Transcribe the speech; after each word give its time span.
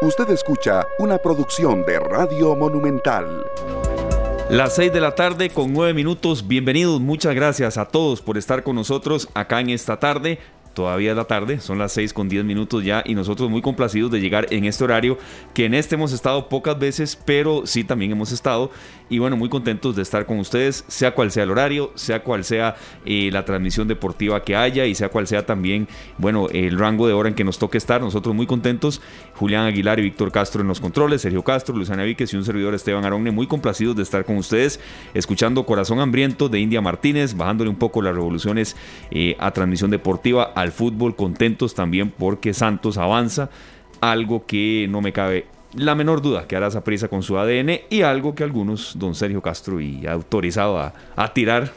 Usted 0.00 0.30
escucha 0.30 0.86
una 1.00 1.18
producción 1.18 1.84
de 1.84 1.98
Radio 1.98 2.54
Monumental. 2.54 3.44
Las 4.48 4.76
6 4.76 4.92
de 4.92 5.00
la 5.00 5.16
tarde 5.16 5.50
con 5.50 5.72
9 5.72 5.92
minutos. 5.92 6.46
Bienvenidos, 6.46 7.00
muchas 7.00 7.34
gracias 7.34 7.76
a 7.78 7.86
todos 7.86 8.22
por 8.22 8.38
estar 8.38 8.62
con 8.62 8.76
nosotros 8.76 9.28
acá 9.34 9.58
en 9.58 9.70
esta 9.70 9.98
tarde 9.98 10.38
todavía 10.78 11.10
es 11.10 11.16
la 11.16 11.24
tarde, 11.24 11.58
son 11.58 11.76
las 11.76 11.90
6 11.90 12.12
con 12.12 12.28
10 12.28 12.44
minutos 12.44 12.84
ya 12.84 13.02
y 13.04 13.16
nosotros 13.16 13.50
muy 13.50 13.60
complacidos 13.62 14.12
de 14.12 14.20
llegar 14.20 14.46
en 14.50 14.64
este 14.64 14.84
horario, 14.84 15.18
que 15.52 15.64
en 15.64 15.74
este 15.74 15.96
hemos 15.96 16.12
estado 16.12 16.48
pocas 16.48 16.78
veces, 16.78 17.18
pero 17.24 17.66
sí 17.66 17.82
también 17.82 18.12
hemos 18.12 18.30
estado 18.30 18.70
y 19.10 19.18
bueno, 19.18 19.36
muy 19.36 19.48
contentos 19.48 19.96
de 19.96 20.02
estar 20.02 20.26
con 20.26 20.38
ustedes, 20.38 20.84
sea 20.86 21.14
cual 21.14 21.30
sea 21.30 21.44
el 21.44 21.50
horario, 21.50 21.90
sea 21.94 22.22
cual 22.22 22.44
sea 22.44 22.76
eh, 23.04 23.30
la 23.32 23.44
transmisión 23.44 23.88
deportiva 23.88 24.44
que 24.44 24.54
haya 24.54 24.84
y 24.86 24.94
sea 24.94 25.08
cual 25.08 25.26
sea 25.26 25.46
también, 25.46 25.88
bueno, 26.18 26.48
el 26.50 26.78
rango 26.78 27.06
de 27.06 27.12
hora 27.12 27.28
en 27.28 27.34
que 27.34 27.44
nos 27.44 27.58
toque 27.58 27.78
estar, 27.78 28.00
nosotros 28.00 28.34
muy 28.34 28.46
contentos, 28.46 29.00
Julián 29.34 29.64
Aguilar 29.64 29.98
y 29.98 30.02
Víctor 30.02 30.30
Castro 30.30 30.60
en 30.60 30.68
los 30.68 30.80
controles, 30.80 31.22
Sergio 31.22 31.42
Castro, 31.42 31.74
Luciana 31.74 32.04
Víquez 32.04 32.32
y 32.32 32.36
un 32.36 32.44
servidor 32.44 32.74
Esteban 32.74 33.04
Aronne, 33.04 33.30
muy 33.30 33.46
complacidos 33.46 33.96
de 33.96 34.02
estar 34.02 34.24
con 34.24 34.36
ustedes, 34.36 34.78
escuchando 35.14 35.64
Corazón 35.64 36.00
Hambriento 36.00 36.48
de 36.48 36.60
India 36.60 36.80
Martínez, 36.80 37.34
bajándole 37.34 37.70
un 37.70 37.76
poco 37.76 38.02
las 38.02 38.14
revoluciones 38.14 38.76
eh, 39.10 39.36
a 39.38 39.50
transmisión 39.50 39.90
deportiva 39.90 40.52
al 40.54 40.67
fútbol, 40.70 41.16
contentos 41.16 41.74
también 41.74 42.10
porque 42.10 42.54
Santos 42.54 42.98
avanza, 42.98 43.50
algo 44.00 44.46
que 44.46 44.86
no 44.88 45.00
me 45.00 45.12
cabe 45.12 45.46
la 45.74 45.94
menor 45.94 46.22
duda 46.22 46.46
que 46.46 46.56
hará 46.56 46.68
esa 46.68 46.82
prisa 46.82 47.08
con 47.08 47.22
su 47.22 47.38
ADN 47.38 47.80
y 47.90 48.02
algo 48.02 48.34
que 48.34 48.42
algunos, 48.42 48.98
don 48.98 49.14
Sergio 49.14 49.42
Castro 49.42 49.80
y 49.80 50.06
autorizado 50.06 50.78
a, 50.78 50.94
a 51.16 51.32
tirar, 51.34 51.72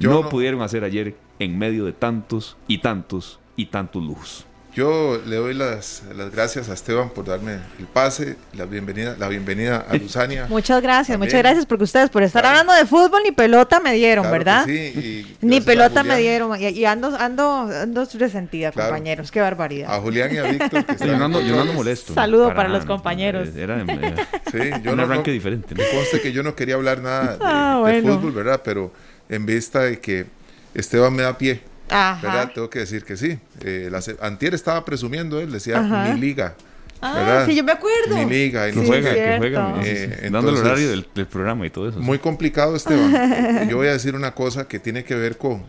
no 0.00 0.28
pudieron 0.28 0.62
hacer 0.62 0.84
ayer 0.84 1.16
en 1.38 1.58
medio 1.58 1.84
de 1.84 1.92
tantos 1.92 2.56
y 2.66 2.78
tantos 2.78 3.40
y 3.56 3.66
tantos 3.66 4.02
lujos. 4.02 4.47
Yo 4.78 5.20
le 5.26 5.34
doy 5.34 5.54
las, 5.54 6.04
las, 6.14 6.30
gracias 6.30 6.68
a 6.68 6.74
Esteban 6.74 7.10
por 7.10 7.24
darme 7.24 7.54
el 7.80 7.86
pase, 7.86 8.36
la 8.52 8.64
bienvenida, 8.64 9.16
la 9.18 9.26
bienvenida 9.26 9.84
a 9.88 9.96
Luzania. 9.96 10.46
Muchas 10.48 10.80
gracias, 10.80 11.18
muchas 11.18 11.40
gracias 11.40 11.66
porque 11.66 11.82
ustedes 11.82 12.10
por 12.10 12.22
estar 12.22 12.46
hablando 12.46 12.72
de 12.72 12.86
fútbol 12.86 13.22
ni 13.24 13.32
pelota 13.32 13.80
me 13.80 13.92
dieron, 13.94 14.30
¿verdad? 14.30 14.66
Sí, 14.66 15.36
ni 15.40 15.60
pelota 15.60 16.04
me 16.04 16.16
dieron 16.18 16.56
y, 16.60 16.84
ando, 16.84 17.08
ando, 17.18 17.62
ando 17.62 18.08
resentida, 18.14 18.70
compañeros, 18.70 19.32
qué 19.32 19.40
barbaridad. 19.40 19.92
A 19.92 20.00
Julián 20.00 20.32
y 20.32 20.38
a 20.38 20.44
Víctor 20.44 20.84
que 20.84 20.92
están 20.92 21.08
yo, 21.08 21.24
ando, 21.24 21.40
yo 21.40 21.60
ando 21.60 21.72
molesto. 21.72 22.14
Saludo 22.14 22.54
para, 22.54 22.68
los 22.68 22.84
compañeros. 22.84 23.48
Era, 23.56 23.84
sí, 24.52 24.58
yo 24.84 24.92
un 24.92 25.00
arranque 25.00 25.32
diferente. 25.32 25.74
Me 25.74 25.88
conste 25.88 26.20
que 26.20 26.30
yo 26.30 26.44
no 26.44 26.54
quería 26.54 26.76
hablar 26.76 27.00
nada 27.00 27.36
de, 27.36 27.38
ah, 27.40 27.82
de 27.84 28.02
fútbol, 28.02 28.30
¿verdad? 28.30 28.60
Pero 28.64 28.92
en 29.28 29.44
vista 29.44 29.80
de 29.80 29.98
que 29.98 30.26
Esteban 30.72 31.12
me 31.12 31.24
da 31.24 31.36
pie 31.36 31.62
¿verdad? 31.88 32.52
Tengo 32.54 32.70
que 32.70 32.80
decir 32.80 33.04
que 33.04 33.16
sí. 33.16 33.38
Eh, 33.60 33.90
antier 34.20 34.54
estaba 34.54 34.84
presumiendo 34.84 35.40
él, 35.40 35.52
decía 35.52 35.80
mi 35.80 36.20
liga. 36.20 36.54
Ah, 37.00 37.44
sí, 37.46 37.54
yo 37.54 37.62
me 37.62 37.72
acuerdo. 37.72 38.16
Mi 38.16 38.24
liga. 38.24 38.68
Y 38.68 38.74
no 38.74 38.84
juega, 38.84 39.14
que 39.14 39.36
juega. 39.38 39.74
Eh, 39.84 40.28
dando 40.32 40.50
el 40.50 40.56
horario 40.56 40.90
del, 40.90 41.26
programa 41.26 41.66
y 41.66 41.70
todo 41.70 41.88
eso. 41.88 42.00
Muy 42.00 42.18
complicado, 42.18 42.74
Esteban. 42.74 43.68
yo 43.68 43.76
voy 43.76 43.86
a 43.86 43.92
decir 43.92 44.14
una 44.14 44.34
cosa 44.34 44.66
que 44.66 44.78
tiene 44.78 45.04
que 45.04 45.14
ver 45.14 45.38
con, 45.38 45.62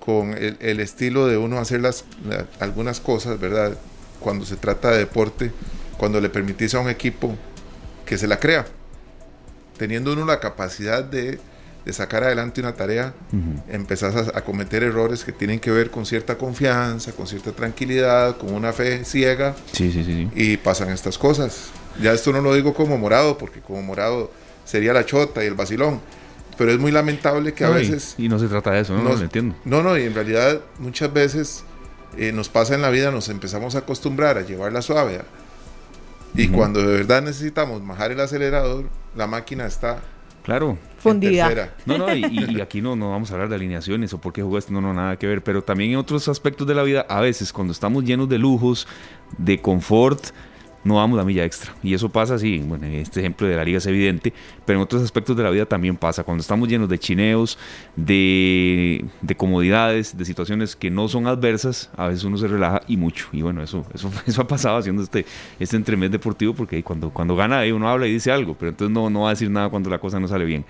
con 0.00 0.36
el, 0.36 0.80
estilo 0.80 1.28
de 1.28 1.36
uno 1.36 1.58
hacer 1.58 1.80
las, 1.80 2.04
algunas 2.58 3.00
cosas, 3.00 3.38
¿verdad? 3.38 3.76
Cuando 4.18 4.44
se 4.44 4.56
trata 4.56 4.90
de 4.90 4.98
deporte, 4.98 5.52
cuando 5.96 6.20
le 6.20 6.30
permitís 6.30 6.74
a 6.74 6.80
un 6.80 6.90
equipo 6.90 7.36
que 8.04 8.18
se 8.18 8.26
la 8.26 8.40
crea, 8.40 8.66
teniendo 9.78 10.12
uno 10.12 10.26
la 10.26 10.40
capacidad 10.40 11.04
de 11.04 11.38
de 11.84 11.92
sacar 11.92 12.24
adelante 12.24 12.60
una 12.60 12.74
tarea, 12.74 13.14
empezás 13.68 14.28
a, 14.34 14.40
cometer 14.42 14.82
errores 14.82 15.24
que 15.24 15.32
tienen 15.32 15.60
que 15.60 15.70
ver 15.70 15.90
con 15.90 16.04
cierta 16.04 16.36
confianza, 16.36 17.12
con 17.12 17.26
cierta 17.26 17.52
tranquilidad, 17.52 18.36
con 18.36 18.54
una 18.54 18.72
fe 18.72 19.04
ciega. 19.04 19.54
Sí, 19.72 19.90
sí, 19.90 20.04
sí, 20.04 20.28
Y 20.34 20.56
pasan 20.56 20.90
estas 20.90 21.16
cosas. 21.16 21.70
Ya 22.00 22.12
esto 22.12 22.32
no 22.32 22.40
lo 22.40 22.54
digo 22.54 22.74
como 22.74 22.98
morado, 22.98 23.38
porque 23.38 23.60
como 23.60 23.82
morado 23.82 24.30
sería 24.64 24.92
la 24.92 25.04
chota 25.04 25.42
y 25.42 25.46
el 25.46 25.54
vacilón. 25.54 26.00
Pero 26.58 26.72
es 26.72 26.78
muy 26.78 26.92
lamentable 26.92 27.54
que 27.54 27.64
a 27.64 27.70
veces... 27.70 28.14
Y, 28.18 28.28
no 28.28 28.38
se 28.38 28.46
trata 28.46 28.72
de 28.72 28.80
eso, 28.80 28.94
no, 28.94 29.02
no 29.02 29.14
lo 29.14 29.20
entiendo. 29.20 29.56
No, 29.64 29.82
no, 29.82 29.96
y 29.96 30.02
en 30.02 30.14
realidad 30.14 30.60
muchas 30.78 31.10
veces 31.12 31.64
eh, 32.18 32.32
nos 32.32 32.50
pasa 32.50 32.74
en 32.74 32.82
la 32.82 32.90
vida, 32.90 33.10
nos 33.10 33.28
empezamos 33.30 33.74
a 33.74 33.78
acostumbrar 33.78 34.36
a 34.36 34.42
llevarla 34.42 34.82
suave. 34.82 35.22
Y 36.34 36.48
cuando 36.48 36.80
de 36.80 36.98
verdad 36.98 37.22
necesitamos 37.22 37.84
bajar 37.86 38.12
el 38.12 38.20
acelerador, 38.20 38.84
la 39.16 39.26
máquina 39.26 39.66
está 39.66 40.00
Claro. 40.42 40.78
Fundida. 40.98 41.72
No, 41.86 41.96
no, 41.96 42.14
y, 42.14 42.60
aquí 42.60 42.82
no, 42.82 42.94
no 42.94 43.10
vamos 43.10 43.30
a 43.30 43.34
hablar 43.34 43.48
de 43.48 43.56
alineaciones 43.56 44.12
o 44.12 44.20
por 44.20 44.32
qué 44.32 44.42
jugó 44.42 44.58
esto, 44.58 44.72
no, 44.72 44.80
no, 44.80 44.92
nada 44.92 45.16
que 45.16 45.26
ver. 45.26 45.42
Pero 45.42 45.62
también 45.62 45.92
en 45.92 45.96
otros 45.96 46.28
aspectos 46.28 46.66
de 46.66 46.74
la 46.74 46.82
vida, 46.82 47.06
a 47.08 47.20
veces 47.20 47.52
cuando 47.52 47.72
estamos 47.72 48.04
llenos 48.04 48.28
de 48.28 48.38
lujos, 48.38 48.86
de 49.38 49.60
confort, 49.60 50.26
no 50.82 50.96
vamos 50.96 51.16
la 51.16 51.24
milla 51.24 51.44
extra. 51.44 51.74
Y 51.82 51.94
eso 51.94 52.08
pasa 52.08 52.34
así, 52.34 52.58
bueno, 52.58 52.86
este 52.86 53.20
ejemplo 53.20 53.46
de 53.46 53.56
la 53.56 53.64
liga 53.64 53.78
es 53.78 53.86
evidente, 53.86 54.32
pero 54.64 54.78
en 54.78 54.82
otros 54.82 55.02
aspectos 55.02 55.36
de 55.36 55.42
la 55.42 55.50
vida 55.50 55.66
también 55.66 55.96
pasa. 55.96 56.24
Cuando 56.24 56.40
estamos 56.40 56.68
llenos 56.68 56.88
de 56.88 56.98
chineos, 56.98 57.58
de, 57.96 59.04
comodidades, 59.36 60.16
de 60.16 60.24
situaciones 60.24 60.76
que 60.76 60.90
no 60.90 61.08
son 61.08 61.26
adversas, 61.26 61.90
a 61.96 62.08
veces 62.08 62.24
uno 62.24 62.38
se 62.38 62.48
relaja 62.48 62.82
y 62.88 62.96
mucho. 62.96 63.28
Y 63.32 63.42
bueno, 63.42 63.62
eso, 63.62 63.84
eso, 63.94 64.10
eso 64.26 64.42
ha 64.42 64.46
pasado 64.48 64.78
haciendo 64.78 65.02
este, 65.02 65.26
este 65.58 65.76
entremés 65.76 66.10
deportivo, 66.10 66.54
porque 66.54 66.82
cuando, 66.82 67.10
cuando 67.10 67.36
gana 67.36 67.62
uno 67.74 67.88
habla 67.88 68.06
y 68.06 68.12
dice 68.12 68.32
algo, 68.32 68.54
pero 68.54 68.70
entonces 68.70 68.92
no, 68.92 69.10
no 69.10 69.22
va 69.22 69.28
a 69.28 69.30
decir 69.30 69.50
nada 69.50 69.68
cuando 69.68 69.90
la 69.90 69.98
cosa 69.98 70.18
no 70.18 70.28
sale 70.28 70.44
bien. 70.44 70.64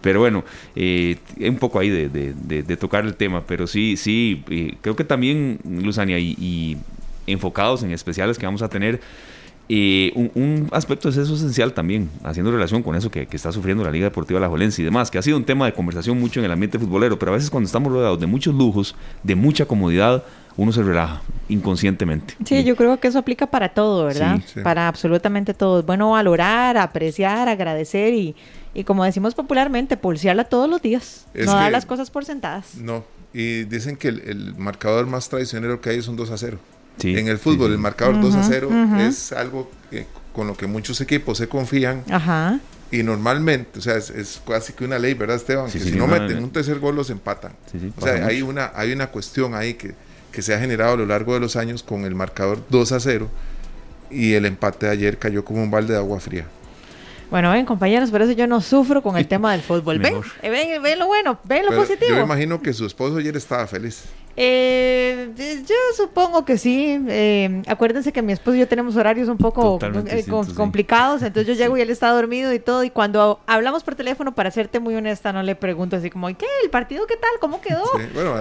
Pero 0.00 0.20
bueno, 0.20 0.44
eh, 0.74 1.18
un 1.40 1.56
poco 1.56 1.78
ahí 1.78 1.90
de, 1.90 2.76
tocar 2.76 3.04
el 3.04 3.14
tema, 3.14 3.44
pero 3.46 3.66
sí, 3.66 3.98
sí, 3.98 4.42
eh, 4.48 4.76
creo 4.80 4.96
que 4.96 5.04
también, 5.04 5.58
Luzania, 5.64 6.18
y, 6.18 6.34
y 6.38 6.78
enfocados 7.26 7.82
en 7.82 7.92
especiales 7.92 8.38
que 8.38 8.46
vamos 8.46 8.62
a 8.62 8.68
tener, 8.68 9.00
y 9.72 10.10
un, 10.16 10.68
aspecto 10.72 11.10
es 11.10 11.16
eso 11.16 11.32
esencial 11.32 11.72
también, 11.72 12.10
haciendo 12.24 12.50
relación 12.50 12.82
con 12.82 12.96
eso 12.96 13.08
que, 13.08 13.28
está 13.30 13.52
sufriendo 13.52 13.84
la 13.84 13.92
Liga 13.92 14.06
Deportiva 14.06 14.40
La 14.40 14.48
Jolense 14.48 14.82
y 14.82 14.84
demás, 14.84 15.12
que 15.12 15.18
ha 15.18 15.22
sido 15.22 15.36
un 15.36 15.44
tema 15.44 15.64
de 15.64 15.72
conversación 15.72 16.18
mucho 16.18 16.40
en 16.40 16.46
el 16.46 16.50
ambiente 16.50 16.76
futbolero, 16.76 17.20
pero 17.20 17.30
a 17.30 17.34
veces 17.36 17.50
cuando 17.50 17.66
estamos 17.66 17.92
rodeados 17.92 18.18
de 18.18 18.26
muchos 18.26 18.52
lujos, 18.52 18.96
de 19.22 19.36
mucha 19.36 19.66
comodidad, 19.66 20.24
uno 20.56 20.72
se 20.72 20.82
relaja 20.82 21.22
inconscientemente. 21.48 22.34
Sí, 22.44 22.64
yo 22.64 22.74
creo 22.74 22.98
que 22.98 23.06
eso 23.06 23.20
aplica 23.20 23.46
para 23.46 23.68
todo, 23.68 24.06
¿verdad? 24.06 24.40
Para 24.64 24.88
absolutamente 24.88 25.54
todo. 25.54 25.78
Es 25.78 25.86
bueno 25.86 26.10
valorar, 26.10 26.76
apreciar, 26.76 27.48
agradecer 27.48 28.12
y, 28.12 28.34
y 28.74 28.82
como 28.82 29.04
decimos 29.04 29.36
popularmente, 29.36 29.96
pulsearla 29.96 30.42
todos 30.42 30.68
los 30.68 30.82
días. 30.82 31.28
no 31.32 31.52
dar 31.52 31.70
las 31.70 31.86
cosas 31.86 32.10
por 32.10 32.24
sentadas. 32.24 32.74
No, 32.74 33.04
y 33.32 33.62
dicen 33.66 33.96
que 33.96 34.08
el, 34.08 34.20
el 34.22 34.54
marcador 34.56 35.06
más 35.06 35.28
traicionero 35.28 35.80
que 35.80 35.90
hay 35.90 35.98
es 35.98 36.08
un 36.08 36.16
2 36.16 36.28
a 36.32 36.38
0 36.38 36.58
en 37.02 37.28
el 37.28 37.38
fútbol, 37.38 37.72
el 37.72 37.78
marcador 37.78 38.20
2 38.20 38.34
a 38.34 38.42
0 38.42 38.70
es 39.00 39.32
algo 39.32 39.70
que, 39.90 40.06
con 40.32 40.46
lo 40.46 40.56
que 40.56 40.66
muchos 40.66 41.00
equipos 41.00 41.38
se 41.38 41.48
confían. 41.48 42.04
Y 42.92 43.04
normalmente, 43.04 43.78
o 43.78 43.82
sea, 43.82 43.96
es, 43.96 44.42
casi 44.46 44.72
que 44.72 44.84
una 44.84 44.98
ley, 44.98 45.14
¿verdad, 45.14 45.36
Esteban? 45.36 45.70
que 45.70 45.78
si 45.78 45.92
no 45.92 46.06
meten 46.06 46.42
un 46.42 46.50
tercer 46.50 46.78
gol 46.80 46.96
los 46.96 47.10
empatan. 47.10 47.52
o 47.96 48.00
sea, 48.00 48.26
hay 48.26 48.42
una, 48.42 48.72
hay 48.74 48.92
una 48.92 49.08
cuestión 49.08 49.54
ahí 49.54 49.74
que, 49.74 49.94
que 50.32 50.42
se 50.42 50.54
ha 50.54 50.58
generado 50.58 50.94
a 50.94 50.96
lo 50.96 51.06
largo 51.06 51.34
de 51.34 51.40
los 51.40 51.56
años 51.56 51.82
con 51.82 52.04
el 52.04 52.14
marcador 52.14 52.64
2 52.68 52.92
a 52.92 53.00
0 53.00 53.28
y 54.10 54.32
el 54.32 54.44
empate 54.44 54.86
de 54.86 54.92
ayer 54.92 55.18
cayó 55.18 55.44
como 55.44 55.62
un 55.62 55.70
balde 55.70 55.92
de 55.92 55.98
agua 55.98 56.18
fría. 56.18 56.46
Bueno, 57.30 57.52
ven 57.52 57.64
compañeros, 57.64 58.10
por 58.10 58.22
eso 58.22 58.32
yo 58.32 58.48
no 58.48 58.60
sufro 58.60 59.02
con 59.02 59.16
el 59.16 59.26
tema 59.28 59.52
del 59.52 59.62
fútbol. 59.62 60.00
Ven, 60.00 60.16
eh, 60.42 60.50
ven, 60.50 60.82
ven 60.82 60.98
lo 60.98 61.06
bueno, 61.06 61.38
ven 61.44 61.64
lo 61.64 61.76
positivo. 61.76 62.16
Yo 62.16 62.22
imagino 62.22 62.60
que 62.60 62.72
su 62.72 62.84
esposo 62.84 63.18
ayer 63.18 63.36
estaba 63.36 63.66
feliz. 63.66 64.04
Eh, 64.36 65.64
yo 65.66 65.74
supongo 65.96 66.44
que 66.44 66.56
sí. 66.56 66.98
Eh, 67.08 67.62
acuérdense 67.66 68.12
que 68.12 68.22
mi 68.22 68.32
esposo 68.32 68.56
y 68.56 68.60
yo 68.60 68.68
tenemos 68.68 68.96
horarios 68.96 69.28
un 69.28 69.36
poco 69.36 69.78
eh, 69.82 70.24
complicados, 70.54 71.22
entonces 71.22 71.46
yo 71.46 71.54
llego 71.62 71.76
y 71.76 71.80
él 71.80 71.90
está 71.90 72.10
dormido 72.10 72.52
y 72.52 72.58
todo. 72.58 72.84
Y 72.84 72.90
cuando 72.90 73.40
hablamos 73.46 73.82
por 73.82 73.94
teléfono, 73.94 74.34
para 74.34 74.50
serte 74.50 74.80
muy 74.80 74.94
honesta, 74.94 75.32
no 75.32 75.42
le 75.42 75.54
pregunto 75.54 75.96
así 75.96 76.10
como, 76.10 76.28
¿qué? 76.28 76.46
¿El 76.62 76.70
partido 76.70 77.06
qué 77.06 77.16
tal? 77.16 77.30
¿Cómo 77.40 77.60
quedó? 77.60 77.84
bueno, 78.14 78.40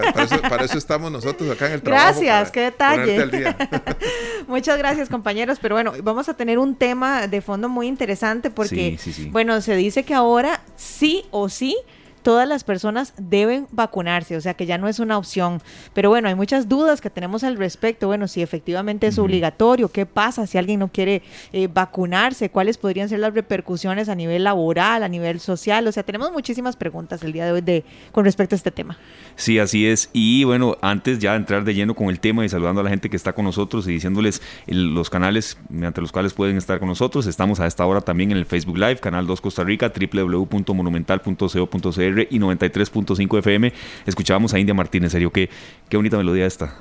para 0.49 0.65
eso, 0.65 0.77
estamos 0.77 1.11
nosotros 1.11 1.49
acá 1.49 1.67
en 1.67 1.73
el 1.73 1.81
trabajo. 1.81 2.05
Gracias, 2.05 2.51
qué 2.51 2.61
detalle. 2.61 3.27
Muchas 4.47 4.77
gracias, 4.77 5.09
compañeros. 5.09 5.57
Pero 5.61 5.75
bueno, 5.75 5.93
vamos 6.03 6.29
a 6.29 6.33
tener 6.33 6.59
un 6.59 6.75
tema 6.75 7.27
de 7.27 7.41
fondo 7.41 7.67
muy 7.69 7.87
interesante 7.87 8.49
porque, 8.49 8.97
bueno, 9.31 9.59
se 9.61 9.75
dice 9.75 10.03
que 10.03 10.13
ahora 10.13 10.61
sí 10.75 11.25
o 11.31 11.49
sí 11.49 11.75
todas 12.21 12.47
las 12.47 12.63
personas 12.63 13.13
deben 13.17 13.67
vacunarse, 13.71 14.35
o 14.35 14.41
sea 14.41 14.53
que 14.53 14.65
ya 14.65 14.77
no 14.77 14.87
es 14.87 14.99
una 14.99 15.17
opción. 15.17 15.61
Pero 15.93 16.09
bueno, 16.09 16.27
hay 16.27 16.35
muchas 16.35 16.69
dudas 16.69 17.01
que 17.01 17.09
tenemos 17.09 17.43
al 17.43 17.57
respecto. 17.57 18.07
Bueno, 18.07 18.27
si 18.27 18.41
efectivamente 18.41 19.07
es 19.07 19.17
obligatorio, 19.17 19.89
¿qué 19.89 20.05
pasa 20.05 20.47
si 20.47 20.57
alguien 20.57 20.79
no 20.79 20.89
quiere 20.89 21.21
eh, 21.51 21.67
vacunarse? 21.67 22.49
¿Cuáles 22.49 22.77
podrían 22.77 23.09
ser 23.09 23.19
las 23.19 23.33
repercusiones 23.33 24.09
a 24.09 24.15
nivel 24.15 24.43
laboral, 24.43 25.03
a 25.03 25.07
nivel 25.07 25.39
social? 25.39 25.87
O 25.87 25.91
sea, 25.91 26.03
tenemos 26.03 26.31
muchísimas 26.31 26.75
preguntas 26.75 27.23
el 27.23 27.33
día 27.33 27.45
de 27.45 27.51
hoy 27.51 27.61
de, 27.61 27.83
con 28.11 28.25
respecto 28.25 28.55
a 28.55 28.57
este 28.57 28.71
tema. 28.71 28.97
Sí, 29.35 29.59
así 29.59 29.87
es. 29.87 30.09
Y 30.13 30.43
bueno, 30.43 30.77
antes 30.81 31.19
ya 31.19 31.31
de 31.31 31.37
entrar 31.37 31.63
de 31.63 31.73
lleno 31.73 31.95
con 31.95 32.09
el 32.09 32.19
tema 32.19 32.45
y 32.45 32.49
saludando 32.49 32.81
a 32.81 32.83
la 32.83 32.89
gente 32.89 33.09
que 33.09 33.15
está 33.15 33.33
con 33.33 33.45
nosotros 33.45 33.87
y 33.87 33.91
diciéndoles 33.91 34.41
los 34.67 35.09
canales 35.09 35.57
mediante 35.69 36.01
los 36.01 36.11
cuales 36.11 36.33
pueden 36.33 36.57
estar 36.57 36.79
con 36.79 36.89
nosotros, 36.89 37.27
estamos 37.27 37.59
a 37.59 37.67
esta 37.67 37.85
hora 37.85 38.01
también 38.01 38.31
en 38.31 38.37
el 38.37 38.45
Facebook 38.45 38.77
Live, 38.77 38.97
Canal 38.97 39.27
2 39.27 39.41
Costa 39.41 39.63
Rica, 39.63 39.91
www.monumental.co.cr 39.93 42.08
y 42.29 42.39
93.5 42.39 43.39
FM. 43.39 43.73
Escuchábamos 44.05 44.53
a 44.53 44.59
India 44.59 44.73
Martínez, 44.73 45.11
serio, 45.11 45.31
qué, 45.31 45.49
qué 45.89 45.97
bonita 45.97 46.17
melodía 46.17 46.45
esta. 46.45 46.75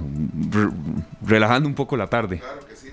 relajando 1.24 1.68
un 1.68 1.74
poco 1.74 1.96
la 1.96 2.08
tarde. 2.08 2.38
Claro 2.38 2.66
que 2.66 2.76
sí. 2.76 2.88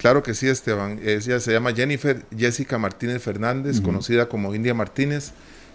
Claro 0.00 0.22
que 0.22 0.32
sí, 0.32 0.48
Esteban. 0.48 0.98
Ella 1.04 1.40
se 1.40 1.52
llama 1.52 1.74
Jennifer 1.74 2.24
Jessica 2.34 2.78
Martínez 2.78 3.22
Fernández, 3.22 3.82
conocida 3.82 4.30
como 4.30 4.54
India 4.54 4.72
Martínez, 4.72 5.32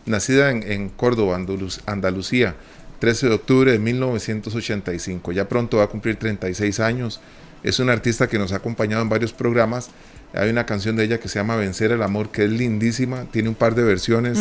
nacida 0.08 0.50
en, 0.50 0.90
Córdoba, 0.90 1.38
Andalucía, 1.86 2.56
13 2.98 3.30
de 3.30 3.36
octubre 3.36 3.72
de 3.72 3.78
1985. 3.78 5.32
Ya 5.32 5.48
pronto 5.48 5.78
va 5.78 5.84
a 5.84 5.88
cumplir 5.88 6.16
36 6.16 6.80
años. 6.80 7.22
Es 7.62 7.80
una 7.80 7.94
artista 7.94 8.28
que 8.28 8.40
nos 8.40 8.52
ha 8.52 8.56
acompañado 8.56 9.04
en 9.04 9.10
varios 9.10 9.32
programas. 9.32 9.92
Hay 10.36 10.50
una 10.50 10.66
canción 10.66 10.96
de 10.96 11.04
ella 11.06 11.20
que 11.20 11.28
se 11.30 11.40
llama 11.40 11.56
Vencer 11.56 11.92
el 11.92 12.02
Amor, 12.02 12.30
que 12.30 12.46
es 12.46 12.50
lindísima. 12.52 13.26
Tiene 13.32 13.50
un 13.50 13.56
par 13.56 13.76
de 13.76 13.84
versiones, 13.84 14.40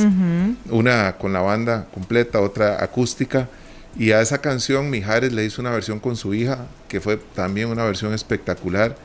una 0.70 1.16
con 1.16 1.32
la 1.32 1.40
banda 1.40 1.86
completa, 1.92 2.40
otra 2.40 2.82
acústica. 2.82 3.48
Y 3.96 4.10
a 4.10 4.20
esa 4.20 4.38
canción 4.38 4.90
Mijares 4.90 5.32
le 5.32 5.44
hizo 5.44 5.62
una 5.62 5.70
versión 5.70 6.00
con 6.00 6.16
su 6.16 6.34
hija, 6.34 6.66
que 6.88 7.00
fue 7.00 7.18
también 7.34 7.68
una 7.68 7.84
versión 7.84 8.12
espectacular. 8.12 8.96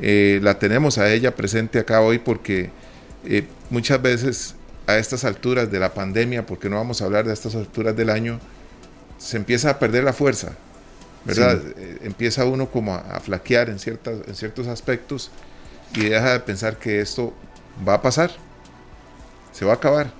Eh, 0.00 0.38
la 0.42 0.58
tenemos 0.58 0.98
a 0.98 1.12
ella 1.12 1.34
presente 1.34 1.80
acá 1.80 2.00
hoy 2.00 2.18
porque 2.20 2.70
eh, 3.24 3.44
muchas 3.68 4.00
veces 4.00 4.54
a 4.86 4.96
estas 4.96 5.24
alturas 5.24 5.70
de 5.70 5.80
la 5.80 5.92
pandemia, 5.92 6.46
porque 6.46 6.70
no 6.70 6.76
vamos 6.76 7.02
a 7.02 7.06
hablar 7.06 7.26
de 7.26 7.32
estas 7.32 7.54
alturas 7.56 7.96
del 7.96 8.10
año, 8.10 8.38
se 9.18 9.36
empieza 9.36 9.70
a 9.70 9.78
perder 9.78 10.04
la 10.04 10.12
fuerza, 10.12 10.52
¿verdad? 11.24 11.60
Eh, 11.76 11.98
empieza 12.04 12.44
uno 12.44 12.70
como 12.70 12.94
a, 12.94 13.20
flaquear 13.20 13.68
en, 13.68 13.78
ciertas, 13.78 14.16
en 14.26 14.34
ciertos 14.36 14.68
aspectos 14.68 15.30
y 15.94 16.04
deja 16.04 16.32
de 16.32 16.40
pensar 16.40 16.78
que 16.78 17.00
esto 17.00 17.32
va 17.86 17.94
a 17.94 18.02
pasar, 18.02 18.30
se 19.52 19.64
va 19.64 19.72
a 19.72 19.76
acabar. 19.76 20.10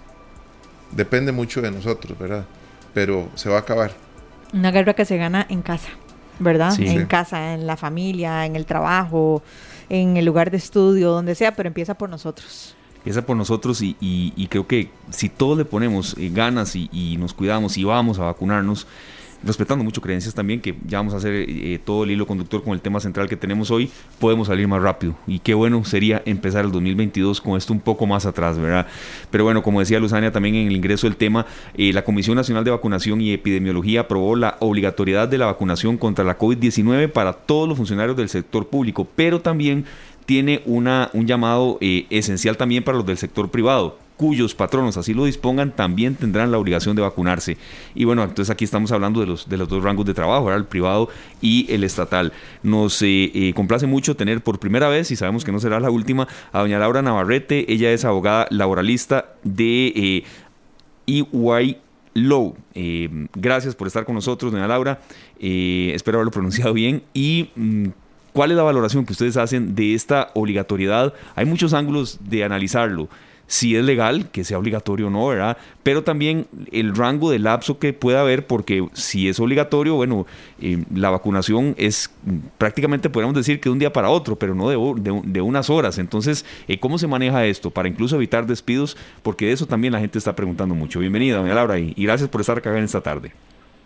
Depende 0.90 1.32
mucho 1.32 1.60
de 1.60 1.70
nosotros, 1.70 2.18
¿verdad? 2.18 2.44
Pero 2.94 3.28
se 3.34 3.48
va 3.48 3.56
a 3.56 3.60
acabar. 3.60 3.92
Una 4.52 4.70
guerra 4.70 4.94
que 4.94 5.04
se 5.04 5.16
gana 5.16 5.46
en 5.48 5.62
casa, 5.62 5.90
¿verdad? 6.38 6.78
En 6.80 7.06
casa, 7.06 7.54
en 7.54 7.66
la 7.66 7.76
familia, 7.76 8.46
en 8.46 8.56
el 8.56 8.64
trabajo, 8.64 9.42
en 9.88 10.16
el 10.16 10.24
lugar 10.24 10.50
de 10.50 10.56
estudio, 10.56 11.10
donde 11.10 11.34
sea, 11.34 11.54
pero 11.54 11.68
empieza 11.68 11.94
por 11.94 12.08
nosotros. 12.08 12.74
Empieza 12.96 13.22
por 13.24 13.36
nosotros 13.36 13.80
y, 13.82 14.48
creo 14.50 14.66
que 14.66 14.90
si 15.10 15.28
todos 15.28 15.56
le 15.56 15.64
ponemos 15.64 16.16
eh, 16.18 16.30
ganas 16.32 16.74
y, 16.74 17.16
nos 17.18 17.34
cuidamos 17.34 17.76
y 17.76 17.84
vamos 17.84 18.18
a 18.18 18.24
vacunarnos, 18.24 18.86
respetando 19.42 19.84
mucho 19.84 20.00
creencias 20.00 20.34
también, 20.34 20.60
que 20.60 20.74
ya 20.86 20.98
vamos 20.98 21.14
a 21.14 21.18
hacer 21.18 21.32
eh, 21.48 21.78
todo 21.84 22.04
el 22.04 22.10
hilo 22.10 22.26
conductor 22.26 22.62
con 22.62 22.72
el 22.72 22.80
tema 22.80 23.00
central 23.00 23.28
que 23.28 23.36
tenemos 23.36 23.70
hoy, 23.70 23.90
podemos 24.18 24.48
salir 24.48 24.66
más 24.66 24.82
rápido. 24.82 25.14
Y 25.26 25.38
qué 25.38 25.54
bueno 25.54 25.84
sería 25.84 26.22
empezar 26.24 26.64
el 26.64 26.72
2022 26.72 27.40
con 27.40 27.56
esto 27.56 27.72
un 27.72 27.80
poco 27.80 28.06
más 28.06 28.26
atrás, 28.26 28.58
¿verdad? 28.58 28.86
Pero 29.30 29.44
bueno, 29.44 29.62
como 29.62 29.80
decía 29.80 30.00
Luzania 30.00 30.32
también 30.32 30.54
en 30.56 30.68
el 30.68 30.76
ingreso 30.76 31.06
del 31.06 31.16
tema, 31.16 31.46
eh, 31.74 31.92
la 31.92 32.04
Comisión 32.04 32.36
Nacional 32.36 32.64
de 32.64 32.70
Vacunación 32.70 33.20
y 33.20 33.32
Epidemiología 33.32 34.00
aprobó 34.02 34.36
la 34.36 34.56
obligatoriedad 34.60 35.28
de 35.28 35.38
la 35.38 35.46
vacunación 35.46 35.96
contra 35.96 36.24
la 36.24 36.38
COVID-19 36.38 37.10
para 37.10 37.32
todos 37.32 37.68
los 37.68 37.76
funcionarios 37.76 38.16
del 38.16 38.28
sector 38.28 38.66
público, 38.66 39.06
pero 39.14 39.40
también 39.40 39.84
tiene 40.26 40.62
una, 40.66 41.10
un 41.14 41.26
llamado 41.26 41.78
eh, 41.80 42.06
esencial 42.10 42.56
también 42.56 42.84
para 42.84 42.98
los 42.98 43.06
del 43.06 43.16
sector 43.16 43.50
privado 43.50 44.07
cuyos 44.18 44.52
patronos 44.52 44.96
así 44.96 45.14
lo 45.14 45.24
dispongan, 45.24 45.74
también 45.74 46.16
tendrán 46.16 46.50
la 46.50 46.58
obligación 46.58 46.96
de 46.96 47.02
vacunarse. 47.02 47.56
Y 47.94 48.04
bueno, 48.04 48.24
entonces 48.24 48.50
aquí 48.50 48.64
estamos 48.64 48.90
hablando 48.90 49.20
de 49.20 49.26
los, 49.26 49.48
de 49.48 49.56
los 49.56 49.68
dos 49.68 49.82
rangos 49.82 50.04
de 50.04 50.12
trabajo, 50.12 50.52
el 50.52 50.64
privado 50.64 51.08
y 51.40 51.72
el 51.72 51.84
estatal. 51.84 52.32
Nos 52.64 53.00
eh, 53.00 53.30
eh, 53.32 53.52
complace 53.54 53.86
mucho 53.86 54.16
tener 54.16 54.42
por 54.42 54.58
primera 54.58 54.88
vez, 54.88 55.12
y 55.12 55.16
sabemos 55.16 55.44
que 55.44 55.52
no 55.52 55.60
será 55.60 55.78
la 55.78 55.90
última, 55.90 56.26
a 56.52 56.60
doña 56.60 56.80
Laura 56.80 57.00
Navarrete. 57.00 57.72
Ella 57.72 57.92
es 57.92 58.04
abogada 58.04 58.48
laboralista 58.50 59.36
de 59.44 59.92
eh, 59.94 60.24
EY 61.06 61.78
Low. 62.14 62.56
gracias 63.36 63.76
por 63.76 63.86
estar 63.86 64.04
con 64.04 64.16
nosotros, 64.16 64.50
doña 64.50 64.66
Laura. 64.66 65.00
espero 65.38 66.18
haberlo 66.18 66.32
pronunciado 66.32 66.74
bien. 66.74 67.02
Y. 67.14 67.50
Mm, 67.54 67.86
¿Cuál 68.30 68.52
es 68.52 68.56
la 68.56 68.62
valoración 68.62 69.04
que 69.04 69.12
ustedes 69.12 69.36
hacen 69.36 69.74
de 69.74 69.94
esta 69.94 70.30
obligatoriedad? 70.34 71.12
Hay 71.34 71.44
muchos 71.44 71.74
ángulos 71.74 72.20
de 72.20 72.44
analizarlo 72.44 73.08
si 73.48 73.74
es 73.74 73.84
legal, 73.84 74.30
que 74.30 74.44
sea 74.44 74.58
obligatorio 74.58 75.06
o 75.06 75.10
no, 75.10 75.26
¿verdad? 75.26 75.56
Pero 75.82 76.04
también 76.04 76.46
el 76.70 76.94
rango 76.94 77.30
de 77.30 77.38
lapso 77.38 77.78
que 77.78 77.94
pueda 77.94 78.20
haber, 78.20 78.46
porque 78.46 78.86
si 78.92 79.26
es 79.26 79.40
obligatorio, 79.40 79.94
bueno, 79.94 80.26
eh, 80.60 80.84
la 80.94 81.08
vacunación 81.08 81.74
es 81.78 82.14
prácticamente 82.58 83.08
podríamos 83.08 83.34
decir 83.34 83.58
que 83.58 83.70
de 83.70 83.72
un 83.72 83.78
día 83.78 83.90
para 83.90 84.10
otro, 84.10 84.36
pero 84.36 84.54
no 84.54 84.68
de, 84.68 85.22
de, 85.24 85.40
unas 85.40 85.70
horas. 85.70 85.96
Entonces, 85.96 86.44
eh, 86.68 86.78
¿cómo 86.78 86.98
se 86.98 87.06
maneja 87.06 87.46
esto 87.46 87.70
para 87.70 87.88
incluso 87.88 88.16
evitar 88.16 88.44
despidos? 88.44 88.98
Porque 89.22 89.46
de 89.46 89.52
eso 89.52 89.64
también 89.64 89.94
la 89.94 90.00
gente 90.00 90.18
está 90.18 90.36
preguntando 90.36 90.74
mucho. 90.74 91.00
Bienvenida, 91.00 91.38
doña 91.38 91.54
Laura, 91.54 91.78
y, 91.78 91.94
gracias 91.96 92.28
por 92.28 92.42
estar 92.42 92.58
acá 92.58 92.76
en 92.76 92.84
esta 92.84 93.00
tarde. 93.00 93.32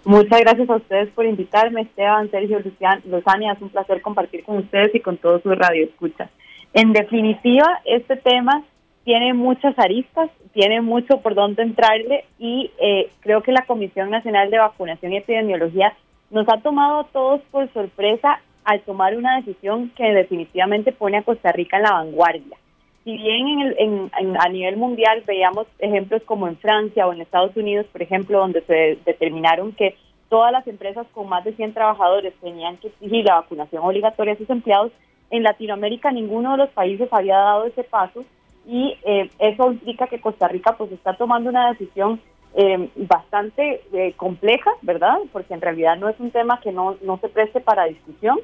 Muchas 0.05 0.41
gracias 0.41 0.69
a 0.69 0.75
ustedes 0.75 1.09
por 1.11 1.25
invitarme, 1.25 1.83
Esteban, 1.83 2.29
Sergio, 2.33 2.59
Lucián, 2.59 3.01
Lozania. 3.05 3.53
Es 3.53 3.63
un 3.63 3.69
placer 3.69 4.03
compartir 4.03 4.43
con 4.43 4.57
ustedes 4.57 4.93
y 4.93 4.99
con 4.99 5.19
todos 5.19 5.41
sus 5.45 5.57
radioescuchas. 5.57 6.29
En 6.75 6.93
definitiva, 6.93 7.81
este 7.85 8.17
tema 8.17 8.65
tiene 9.05 9.35
muchas 9.35 9.79
aristas, 9.79 10.31
tiene 10.53 10.81
mucho 10.81 11.21
por 11.21 11.35
dónde 11.35 11.63
entrarle 11.63 12.25
y 12.39 12.71
eh, 12.79 13.11
creo 13.21 13.43
que 13.43 13.53
la 13.53 13.67
Comisión 13.67 14.11
Nacional 14.11 14.51
de 14.51 14.59
Vacunación 14.59 15.13
y 15.13 15.17
Epidemiología 15.17 15.95
nos 16.31 16.49
ha 16.49 16.61
tomado 16.61 17.01
a 17.01 17.07
todos 17.09 17.41
por 17.51 17.73
sorpresa 17.73 18.41
al 18.65 18.81
tomar 18.83 19.17
una 19.17 19.37
decisión 19.37 19.91
que 19.97 20.05
definitivamente 20.13 20.93
pone 20.93 21.19
a 21.19 21.23
Costa 21.23 21.51
Rica 21.53 21.79
en 21.79 21.83
la 21.83 21.93
vanguardia. 21.93 22.57
Si 23.05 23.17
bien 23.17 23.75
en 23.77 24.11
a 24.39 24.49
nivel 24.49 24.77
mundial 24.77 25.25
veíamos 25.27 25.67
ejemplos 25.81 26.23
como 26.23 26.47
en 26.47 26.57
Francia 26.57 27.07
o 27.07 27.13
en 27.13 27.21
Estados 27.21 27.57
Unidos, 27.57 27.87
por 27.91 28.01
ejemplo, 28.01 28.39
donde 28.39 28.63
se 28.63 28.99
determinaron 29.05 29.73
que 29.73 29.97
todas 30.29 30.53
las 30.53 30.67
empresas 30.69 31.07
con 31.13 31.29
más 31.29 31.45
de 31.45 31.53
100 31.53 31.75
trabajadores 31.75 32.33
tenían 32.41 32.77
que 32.77 32.89
exigir 32.89 33.25
la 33.25 33.41
vacunación 33.41 33.83
obligatoria 33.85 34.35
a 34.35 34.39
sus 34.39 34.49
empleados, 34.49 34.93
en 35.31 35.43
Latinoamérica 35.43 36.13
ninguno 36.13 36.53
de 36.53 36.59
los 36.59 36.71
países 36.71 37.09
había 37.13 37.39
dado 37.39 37.65
ese 37.65 37.83
paso 37.83 38.25
y 38.67 38.97
eh, 39.05 39.31
eso 39.39 39.73
implica 39.73 40.07
que 40.07 40.21
Costa 40.21 40.49
Rica 40.49 40.75
pues 40.77 40.93
está 40.93 41.15
tomando 41.15 41.51
una 41.51 41.71
decisión 41.71 42.21
eh, 42.55 42.91
bastante 42.97 43.83
eh, 43.93 44.13
compleja, 44.17 44.71
¿verdad? 44.83 45.17
Porque 45.33 45.55
en 45.55 45.61
realidad 45.61 45.97
no 45.97 46.09
es 46.09 46.19
un 46.21 46.31
tema 46.31 46.61
que 46.61 46.71
no, 46.71 46.97
no 47.03 47.19
se 47.19 47.29
preste 47.29 47.61
para 47.61 47.85
discusión, 47.85 48.39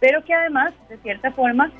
pero 0.00 0.22
que 0.24 0.34
además, 0.34 0.74
de 0.88 0.98
cierta 0.98 1.32
forma, 1.32 1.70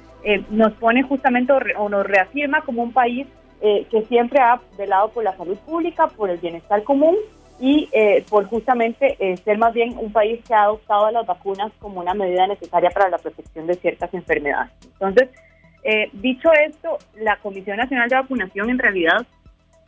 nos 0.49 0.73
pone 0.75 1.03
justamente 1.03 1.53
o, 1.77 1.89
nos 1.91 2.07
reafirma 2.07 2.63
como 2.63 2.83
un 2.83 2.95
país 2.95 3.27
que 3.61 4.05
siempre 4.09 4.41
ha 4.41 4.59
velado 4.79 5.11
por 5.11 5.23
la 5.23 5.37
salud 5.37 5.59
pública, 5.67 6.07
por 6.07 6.31
el 6.31 6.39
bienestar 6.39 6.83
común 6.83 7.15
y 7.61 7.91
por 8.31 8.47
justamente 8.47 9.19
ser 9.45 9.59
más 9.59 9.75
bien 9.75 9.99
un 9.99 10.11
país 10.13 10.43
que 10.47 10.55
ha 10.55 10.63
adoptado 10.63 11.11
las 11.11 11.27
vacunas 11.27 11.73
como 11.79 12.01
una 12.01 12.15
medida 12.15 12.47
necesaria 12.47 12.89
para 12.89 13.11
la 13.11 13.19
protección 13.19 13.67
de 13.67 13.75
ciertas 13.75 14.15
enfermedades. 14.15 14.73
Entonces, 14.95 15.29
eh, 15.85 16.09
dicho 16.15 16.51
esto, 16.67 16.99
la 17.17 17.37
Comisión 17.37 17.77
Nacional 17.77 18.09
de 18.09 18.17
Vacunación 18.17 18.71
en 18.71 18.79
realidad 18.79 19.27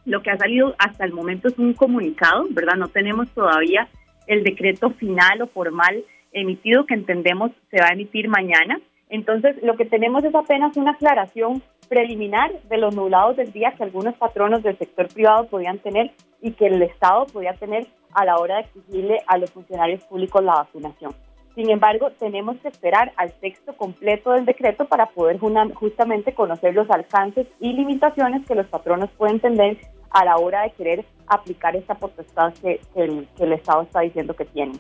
lo 0.05 0.23
que 0.23 0.31
ha 0.31 0.37
salido 0.37 0.75
hasta 0.79 1.05
el 1.05 1.13
momento 1.13 1.49
es 1.49 1.59
un 1.59 1.73
comunicado, 1.73 2.45
¿verdad? 2.51 2.77
No 2.77 2.89
tenemos 2.89 3.29
todavía 3.31 3.89
el 4.27 4.45
decreto 4.45 4.91
final 4.91 5.43
o 5.43 5.47
formal 5.49 6.05
emitido 6.33 6.87
que 6.87 6.95
entendemos 6.95 7.51
se 7.71 7.81
va 7.81 7.89
a 7.89 7.93
emitir 7.93 8.29
mañana. 8.29 8.79
Entonces, 9.09 9.57
lo 9.63 9.77
que 9.77 9.85
tenemos 9.85 10.23
es 10.25 10.35
apenas 10.35 10.77
una 10.77 10.93
aclaración 10.93 11.63
preliminar 11.89 12.53
de 12.69 12.79
los 12.79 12.95
nublados 12.95 13.37
del 13.37 13.53
día 13.53 13.73
que 13.77 13.85
algunos 13.85 14.15
patronos 14.17 14.63
del 14.63 14.77
sector 14.79 15.09
privado 15.09 15.47
podían 15.47 15.79
tener 15.79 16.11
y 16.43 16.53
que 16.53 16.67
el 16.67 16.83
Estado 16.83 17.27
podía 17.27 17.55
tener 17.55 17.87
a 18.15 18.25
la 18.25 18.37
hora 18.37 18.57
de 18.57 18.63
exigirle 18.63 19.21
a 19.27 19.39
los 19.39 19.51
funcionarios 19.51 20.05
públicos 20.05 20.43
la 20.43 20.55
vacunación. 20.55 21.13
Sin 21.57 21.71
embargo, 21.71 22.11
tenemos 22.19 22.59
que 22.59 22.69
esperar 22.69 23.13
al 23.17 23.33
texto 23.33 23.75
completo 23.79 24.33
del 24.33 24.45
decreto 24.45 24.85
para 24.85 25.07
poder 25.07 25.39
justamente 25.39 26.35
conocer 26.35 26.75
los 26.75 26.89
alcances 26.91 27.47
y 27.61 27.73
limitaciones 27.73 28.47
que 28.47 28.55
los 28.55 28.67
patronos 28.67 29.09
pueden 29.17 29.41
tener 29.41 29.79
a 30.11 30.27
la 30.27 30.37
hora 30.37 30.65
de 30.65 30.73
querer 30.73 31.07
aplicar 31.27 31.75
esta 31.75 31.95
potestad 31.95 32.53
que, 32.61 32.79
el, 32.95 33.53
Estado 33.55 33.83
está 33.83 34.01
diciendo 34.01 34.37
que 34.37 34.45
tiene. 34.45 34.75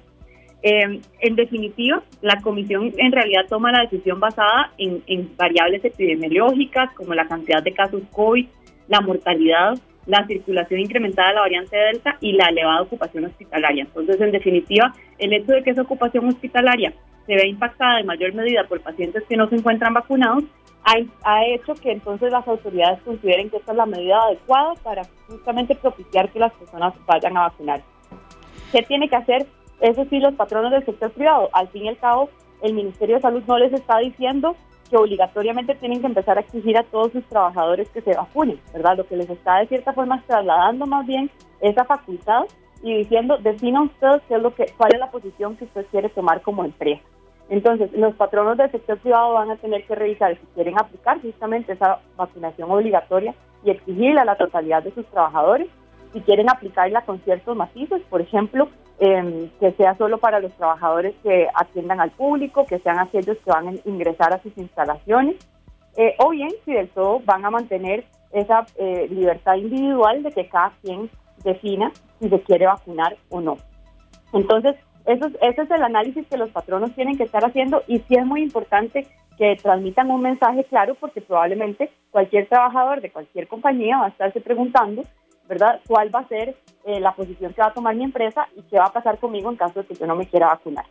Em, 0.61 1.00
en 1.21 1.35
definitiva, 1.35 2.02
la 2.21 2.42
comisión 2.42 2.92
en 2.99 3.12
realidad 3.12 3.47
toma 3.49 3.73
la 3.73 3.80
decisión 3.80 4.21
basada 4.21 4.73
en, 4.76 5.02
en 5.06 5.35
variables 5.35 5.83
epidemiológicas 5.83 6.92
como 6.92 7.14
la 7.14 7.26
cantidad 7.26 7.62
de 7.62 7.73
casos 7.73 8.02
COVID, 8.12 8.47
la 8.88 9.00
mortalidad, 9.00 9.78
la 10.06 10.26
circulación 10.26 10.80
incrementada 10.80 11.28
de 11.28 11.34
la 11.34 11.40
variante 11.42 11.76
Delta 11.76 12.16
y 12.20 12.32
la 12.32 12.48
elevada 12.48 12.82
ocupación 12.82 13.25
hospitalaria. 13.25 13.84
Entonces, 13.84 14.20
en 14.20 14.30
definitiva, 14.30 14.94
el 15.18 15.32
hecho 15.32 15.52
de 15.52 15.62
que 15.62 15.70
esa 15.70 15.82
ocupación 15.82 16.26
hospitalaria 16.28 16.92
se 17.26 17.34
vea 17.34 17.46
impactada 17.46 18.00
en 18.00 18.06
mayor 18.06 18.32
medida 18.34 18.64
por 18.64 18.80
pacientes 18.80 19.25
que 19.28 19.36
no 19.36 19.48
se 19.48 19.56
encuentran 19.56 19.94
vacunados, 19.94 20.44
ha, 21.25 21.44
hecho 21.46 21.75
que 21.75 21.90
entonces 21.90 22.30
las 22.30 22.46
autoridades 22.46 23.02
consideren 23.02 23.50
que 23.50 23.56
esta 23.56 23.72
es 23.72 23.76
la 23.76 23.86
medida 23.86 24.22
adecuada 24.22 24.75
para 24.84 25.02
justamente 25.28 25.75
propiciar 25.75 26.30
que 26.30 26.38
las 26.38 26.52
personas 26.52 26.94
vayan 27.06 27.36
a 27.36 27.48
vacunar. 27.48 27.82
¿Qué 28.70 28.82
tiene 28.82 29.08
que 29.08 29.16
hacer? 29.16 29.46
Eso 29.80 30.06
sí, 30.08 30.20
los 30.20 30.34
patronos 30.34 30.70
del 30.70 30.84
sector 30.84 31.10
privado. 31.10 31.50
Al 31.52 31.68
fin 31.68 31.86
y 31.86 31.88
al 31.88 31.98
cabo, 31.98 32.30
el 32.62 32.75
Ministerio 32.75 33.16
de 33.16 33.22
Salud 33.22 33.42
no 33.48 33.58
les 33.58 33.72
está 33.72 33.98
diciendo 33.98 34.54
que 34.88 34.96
obligatoriamente 34.96 35.74
tienen 35.74 36.00
que 36.00 36.06
empezar 36.06 36.38
a 36.38 36.40
exigir 36.40 36.76
a 36.78 36.84
todos 36.84 37.12
sus 37.12 37.24
trabajadores 37.24 37.88
que 37.90 38.00
se 38.00 38.14
vacunen, 38.14 38.60
¿verdad? 38.72 38.96
Lo 38.96 39.06
que 39.06 39.16
les 39.16 39.28
está 39.28 39.58
de 39.58 39.66
cierta 39.68 39.92
forma 39.92 40.22
trasladando 40.26 40.86
más 40.86 41.06
bien 41.06 41.30
esa 41.60 41.84
facultad 41.84 42.44
y 42.82 42.98
diciendo, 42.98 43.38
defina 43.38 43.82
usted 43.82 44.20
qué 44.28 44.36
es 44.36 44.42
lo 44.42 44.54
que, 44.54 44.66
cuál 44.76 44.94
es 44.94 45.00
la 45.00 45.10
posición 45.10 45.56
que 45.56 45.64
usted 45.64 45.86
quiere 45.90 46.08
tomar 46.10 46.42
como 46.42 46.64
empresa. 46.64 47.02
Entonces, 47.48 47.92
los 47.92 48.14
patronos 48.14 48.56
del 48.56 48.70
sector 48.70 48.98
privado 48.98 49.34
van 49.34 49.50
a 49.50 49.56
tener 49.56 49.84
que 49.84 49.94
revisar 49.94 50.36
si 50.36 50.46
quieren 50.54 50.78
aplicar 50.78 51.20
justamente 51.20 51.72
esa 51.72 52.00
vacunación 52.16 52.70
obligatoria 52.70 53.34
y 53.64 53.70
exigirla 53.70 54.22
a 54.22 54.24
la 54.24 54.36
totalidad 54.36 54.82
de 54.82 54.92
sus 54.92 55.06
trabajadores, 55.06 55.68
si 56.12 56.20
quieren 56.22 56.50
aplicarla 56.50 57.02
con 57.02 57.20
ciertos 57.20 57.56
matices, 57.56 58.02
por 58.10 58.20
ejemplo, 58.20 58.68
em, 58.98 59.50
que 59.60 59.72
sea 59.72 59.96
solo 59.96 60.18
para 60.18 60.40
los 60.40 60.52
trabajadores 60.52 61.14
que 61.22 61.48
atiendan 61.54 62.00
al 62.00 62.10
público, 62.10 62.66
que 62.66 62.78
sean 62.78 62.98
aquellos 62.98 63.36
que 63.38 63.50
van 63.50 63.68
a 63.68 63.72
ingresar 63.84 64.32
a 64.32 64.42
sus 64.42 64.56
instalaciones, 64.56 65.36
eh, 65.96 66.14
o 66.18 66.30
bien 66.30 66.50
si 66.64 66.72
del 66.72 66.88
todo 66.88 67.20
van 67.24 67.44
a 67.44 67.50
mantener 67.50 68.04
esa 68.32 68.66
eh, 68.76 69.06
libertad 69.10 69.54
individual 69.54 70.22
de 70.22 70.32
que 70.32 70.48
cada 70.48 70.72
quien 70.82 71.10
defina 71.42 71.92
si 72.20 72.28
se 72.28 72.40
quiere 72.40 72.66
vacunar 72.66 73.16
o 73.30 73.40
no. 73.40 73.56
Entonces, 74.32 74.76
eso, 75.06 75.28
ese 75.40 75.62
es 75.62 75.70
el 75.70 75.82
análisis 75.82 76.26
que 76.26 76.36
los 76.36 76.50
patronos 76.50 76.92
tienen 76.94 77.16
que 77.16 77.22
estar 77.22 77.44
haciendo 77.44 77.82
y 77.86 77.98
sí 78.00 78.16
es 78.16 78.26
muy 78.26 78.42
importante 78.42 79.06
que 79.38 79.56
transmitan 79.62 80.10
un 80.10 80.22
mensaje 80.22 80.64
claro 80.64 80.94
porque 80.94 81.20
probablemente 81.20 81.90
cualquier 82.10 82.48
trabajador 82.48 83.00
de 83.00 83.10
cualquier 83.10 83.46
compañía 83.48 83.98
va 83.98 84.06
a 84.06 84.08
estarse 84.08 84.40
preguntando, 84.40 85.02
¿verdad?, 85.48 85.80
cuál 85.86 86.14
va 86.14 86.20
a 86.20 86.28
ser 86.28 86.56
eh, 86.84 87.00
la 87.00 87.12
posición 87.14 87.52
que 87.52 87.60
va 87.60 87.68
a 87.68 87.74
tomar 87.74 87.94
mi 87.94 88.04
empresa 88.04 88.48
y 88.56 88.62
qué 88.62 88.78
va 88.78 88.86
a 88.86 88.92
pasar 88.92 89.18
conmigo 89.18 89.50
en 89.50 89.56
caso 89.56 89.80
de 89.80 89.86
que 89.86 89.94
yo 89.94 90.06
no 90.06 90.16
me 90.16 90.26
quiera 90.26 90.48
vacunar. 90.48 90.86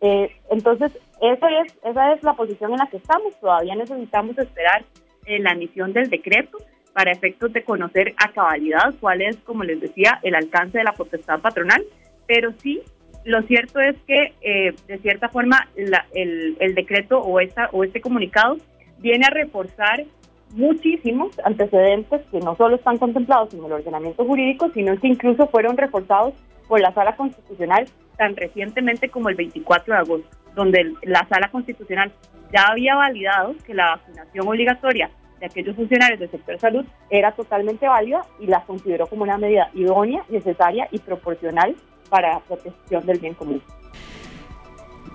Eh, 0.00 0.30
entonces, 0.50 0.92
esa 1.20 1.48
es, 1.60 1.78
esa 1.84 2.12
es 2.12 2.22
la 2.22 2.34
posición 2.34 2.72
en 2.72 2.78
la 2.78 2.88
que 2.88 2.96
estamos. 2.96 3.38
Todavía 3.40 3.76
necesitamos 3.76 4.36
esperar 4.36 4.84
eh, 5.26 5.38
la 5.38 5.52
emisión 5.52 5.92
del 5.92 6.10
decreto 6.10 6.58
para 6.92 7.12
efectos 7.12 7.52
de 7.52 7.64
conocer 7.64 8.12
a 8.18 8.32
cabalidad 8.32 8.92
cuál 9.00 9.22
es, 9.22 9.36
como 9.38 9.62
les 9.62 9.80
decía, 9.80 10.18
el 10.22 10.34
alcance 10.34 10.78
de 10.78 10.84
la 10.84 10.92
potestad 10.92 11.40
patronal, 11.40 11.82
pero 12.26 12.52
sí, 12.58 12.82
lo 13.24 13.42
cierto 13.42 13.80
es 13.80 13.96
que 14.06 14.34
eh, 14.40 14.74
de 14.88 14.98
cierta 14.98 15.28
forma 15.28 15.68
el, 15.76 16.56
el, 16.58 16.74
decreto 16.74 17.18
o, 17.18 17.40
esta, 17.40 17.68
o 17.72 17.84
este 17.84 18.00
comunicado 18.00 18.56
viene 18.98 19.26
a 19.26 19.30
reforzar 19.30 20.04
muchísimos 20.52 21.38
antecedentes 21.44 22.22
que 22.30 22.40
no 22.40 22.56
solo 22.56 22.76
están 22.76 22.98
contemplados 22.98 23.52
en 23.54 23.64
el 23.64 23.72
ordenamiento 23.72 24.24
jurídico, 24.24 24.70
sino 24.74 24.98
que 24.98 25.08
incluso 25.08 25.46
fueron 25.48 25.76
reforzados 25.76 26.34
por 26.68 26.80
la 26.80 26.92
Sala 26.92 27.16
Constitucional 27.16 27.86
tan 28.16 28.36
recientemente 28.36 29.08
como 29.08 29.28
el 29.28 29.34
24 29.34 29.94
de 29.94 30.00
agosto, 30.00 30.28
donde 30.54 30.94
la 31.02 31.26
Sala 31.28 31.50
Constitucional 31.50 32.12
ya 32.52 32.66
había 32.70 32.94
validado 32.94 33.54
que 33.66 33.74
la 33.74 33.96
vacunación 33.96 34.46
obligatoria 34.46 35.10
de 35.40 35.46
aquellos 35.46 35.74
funcionarios 35.74 36.20
del 36.20 36.30
sector 36.30 36.58
salud 36.60 36.84
era 37.10 37.32
totalmente 37.32 37.88
válida 37.88 38.24
y 38.38 38.46
la 38.46 38.62
consideró 38.64 39.06
como 39.06 39.24
una 39.24 39.38
medida 39.38 39.70
idónea, 39.74 40.22
necesaria 40.28 40.86
y 40.92 40.98
proporcional 40.98 41.74
para 42.08 42.34
la 42.34 42.40
protección 42.40 43.04
del 43.06 43.18
bien 43.18 43.34
común. 43.34 43.62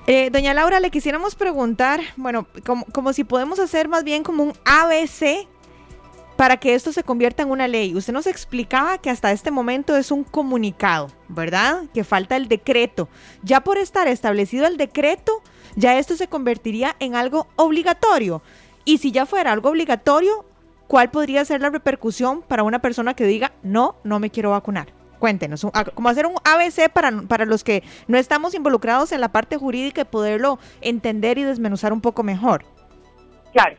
Eh, 0.10 0.30
doña 0.32 0.54
Laura, 0.54 0.80
le 0.80 0.90
quisiéramos 0.90 1.36
preguntar, 1.36 2.00
bueno, 2.16 2.48
como, 2.66 2.86
como 2.94 3.12
si 3.12 3.26
podemos 3.26 3.60
hacer 3.60 3.90
más 3.90 4.06
bien 4.06 4.24
como 4.24 4.42
un 4.42 4.54
ABC 4.64 5.50
para 6.38 6.56
que 6.56 6.76
esto 6.76 6.94
se 6.94 7.04
convierta 7.04 7.44
en 7.44 7.52
una 7.52 7.68
ley. 7.68 7.94
Usted 7.94 8.14
nos 8.14 8.26
explicaba 8.26 9.00
que 9.00 9.10
hasta 9.10 9.34
este 9.34 9.52
momento 9.52 9.98
es 9.98 10.10
un 10.10 10.24
comunicado, 10.24 11.10
¿verdad? 11.28 11.84
Que 11.94 12.06
falta 12.06 12.38
el 12.38 12.48
decreto. 12.48 13.10
Ya 13.44 13.66
por 13.66 13.78
estar 13.78 14.08
establecido 14.08 14.66
el 14.66 14.78
decreto, 14.78 15.42
ya 15.76 15.98
esto 15.98 16.16
se 16.16 16.30
convertiría 16.30 16.96
en 17.00 17.16
algo 17.16 17.48
obligatorio. 17.58 18.42
Y 18.86 19.00
si 19.00 19.12
ya 19.12 19.26
fuera 19.26 19.52
algo 19.52 19.72
obligatorio, 19.72 20.46
¿cuál 20.88 21.12
podría 21.12 21.44
ser 21.44 21.60
la 21.60 21.70
repercusión 21.70 22.44
para 22.44 22.64
una 22.64 22.80
persona 22.80 23.14
que 23.14 23.26
diga, 23.26 23.52
no, 23.62 23.98
no 24.06 24.20
me 24.20 24.30
quiero 24.30 24.52
vacunar? 24.52 24.97
Cuéntenos, 25.19 25.65
como 25.95 26.09
hacer 26.09 26.25
un 26.25 26.36
ABC 26.43 26.91
para, 26.91 27.12
para 27.24 27.45
los 27.45 27.63
que 27.63 27.83
no 28.07 28.17
estamos 28.17 28.53
involucrados 28.53 29.12
en 29.12 29.21
la 29.21 29.29
parte 29.29 29.57
jurídica 29.57 30.01
y 30.01 30.05
poderlo 30.05 30.59
entender 30.81 31.38
y 31.38 31.43
desmenuzar 31.43 31.91
un 31.93 32.01
poco 32.01 32.24
mejor. 32.24 32.63
Claro 33.51 33.77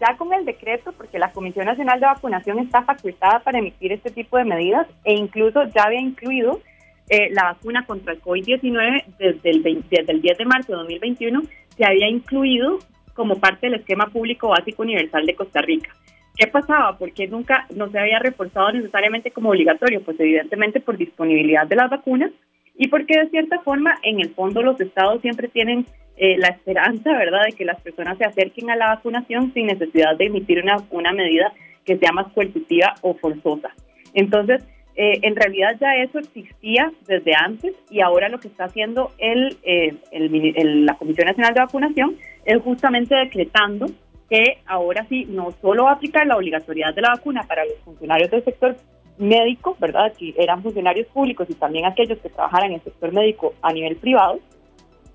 ya 0.00 0.16
con 0.16 0.32
el 0.32 0.44
decreto, 0.44 0.92
porque 0.92 1.18
la 1.18 1.32
Comisión 1.32 1.66
Nacional 1.66 2.00
de 2.00 2.06
Vacunación 2.06 2.58
está 2.60 2.82
facultada 2.82 3.40
para 3.40 3.58
emitir 3.58 3.92
este 3.92 4.10
tipo 4.10 4.36
de 4.36 4.44
medidas 4.44 4.86
e 5.04 5.14
incluso 5.14 5.64
ya 5.74 5.84
había 5.84 6.00
incluido 6.00 6.60
eh, 7.08 7.30
la 7.30 7.44
vacuna 7.44 7.84
contra 7.86 8.12
el 8.12 8.22
COVID-19 8.22 9.04
desde 9.18 9.50
el, 9.50 9.62
desde 9.62 10.12
el 10.12 10.22
10 10.22 10.38
de 10.38 10.44
marzo 10.44 10.72
de 10.72 10.78
2021, 10.78 11.42
se 11.76 11.84
había 11.84 12.08
incluido 12.08 12.78
como 13.14 13.36
parte 13.36 13.66
del 13.66 13.80
esquema 13.80 14.06
público 14.06 14.48
básico 14.48 14.82
universal 14.82 15.26
de 15.26 15.34
Costa 15.34 15.60
Rica. 15.62 15.90
¿Qué 16.38 16.46
pasaba? 16.46 16.96
Porque 16.96 17.26
nunca 17.26 17.66
no 17.74 17.90
se 17.90 17.98
había 17.98 18.20
reforzado 18.20 18.70
necesariamente 18.70 19.32
como 19.32 19.50
obligatorio, 19.50 20.02
pues 20.04 20.18
evidentemente 20.20 20.80
por 20.80 20.96
disponibilidad 20.96 21.66
de 21.66 21.74
las 21.74 21.90
vacunas 21.90 22.30
y 22.76 22.86
porque 22.86 23.18
de 23.18 23.28
cierta 23.30 23.58
forma 23.60 23.96
en 24.04 24.20
el 24.20 24.30
fondo 24.30 24.62
los 24.62 24.80
estados 24.80 25.20
siempre 25.20 25.48
tienen 25.48 25.84
eh, 26.16 26.38
la 26.38 26.48
esperanza, 26.48 27.10
¿verdad?, 27.10 27.44
de 27.44 27.56
que 27.56 27.64
las 27.64 27.80
personas 27.80 28.18
se 28.18 28.24
acerquen 28.24 28.70
a 28.70 28.76
la 28.76 28.94
vacunación 28.94 29.52
sin 29.52 29.66
necesidad 29.66 30.16
de 30.16 30.26
emitir 30.26 30.62
una, 30.62 30.76
una 30.90 31.12
medida 31.12 31.52
que 31.84 31.98
sea 31.98 32.12
más 32.12 32.32
coercitiva 32.32 32.94
o 33.02 33.14
forzosa. 33.14 33.70
Entonces, 34.14 34.64
eh, 34.94 35.18
en 35.22 35.34
realidad 35.34 35.76
ya 35.80 35.96
eso 35.96 36.20
existía 36.20 36.92
desde 37.06 37.32
antes 37.34 37.74
y 37.90 38.00
ahora 38.00 38.28
lo 38.28 38.38
que 38.38 38.48
está 38.48 38.64
haciendo 38.64 39.10
el, 39.18 39.56
eh, 39.64 39.96
el, 40.12 40.86
la 40.86 40.94
Comisión 40.94 41.26
Nacional 41.26 41.54
de 41.54 41.60
Vacunación 41.60 42.16
es 42.44 42.62
justamente 42.62 43.16
decretando 43.16 43.86
que 44.28 44.58
ahora 44.66 45.06
sí 45.08 45.26
no 45.28 45.52
solo 45.62 45.84
va 45.84 45.90
a 45.90 45.94
aplicar 45.94 46.26
la 46.26 46.36
obligatoriedad 46.36 46.94
de 46.94 47.02
la 47.02 47.10
vacuna 47.10 47.44
para 47.44 47.64
los 47.64 47.76
funcionarios 47.84 48.30
del 48.30 48.44
sector 48.44 48.76
médico, 49.16 49.76
¿verdad? 49.80 50.12
Que 50.16 50.34
eran 50.36 50.62
funcionarios 50.62 51.06
públicos 51.08 51.48
y 51.50 51.54
también 51.54 51.86
aquellos 51.86 52.18
que 52.18 52.28
trabajaran 52.28 52.70
en 52.70 52.76
el 52.76 52.82
sector 52.82 53.12
médico 53.12 53.54
a 53.62 53.72
nivel 53.72 53.96
privado, 53.96 54.38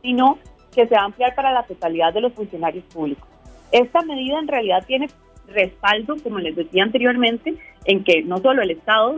sino 0.02 0.40
que 0.74 0.88
se 0.88 0.96
va 0.96 1.02
a 1.02 1.06
ampliar 1.06 1.36
para 1.36 1.52
la 1.52 1.64
totalidad 1.64 2.14
de 2.14 2.22
los 2.22 2.34
funcionarios 2.34 2.84
públicos. 2.86 3.28
Esta 3.72 4.02
medida 4.02 4.40
en 4.40 4.48
realidad 4.48 4.84
tiene 4.86 5.08
respaldo, 5.48 6.16
como 6.24 6.40
les 6.40 6.56
decía 6.56 6.84
anteriormente, 6.84 7.56
en 7.86 8.04
que 8.04 8.22
no 8.24 8.38
solo 8.38 8.62
el 8.62 8.72
Estado, 8.72 9.18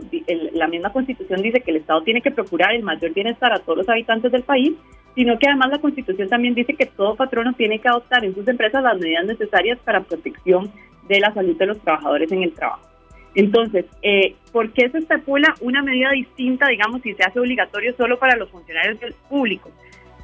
la 0.52 0.68
misma 0.68 0.92
Constitución 0.92 1.42
dice 1.42 1.60
que 1.60 1.70
el 1.70 1.78
Estado 1.78 2.02
tiene 2.02 2.20
que 2.20 2.30
procurar 2.30 2.74
el 2.74 2.82
mayor 2.82 3.12
bienestar 3.12 3.52
a 3.52 3.60
todos 3.60 3.78
los 3.78 3.88
habitantes 3.88 4.32
del 4.32 4.42
país, 4.42 4.72
sino 5.14 5.38
que 5.38 5.48
además 5.48 5.70
la 5.70 5.80
Constitución 5.80 6.28
también 6.28 6.54
dice 6.54 6.74
que 6.74 6.86
todo 6.86 7.16
patrono 7.16 7.52
tiene 7.54 7.78
que 7.78 7.88
adoptar 7.88 8.24
en 8.24 8.34
sus 8.34 8.46
empresas 8.48 8.82
las 8.82 8.98
medidas 8.98 9.24
necesarias 9.24 9.78
para 9.84 10.02
protección 10.02 10.70
de 11.08 11.20
la 11.20 11.32
salud 11.32 11.56
de 11.56 11.66
los 11.66 11.78
trabajadores 11.80 12.30
en 12.32 12.42
el 12.42 12.52
trabajo. 12.52 12.86
Entonces, 13.34 13.84
eh, 14.02 14.34
¿por 14.50 14.72
qué 14.72 14.88
se 14.88 14.98
estipula 14.98 15.54
una 15.60 15.82
medida 15.82 16.10
distinta, 16.10 16.68
digamos, 16.68 17.02
si 17.02 17.12
se 17.14 17.22
hace 17.22 17.38
obligatorio 17.38 17.94
solo 17.94 18.18
para 18.18 18.36
los 18.36 18.50
funcionarios 18.50 18.98
del 18.98 19.14
público? 19.28 19.70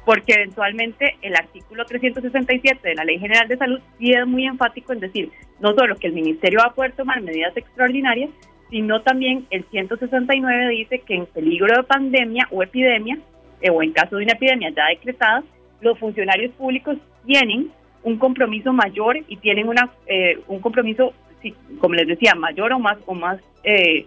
Porque 0.05 0.33
eventualmente 0.33 1.15
el 1.21 1.35
artículo 1.35 1.85
367 1.85 2.87
de 2.87 2.95
la 2.95 3.05
Ley 3.05 3.19
General 3.19 3.47
de 3.47 3.57
Salud 3.57 3.79
sí 3.97 4.11
es 4.11 4.27
muy 4.27 4.45
enfático 4.45 4.93
en 4.93 4.99
decir 4.99 5.31
no 5.59 5.73
solo 5.73 5.95
que 5.95 6.07
el 6.07 6.13
Ministerio 6.13 6.59
va 6.59 6.71
a 6.71 6.73
poder 6.73 6.93
tomar 6.93 7.21
medidas 7.21 7.55
extraordinarias, 7.55 8.29
sino 8.69 9.01
también 9.01 9.45
el 9.49 9.63
169 9.69 10.69
dice 10.69 10.99
que 10.99 11.15
en 11.15 11.25
peligro 11.27 11.67
de 11.75 11.83
pandemia 11.83 12.47
o 12.51 12.63
epidemia, 12.63 13.17
eh, 13.61 13.69
o 13.69 13.81
en 13.81 13.93
caso 13.93 14.17
de 14.17 14.23
una 14.23 14.33
epidemia 14.33 14.71
ya 14.75 14.87
decretada, 14.87 15.43
los 15.79 15.97
funcionarios 15.99 16.51
públicos 16.53 16.97
tienen 17.25 17.71
un 18.03 18.17
compromiso 18.17 18.73
mayor 18.73 19.17
y 19.27 19.37
tienen 19.37 19.69
una 19.69 19.89
eh, 20.07 20.39
un 20.47 20.59
compromiso, 20.59 21.13
como 21.79 21.95
les 21.95 22.07
decía, 22.07 22.35
mayor 22.35 22.73
o 22.73 22.79
más 22.79 22.97
o 23.05 23.13
más 23.13 23.39
eh, 23.63 24.05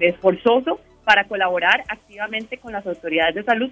esforzoso 0.00 0.80
para 1.04 1.24
colaborar 1.24 1.84
activamente 1.88 2.58
con 2.58 2.72
las 2.72 2.84
autoridades 2.86 3.36
de 3.36 3.44
salud 3.44 3.70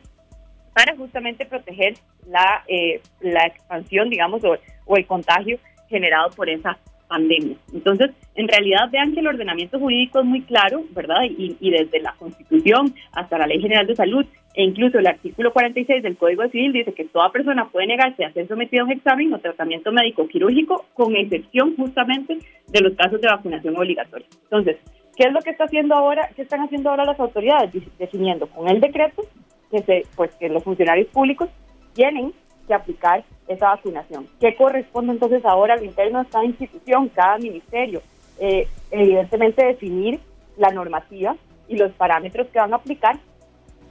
para 0.75 0.97
justamente 0.97 1.47
proteger 1.47 1.95
la, 2.29 2.65
eh, 2.69 3.01
la 3.21 3.47
expansión, 3.47 4.11
digamos, 4.11 4.43
o, 4.45 4.97
el 4.97 5.07
contagio 5.07 5.59
generado 5.89 6.31
por 6.31 6.51
esa 6.51 6.77
pandemia. 7.09 7.57
Entonces, 7.73 8.11
en 8.35 8.49
realidad 8.49 8.91
vean 8.91 9.15
que 9.15 9.21
el 9.21 9.29
ordenamiento 9.29 9.79
jurídico 9.79 10.19
es 10.19 10.25
muy 10.25 10.43
claro, 10.43 10.85
¿verdad? 10.91 11.23
Y, 11.23 11.57
y, 11.61 11.71
desde 11.71 12.01
la 12.01 12.15
Constitución 12.19 12.95
hasta 13.13 13.39
la 13.39 13.47
Ley 13.47 13.61
General 13.61 13.87
de 13.87 13.95
Salud 13.95 14.27
e 14.55 14.63
incluso 14.63 14.99
el 14.99 15.07
artículo 15.07 15.53
46 15.53 16.03
del 16.03 16.17
Código 16.17 16.49
Civil 16.49 16.73
dice 16.73 16.93
que 16.93 17.05
toda 17.05 17.31
persona 17.31 17.69
puede 17.71 17.89
negarse 17.89 18.25
a 18.25 18.33
ser 18.33 18.47
sometido 18.47 18.83
a 18.83 18.87
un 18.87 18.93
examen 18.93 19.33
o 19.35 19.39
tratamiento 19.39 19.91
médico 19.91 20.29
quirúrgico, 20.29 20.87
con 20.95 21.15
excepción 21.17 21.75
justamente 21.77 22.39
de 22.69 22.81
los 22.81 22.95
casos 22.95 23.21
de 23.21 23.29
vacunación 23.29 23.77
obligatoria. 23.77 24.27
Entonces, 24.45 24.77
¿qué 25.17 25.27
es 25.27 25.33
lo 25.33 25.41
que 25.41 25.51
está 25.51 25.65
haciendo 25.65 25.95
ahora? 25.95 26.31
¿Qué 26.37 26.43
están 26.43 26.61
haciendo 26.61 26.91
ahora 26.91 27.05
las 27.05 27.19
autoridades? 27.19 27.73
Definiendo 27.99 28.47
con 28.47 28.69
el 28.69 28.81
decreto 28.81 29.23
que, 29.83 30.07
pues, 30.17 30.35
que 30.37 30.49
los 30.49 30.63
funcionarios 30.63 31.09
públicos 31.09 31.49
tienen 31.93 32.33
que 32.67 32.75
aplicar 32.75 33.25
esa 33.49 33.71
vacunación. 33.71 34.27
¿Qué 34.41 34.57
corresponde 34.57 35.13
entonces 35.13 35.45
ahora 35.45 35.75
al 35.75 35.85
interno 35.85 36.23
de 36.23 36.31
cada 36.31 36.45
institución, 36.45 37.09
cada 37.09 37.39
ministerio? 37.39 38.03
Eh, 38.39 38.67
evidentemente 38.91 39.65
definir 39.65 40.21
la 40.57 40.71
normativa 40.71 41.37
y 41.69 41.77
los 41.77 41.93
parámetros 41.93 42.49
que 42.49 42.59
van 42.59 42.73
a 42.73 42.77
aplicar 42.77 43.17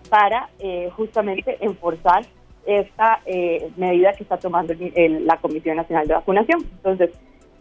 para 0.09 0.49
eh, 0.59 0.89
justamente 0.95 1.57
enforzar 1.61 2.25
esta 2.65 3.21
eh, 3.25 3.69
medida 3.77 4.13
que 4.13 4.23
está 4.23 4.37
tomando 4.37 4.73
la 4.95 5.37
Comisión 5.37 5.77
Nacional 5.77 6.07
de 6.07 6.13
Vacunación. 6.13 6.61
Entonces, 6.61 7.11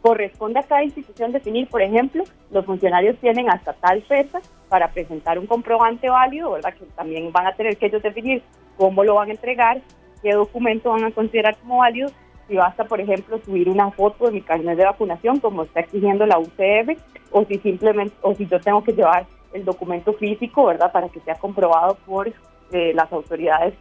corresponde 0.03 0.59
a 0.59 0.65
cada 0.65 0.83
institución 0.83 1.33
definir, 1.33 1.69
por 1.69 1.81
ejemplo, 1.81 2.25
los 2.51 2.67
funcionarios 2.67 3.17
tienen 3.19 3.49
hasta 3.49 3.73
tal 3.73 4.03
fecha 4.03 4.41
para 4.69 4.89
presentar 4.89 5.39
un 5.39 5.47
comprobante 5.47 6.11
válido, 6.11 6.51
¿verdad? 6.53 6.75
Que 6.75 6.85
también 6.97 7.31
van 7.33 7.47
a 7.47 7.55
tener 7.55 7.77
que 7.77 7.87
ellos 7.87 8.03
definir 8.03 8.43
cómo 8.77 9.05
lo 9.05 9.15
van 9.15 9.29
a 9.29 9.33
entregar, 9.33 9.81
qué 10.21 10.33
documento 10.33 10.91
van 10.91 11.05
a 11.05 11.11
considerar 11.13 11.57
como 11.59 11.79
válido, 11.79 12.11
si 12.49 12.57
basta, 12.57 12.85
por 12.85 13.01
ejemplo, 13.01 13.39
subir 13.45 13.69
una 13.69 13.91
foto 13.93 14.27
de 14.27 14.33
mi 14.33 14.43
carnet 14.43 14.77
de 14.77 14.85
vacunación, 14.85 15.39
como 15.39 15.63
está 15.63 15.81
exigiendo 15.81 16.27
la 16.27 16.39
UCF, 16.39 17.01
o 17.31 17.45
si 17.45 17.59
simplemente, 17.59 18.15
o 18.23 18.35
si 18.35 18.47
yo 18.47 18.61
tengo 18.61 18.83
que 18.83 18.93
llevar 18.93 19.27
el 19.53 19.65
documento 19.65 20.13
físico, 20.15 20.67
¿verdad?, 20.67 20.91
para 20.91 21.09
que 21.09 21.21
sea 21.21 21.37
comprobado 21.37 21.97
por 22.07 22.33
eh, 22.73 22.93
las 22.95 23.13
autoridades 23.13 23.75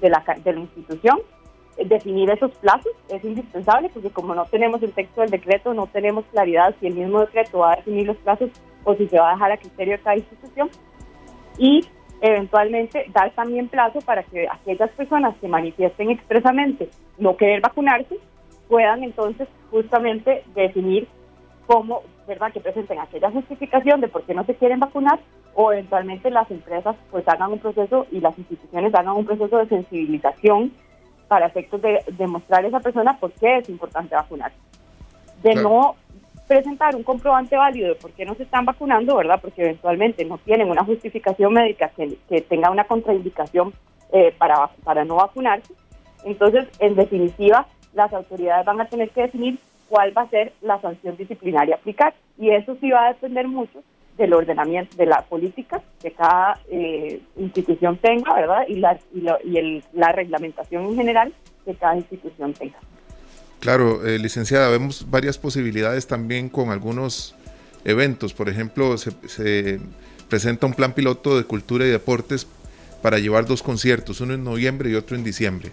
de 0.00 0.08
la, 0.08 0.24
de 0.42 0.52
la 0.52 0.60
institución. 0.60 1.18
Definir 1.76 2.30
esos 2.30 2.52
plazos 2.56 2.92
es 3.08 3.22
indispensable 3.22 3.90
porque 3.92 4.10
como 4.10 4.34
no 4.34 4.46
tenemos 4.46 4.82
el 4.82 4.92
texto 4.92 5.20
del 5.20 5.30
decreto, 5.30 5.74
no 5.74 5.86
tenemos 5.86 6.24
claridad 6.26 6.74
si 6.80 6.86
el 6.86 6.94
mismo 6.94 7.20
decreto 7.20 7.58
va 7.58 7.72
a 7.72 7.76
definir 7.76 8.06
los 8.06 8.16
plazos 8.18 8.50
o 8.84 8.94
si 8.94 9.06
se 9.08 9.18
va 9.18 9.30
a 9.30 9.34
dejar 9.34 9.52
a 9.52 9.56
criterio 9.58 9.96
de 9.96 10.02
cada 10.02 10.16
institución. 10.16 10.70
Y 11.58 11.84
eventualmente 12.20 13.06
dar 13.12 13.30
también 13.32 13.68
plazo 13.68 14.00
para 14.00 14.22
que 14.22 14.48
aquellas 14.48 14.90
personas 14.92 15.36
que 15.40 15.48
manifiesten 15.48 16.10
expresamente 16.10 16.88
no 17.18 17.36
querer 17.36 17.60
vacunarse 17.60 18.16
puedan 18.68 19.02
entonces 19.02 19.48
justamente 19.70 20.44
definir 20.54 21.08
cómo, 21.66 22.02
¿verdad?, 22.26 22.52
que 22.52 22.60
presenten 22.60 22.98
aquella 22.98 23.30
justificación 23.30 24.00
de 24.00 24.08
por 24.08 24.22
qué 24.22 24.34
no 24.34 24.44
se 24.44 24.54
quieren 24.54 24.80
vacunar 24.80 25.18
o 25.54 25.72
eventualmente 25.72 26.30
las 26.30 26.50
empresas 26.50 26.96
pues 27.10 27.26
hagan 27.28 27.52
un 27.52 27.58
proceso 27.58 28.06
y 28.10 28.20
las 28.20 28.36
instituciones 28.38 28.94
hagan 28.94 29.16
un 29.16 29.26
proceso 29.26 29.58
de 29.58 29.68
sensibilización 29.68 30.72
para 31.28 31.46
efectos 31.46 31.82
de 31.82 32.00
demostrar 32.12 32.64
a 32.64 32.68
esa 32.68 32.80
persona 32.80 33.18
por 33.18 33.32
qué 33.32 33.58
es 33.58 33.68
importante 33.68 34.14
vacunarse. 34.14 34.56
De 35.42 35.54
no 35.54 35.96
presentar 36.46 36.94
un 36.94 37.02
comprobante 37.02 37.56
válido 37.56 37.88
de 37.88 37.94
por 37.96 38.12
qué 38.12 38.24
no 38.24 38.34
se 38.34 38.44
están 38.44 38.64
vacunando, 38.64 39.16
¿verdad? 39.16 39.40
Porque 39.40 39.62
eventualmente 39.62 40.24
no 40.24 40.38
tienen 40.38 40.70
una 40.70 40.84
justificación 40.84 41.52
médica 41.52 41.90
que, 41.96 42.16
que 42.28 42.40
tenga 42.40 42.70
una 42.70 42.84
contraindicación 42.84 43.74
eh, 44.12 44.32
para, 44.38 44.68
para 44.84 45.04
no 45.04 45.16
vacunarse. 45.16 45.74
Entonces, 46.24 46.68
en 46.78 46.94
definitiva, 46.94 47.66
las 47.94 48.12
autoridades 48.12 48.64
van 48.64 48.80
a 48.80 48.86
tener 48.86 49.10
que 49.10 49.22
definir 49.22 49.58
cuál 49.88 50.16
va 50.16 50.22
a 50.22 50.30
ser 50.30 50.52
la 50.62 50.80
sanción 50.80 51.16
disciplinaria 51.16 51.74
a 51.74 51.78
aplicar. 51.78 52.14
Y 52.38 52.50
eso 52.50 52.76
sí 52.80 52.90
va 52.90 53.06
a 53.06 53.12
depender 53.12 53.48
mucho 53.48 53.82
del 54.16 54.32
ordenamiento, 54.32 54.96
de 54.96 55.06
la 55.06 55.22
política 55.22 55.82
que 56.00 56.10
cada 56.12 56.58
eh, 56.70 57.20
institución 57.36 57.98
tenga, 57.98 58.34
¿verdad? 58.34 58.62
Y, 58.68 58.76
la, 58.76 58.98
y, 59.14 59.26
y 59.44 59.58
el, 59.58 59.84
la 59.92 60.12
reglamentación 60.12 60.84
en 60.86 60.96
general 60.96 61.32
que 61.64 61.74
cada 61.74 61.96
institución 61.96 62.54
tenga. 62.54 62.78
Claro, 63.60 64.06
eh, 64.06 64.18
licenciada, 64.18 64.68
vemos 64.68 65.10
varias 65.10 65.38
posibilidades 65.38 66.06
también 66.06 66.48
con 66.48 66.70
algunos 66.70 67.34
eventos. 67.84 68.32
Por 68.34 68.48
ejemplo, 68.48 68.96
se, 68.98 69.80
presenta 70.28 70.66
un 70.66 70.74
plan 70.74 70.92
piloto 70.92 71.36
de 71.36 71.44
cultura 71.44 71.84
y 71.86 71.88
deportes 71.88 72.46
para 73.02 73.18
llevar 73.18 73.46
dos 73.46 73.62
conciertos, 73.62 74.20
uno 74.20 74.34
en 74.34 74.44
noviembre 74.44 74.90
y 74.90 74.94
otro 74.94 75.16
en 75.16 75.24
diciembre. 75.24 75.72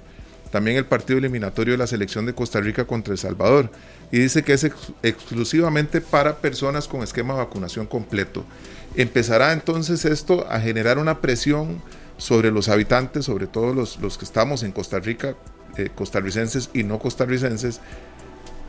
También 0.53 0.77
el 0.77 0.85
partido 0.85 1.17
eliminatorio 1.17 1.71
de 1.71 1.79
la 1.79 1.87
selección 1.87 2.27
de 2.27 2.35
Costa 2.35 2.61
Rica 2.61 2.85
contra 2.85 3.11
El 3.11 3.17
Salvador. 3.17 3.71
Y 4.11 4.19
dice 4.19 4.43
que 4.43 4.53
es 4.53 4.63
exclusivamente 5.01 5.99
para 5.99 6.37
personas 6.37 6.87
con 6.87 7.01
esquema 7.01 7.33
de 7.33 7.39
vacunación 7.39 7.87
completo. 7.87 8.45
Empezará 8.93 9.51
entonces 9.51 10.05
esto 10.05 10.45
a 10.47 10.59
generar 10.59 10.99
una 10.99 11.21
presión 11.21 11.81
sobre 12.17 12.51
los 12.51 12.69
habitantes, 12.69 13.25
sobre 13.25 13.47
todo 13.47 13.73
los, 13.73 13.97
los 13.97 14.19
que 14.19 14.25
estamos 14.25 14.61
en 14.61 14.73
Costa 14.73 14.99
Rica, 14.99 15.35
eh, 15.75 15.89
costarricenses 15.95 16.69
y 16.71 16.83
no 16.83 16.99
costarricenses 16.99 17.81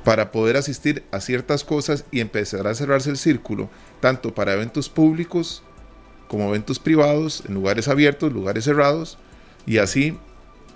para 0.04 0.32
poder 0.32 0.56
asistir 0.56 1.04
a 1.10 1.20
ciertas 1.20 1.64
cosas 1.64 2.06
y 2.10 2.20
empezar 2.20 2.66
a 2.66 2.74
cerrarse 2.74 3.10
el 3.10 3.18
círculo, 3.18 3.68
tanto 4.00 4.34
para 4.34 4.54
eventos 4.54 4.88
públicos 4.88 5.62
como 6.28 6.48
eventos 6.48 6.78
privados, 6.78 7.42
en 7.46 7.52
lugares 7.52 7.88
abiertos, 7.88 8.32
lugares 8.32 8.64
cerrados, 8.64 9.18
y 9.66 9.76
así 9.76 10.16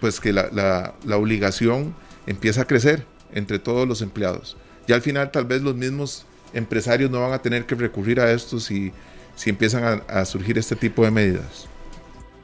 pues 0.00 0.20
que 0.20 0.32
la, 0.32 0.94
la, 1.04 1.16
obligación 1.16 1.94
empieza 2.26 2.62
a 2.62 2.64
crecer 2.66 3.04
entre 3.32 3.58
todos 3.58 3.86
los 3.86 4.02
empleados. 4.02 4.56
Y 4.86 4.92
al 4.92 5.02
final 5.02 5.30
tal 5.30 5.44
vez 5.44 5.62
los 5.62 5.74
mismos 5.74 6.26
empresarios 6.52 7.10
no 7.10 7.20
van 7.20 7.32
a 7.32 7.40
tener 7.40 7.66
que 7.66 7.74
recurrir 7.74 8.20
a 8.20 8.30
esto 8.30 8.58
si, 8.58 8.92
si 9.34 9.50
empiezan 9.50 10.02
a 10.08 10.24
surgir 10.24 10.56
este 10.58 10.76
tipo 10.76 11.04
de 11.04 11.10
medidas. 11.10 11.68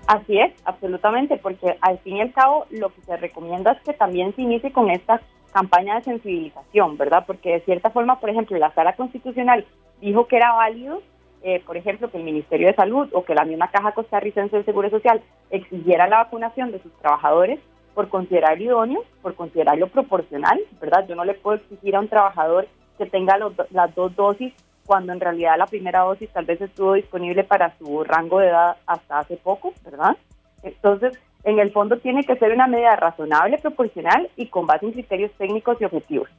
Así 0.06 0.38
es, 0.38 0.52
absolutamente, 0.64 1.36
porque 1.38 1.76
al 1.80 1.98
fin 2.00 2.16
y 2.16 2.20
al 2.20 2.32
cabo 2.32 2.66
lo 2.70 2.90
que 2.90 3.00
se 3.02 3.16
recomienda 3.16 3.72
es 3.72 3.80
que 3.82 3.94
también 3.94 4.34
se 4.36 4.42
inicie 4.42 4.70
con 4.72 4.90
esta 4.90 5.20
campaña 5.52 5.96
de 5.96 6.02
sensibilización, 6.02 6.96
¿verdad? 6.98 7.24
Porque 7.26 7.52
de 7.52 7.60
cierta 7.60 7.90
forma, 7.90 8.20
por 8.20 8.28
ejemplo, 8.28 8.58
la 8.58 8.74
sala 8.74 8.94
constitucional 8.96 9.64
dijo 10.00 10.26
que 10.26 10.36
era 10.36 10.52
válido, 10.52 11.00
eh, 11.46 11.62
por 11.66 11.76
ejemplo, 11.76 12.10
que 12.10 12.16
el 12.16 12.24
Ministerio 12.24 12.68
de 12.68 12.74
Salud 12.74 13.06
o 13.12 13.22
que 13.22 13.34
la 13.34 13.44
misma 13.44 13.70
Caja 13.70 13.92
Costarricense 13.92 14.56
de 14.56 14.64
Seguro 14.64 14.88
Social 14.88 15.22
exigiera 15.50 16.08
la 16.08 16.24
vacunación 16.24 16.72
de 16.72 16.80
sus 16.80 16.90
trabajadores 16.94 17.60
por 17.94 18.08
considerarlo 18.08 18.64
idóneo, 18.64 19.04
por 19.20 19.34
considerarlo 19.34 19.88
proporcional, 19.88 20.58
¿verdad? 20.80 21.06
Yo 21.06 21.14
no 21.14 21.24
le 21.26 21.34
puedo 21.34 21.58
exigir 21.58 21.96
a 21.96 22.00
un 22.00 22.08
trabajador 22.08 22.66
que 22.96 23.04
tenga 23.04 23.38
las 23.70 23.94
dos 23.94 24.16
dosis 24.16 24.54
cuando 24.86 25.12
en 25.12 25.20
realidad 25.20 25.58
la 25.58 25.66
primera 25.66 26.00
dosis 26.00 26.30
tal 26.30 26.46
vez 26.46 26.62
estuvo 26.62 26.94
disponible 26.94 27.44
para 27.44 27.76
su 27.76 28.04
rango 28.04 28.38
de 28.38 28.48
edad 28.48 28.76
hasta 28.86 29.18
hace 29.18 29.36
poco, 29.36 29.74
¿verdad? 29.84 30.16
Entonces, 30.62 31.12
en 31.44 31.58
el 31.58 31.72
fondo 31.72 31.98
tiene 31.98 32.24
que 32.24 32.36
ser 32.36 32.52
una 32.52 32.66
medida 32.66 32.96
razonable, 32.96 33.58
proporcional 33.58 34.30
y 34.36 34.46
con 34.46 34.66
base 34.66 34.86
en 34.86 34.92
criterios 34.92 35.30
técnicos 35.36 35.78
y 35.78 35.84
objetivos. 35.84 36.30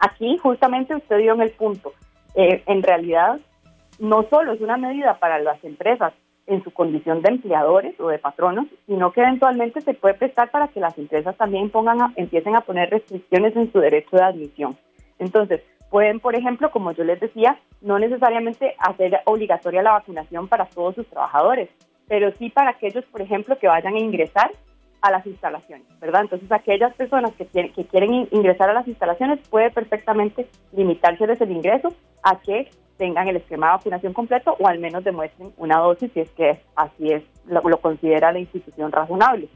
Aquí 0.00 0.36
justamente 0.38 0.96
usted 0.96 1.18
dio 1.18 1.34
en 1.34 1.42
el 1.42 1.52
punto. 1.52 1.92
Eh, 2.34 2.62
en 2.66 2.82
realidad, 2.82 3.38
no 4.02 4.24
solo 4.28 4.52
es 4.52 4.60
una 4.60 4.76
medida 4.76 5.18
para 5.18 5.38
las 5.38 5.62
empresas 5.64 6.12
en 6.46 6.62
su 6.64 6.72
condición 6.72 7.22
de 7.22 7.30
empleadores 7.30 7.98
o 8.00 8.08
de 8.08 8.18
patronos, 8.18 8.66
sino 8.86 9.12
que 9.12 9.22
eventualmente 9.22 9.80
se 9.80 9.94
puede 9.94 10.14
prestar 10.14 10.50
para 10.50 10.68
que 10.68 10.80
las 10.80 10.98
empresas 10.98 11.36
también 11.36 11.70
pongan 11.70 12.12
empiecen 12.16 12.56
a 12.56 12.62
poner 12.62 12.90
restricciones 12.90 13.56
en 13.56 13.72
su 13.72 13.78
derecho 13.78 14.16
de 14.16 14.24
admisión. 14.24 14.76
Entonces, 15.18 15.62
Pueden, 15.92 16.20
por 16.20 16.34
ejemplo, 16.34 16.70
como 16.70 16.92
yo 16.92 17.04
les 17.04 17.20
decía, 17.20 17.58
no 17.82 17.98
necesariamente 17.98 18.74
hacer 18.78 19.20
obligatoria 19.26 19.82
la 19.82 19.92
vacunación 19.92 20.48
para 20.48 20.64
todos 20.64 20.94
sus 20.94 21.06
trabajadores, 21.06 21.68
pero 22.08 22.32
sí 22.38 22.48
para 22.48 22.70
aquellos, 22.70 23.04
por 23.04 23.20
ejemplo, 23.20 23.58
que 23.58 23.68
vayan 23.68 23.96
a 23.96 23.98
ingresar 23.98 24.52
a 25.02 25.10
las 25.10 25.26
instalaciones, 25.26 25.86
¿verdad? 26.00 26.22
Entonces, 26.22 26.50
aquellas 26.50 26.94
personas 26.94 27.32
que, 27.32 27.44
quieren 27.44 28.26
ingresar 28.30 28.70
a 28.70 28.72
las 28.72 28.88
instalaciones 28.88 29.46
puede 29.50 29.70
perfectamente 29.70 30.48
limitarse 30.74 31.26
desde 31.26 31.44
el 31.44 31.50
ingreso 31.50 31.90
a 32.22 32.40
que 32.40 32.70
tengan 33.02 33.26
el 33.26 33.34
esquema 33.34 33.66
de 33.66 33.72
vacunación 33.72 34.12
completo 34.12 34.54
o 34.60 34.68
al 34.68 34.78
menos 34.78 35.02
demuestren 35.02 35.52
una 35.56 35.78
dosis 35.78 36.12
si 36.12 36.20
es 36.20 36.30
que 36.30 36.60
así 36.76 37.12
es, 37.12 37.24
lo 37.46 37.80
considera 37.80 38.30
la 38.30 38.38
institución 38.38 38.92
razonable. 38.92 39.48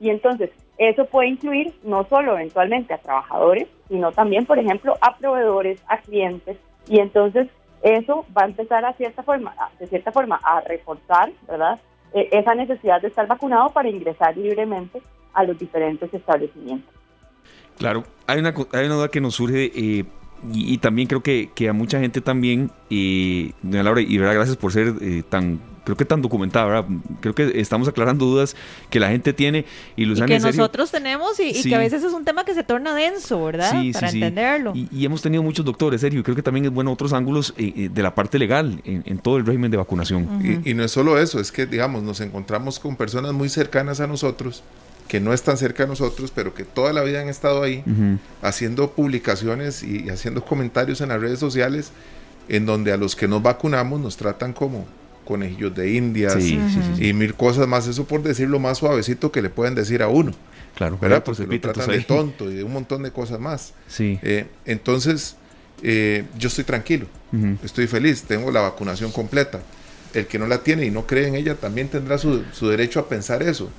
Y 0.00 0.10
entonces, 0.10 0.50
eso 0.78 1.04
puede 1.04 1.28
incluir 1.28 1.72
no 1.84 2.04
solo 2.08 2.32
eventualmente 2.32 2.92
a 2.92 2.98
trabajadores, 2.98 3.68
sino 3.86 4.10
también, 4.10 4.46
por 4.46 4.58
ejemplo, 4.58 4.96
a 5.00 5.16
proveedores, 5.16 5.80
a 5.86 5.98
clientes. 5.98 6.56
Y 6.88 6.98
entonces, 6.98 7.46
eso 7.82 8.26
va 8.36 8.42
a 8.42 8.46
empezar 8.46 8.84
a 8.84 8.92
cierta 8.94 9.22
forma, 9.22 9.54
de 9.78 9.86
cierta 9.86 10.10
forma 10.10 10.40
a 10.42 10.60
reforzar, 10.62 11.30
¿verdad? 11.46 11.78
E, 12.12 12.28
esa 12.32 12.56
necesidad 12.56 13.00
de 13.00 13.08
estar 13.08 13.28
vacunado 13.28 13.70
para 13.70 13.88
ingresar 13.88 14.36
libremente 14.36 15.00
a 15.34 15.44
los 15.44 15.56
diferentes 15.56 16.12
establecimientos. 16.12 16.92
Claro, 17.76 18.02
hay 18.26 18.40
una, 18.40 18.52
hay 18.72 18.86
una 18.86 18.96
duda 18.96 19.08
que 19.08 19.20
nos 19.20 19.36
surge 19.36 19.70
eh, 19.72 20.04
y, 20.52 20.78
también 20.78 21.08
creo 21.08 21.22
que, 21.22 21.50
que, 21.54 21.68
a 21.68 21.72
mucha 21.72 22.00
gente 22.00 22.20
también, 22.20 22.70
y 22.88 23.54
Laura, 23.62 24.00
y 24.00 24.18
¿verdad? 24.18 24.34
gracias 24.34 24.56
por 24.56 24.72
ser 24.72 24.94
eh, 25.00 25.22
tan 25.28 25.60
creo 25.88 25.96
que 25.96 26.04
tan 26.04 26.20
documentada, 26.20 26.66
¿verdad? 26.66 26.84
Creo 27.20 27.34
que 27.34 27.60
estamos 27.60 27.88
aclarando 27.88 28.26
dudas 28.26 28.54
que 28.90 29.00
la 29.00 29.08
gente 29.08 29.32
tiene 29.32 29.64
y, 29.96 30.04
y 30.04 30.14
que 30.26 30.38
nosotros 30.38 30.90
tenemos 30.90 31.40
y, 31.40 31.62
que 31.62 31.74
a 31.74 31.78
veces 31.78 32.04
es 32.04 32.12
un 32.12 32.26
tema 32.26 32.44
que 32.44 32.52
se 32.52 32.62
torna 32.62 32.94
denso, 32.94 33.42
¿verdad? 33.42 33.70
Sí, 33.70 33.92
Para 33.92 34.10
entenderlo. 34.10 34.74
Y, 34.74 35.06
hemos 35.06 35.22
tenido 35.22 35.42
muchos 35.42 35.64
doctores, 35.64 36.02
Sergio, 36.02 36.22
creo 36.22 36.36
que 36.36 36.42
también 36.42 36.66
es 36.66 36.72
bueno 36.72 36.92
otros 36.92 37.14
ángulos 37.14 37.54
eh, 37.56 37.72
eh, 37.74 37.88
de 37.88 38.02
la 38.02 38.14
parte 38.14 38.38
legal 38.38 38.82
en, 38.84 39.18
todo 39.18 39.38
el 39.38 39.46
régimen 39.46 39.70
de 39.70 39.78
vacunación. 39.78 40.62
y, 40.62 40.74
no 40.74 40.84
es 40.84 40.92
solo 40.92 41.18
eso, 41.18 41.40
es 41.40 41.50
que, 41.50 41.64
digamos, 41.64 42.02
nos 42.02 42.20
encontramos 42.20 42.78
con 42.78 42.94
personas 42.94 43.32
muy 43.32 43.48
cercanas 43.48 44.00
a 44.00 44.06
nosotros 44.06 44.62
que 45.08 45.20
no 45.20 45.32
están 45.32 45.56
cerca 45.56 45.84
de 45.84 45.88
nosotros, 45.88 46.30
pero 46.34 46.54
que 46.54 46.64
toda 46.64 46.92
la 46.92 47.02
vida 47.02 47.20
han 47.20 47.28
estado 47.28 47.62
ahí 47.62 47.82
haciendo 48.42 48.90
publicaciones 48.92 49.82
y 49.82 50.10
haciendo 50.10 50.44
comentarios 50.44 51.00
en 51.00 51.08
las 51.08 51.20
redes 51.20 51.38
sociales 51.38 51.92
en 52.48 52.66
donde 52.66 52.92
a 52.92 52.96
los 52.96 53.16
que 53.16 53.26
nos 53.26 53.42
vacunamos 53.42 54.00
nos 54.00 54.16
tratan 54.16 54.52
como 54.52 54.86
conejillos 55.24 55.74
de 55.74 55.92
indias 55.92 56.42
y 56.42 57.12
mil 57.12 57.34
cosas 57.34 57.66
más, 57.66 57.86
eso 57.86 58.04
por 58.04 58.22
decirlo 58.22 58.58
más 58.58 58.78
suavecito 58.78 59.30
que 59.32 59.42
le 59.42 59.50
pueden 59.50 59.74
decir 59.74 60.02
a 60.02 60.08
uno. 60.08 60.32
Claro, 60.74 60.98
¿verdad? 61.00 61.24
Porque 61.24 61.44
lo 61.44 61.60
tratan 61.60 61.90
de 61.90 62.00
tonto 62.00 62.50
y 62.50 62.54
de 62.54 62.64
un 62.64 62.72
montón 62.72 63.02
de 63.02 63.10
cosas 63.10 63.40
más. 63.40 63.74
Sí. 63.88 64.18
Eh, 64.22 64.46
entonces, 64.64 65.36
eh, 65.82 66.24
yo 66.38 66.48
estoy 66.48 66.64
tranquilo, 66.64 67.06
estoy 67.62 67.86
feliz, 67.86 68.22
tengo 68.22 68.50
la 68.50 68.60
vacunación 68.60 69.10
completa. 69.10 69.60
El 70.14 70.26
que 70.26 70.38
no 70.38 70.46
la 70.46 70.62
tiene 70.62 70.86
y 70.86 70.90
no 70.90 71.06
cree 71.06 71.28
en 71.28 71.34
ella 71.34 71.54
también 71.54 71.88
tendrá 71.88 72.18
su, 72.18 72.42
derecho 72.62 73.00
a 73.00 73.08
pensar 73.08 73.42
eso. 73.42 73.70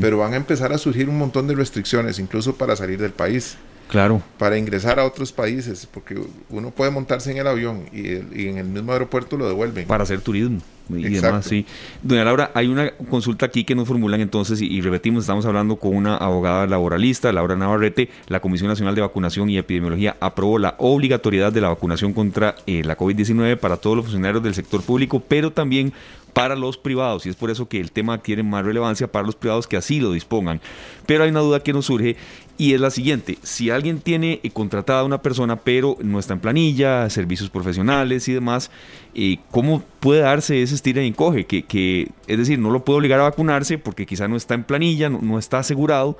Pero 0.00 0.18
van 0.18 0.34
a 0.34 0.36
empezar 0.36 0.72
a 0.72 0.78
surgir 0.78 1.08
un 1.08 1.18
montón 1.18 1.46
de 1.46 1.54
restricciones, 1.54 2.18
incluso 2.18 2.56
para 2.56 2.76
salir 2.76 3.00
del 3.00 3.12
país. 3.12 3.56
Claro. 3.90 4.22
para 4.38 4.56
ingresar 4.56 4.98
a 4.98 5.04
otros 5.04 5.32
países, 5.32 5.86
porque 5.86 6.18
uno 6.48 6.70
puede 6.70 6.90
montarse 6.90 7.30
en 7.30 7.38
el 7.38 7.46
avión 7.46 7.86
y, 7.92 8.00
y 8.40 8.48
en 8.48 8.58
el 8.58 8.66
mismo 8.66 8.92
aeropuerto 8.92 9.36
lo 9.36 9.48
devuelven. 9.48 9.86
Para 9.86 10.04
hacer 10.04 10.20
turismo 10.20 10.60
y 10.98 11.14
demás, 11.14 11.44
sí. 11.44 11.66
Doña 12.02 12.24
Laura, 12.24 12.50
hay 12.54 12.68
una 12.68 12.90
consulta 13.10 13.46
aquí 13.46 13.64
que 13.64 13.74
nos 13.74 13.86
formulan 13.86 14.20
entonces, 14.20 14.60
y, 14.60 14.80
repetimos, 14.80 15.24
estamos 15.24 15.46
hablando 15.46 15.76
con 15.76 15.94
una 15.94 16.16
abogada 16.16 16.66
laboralista, 16.66 17.32
Laura 17.32 17.56
Navarrete, 17.56 18.08
la 18.28 18.40
Comisión 18.40 18.68
Nacional 18.68 18.94
de 18.94 19.02
Vacunación 19.02 19.48
y 19.50 19.58
Epidemiología 19.58 20.16
aprobó 20.20 20.58
la 20.58 20.74
obligatoriedad 20.78 21.52
de 21.52 21.60
la 21.60 21.68
vacunación 21.68 22.12
contra 22.12 22.56
eh, 22.66 22.82
la 22.84 22.96
COVID-19 22.96 23.56
para 23.58 23.76
todos 23.76 23.96
los 23.96 24.06
funcionarios 24.06 24.42
del 24.42 24.54
sector 24.54 24.82
público, 24.82 25.20
pero 25.20 25.52
también 25.52 25.92
para 26.32 26.54
los 26.54 26.78
privados, 26.78 27.26
y 27.26 27.28
es 27.28 27.36
por 27.36 27.50
eso 27.50 27.68
que 27.68 27.80
el 27.80 27.90
tema 27.90 28.18
tiene 28.18 28.42
más 28.42 28.64
relevancia 28.64 29.10
para 29.10 29.26
los 29.26 29.34
privados 29.34 29.66
que 29.66 29.76
así 29.76 29.98
lo 29.98 30.12
dispongan. 30.12 30.60
Pero 31.06 31.24
hay 31.24 31.30
una 31.30 31.40
duda 31.40 31.60
que 31.60 31.72
nos 31.72 31.86
surge 31.86 32.16
y 32.60 32.74
es 32.74 32.80
la 32.82 32.90
siguiente, 32.90 33.38
si 33.40 33.70
alguien 33.70 34.02
tiene 34.02 34.38
eh, 34.42 34.50
contratada 34.50 35.00
a 35.00 35.04
una 35.04 35.22
persona 35.22 35.56
pero 35.56 35.96
no 36.02 36.18
está 36.18 36.34
en 36.34 36.40
planilla, 36.40 37.08
servicios 37.08 37.48
profesionales 37.48 38.28
y 38.28 38.34
demás, 38.34 38.70
eh, 39.14 39.38
¿cómo 39.50 39.82
puede 39.98 40.20
darse 40.20 40.60
ese 40.60 40.74
estira 40.74 41.02
y 41.02 41.08
encoge? 41.08 41.46
Que, 41.46 41.62
que, 41.62 42.08
es 42.26 42.36
decir, 42.36 42.58
no 42.58 42.70
lo 42.70 42.84
puede 42.84 42.98
obligar 42.98 43.18
a 43.18 43.22
vacunarse 43.22 43.78
porque 43.78 44.04
quizá 44.04 44.28
no 44.28 44.36
está 44.36 44.52
en 44.52 44.64
planilla, 44.64 45.08
no, 45.08 45.38
está 45.38 45.60
asegurado, 45.60 46.18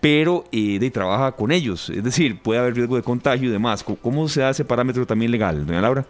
pero 0.00 0.44
eh, 0.50 0.78
de, 0.78 0.90
trabaja 0.90 1.32
con 1.32 1.52
ellos, 1.52 1.90
es 1.90 2.02
decir, 2.02 2.40
puede 2.40 2.58
haber 2.58 2.74
riesgo 2.74 2.96
de 2.96 3.02
contagio 3.02 3.50
y 3.50 3.52
demás. 3.52 3.84
¿Cómo 3.84 4.28
se 4.28 4.44
hace 4.44 4.64
parámetro 4.64 5.04
también 5.04 5.30
legal, 5.30 5.66
doña 5.66 5.82
Laura? 5.82 6.06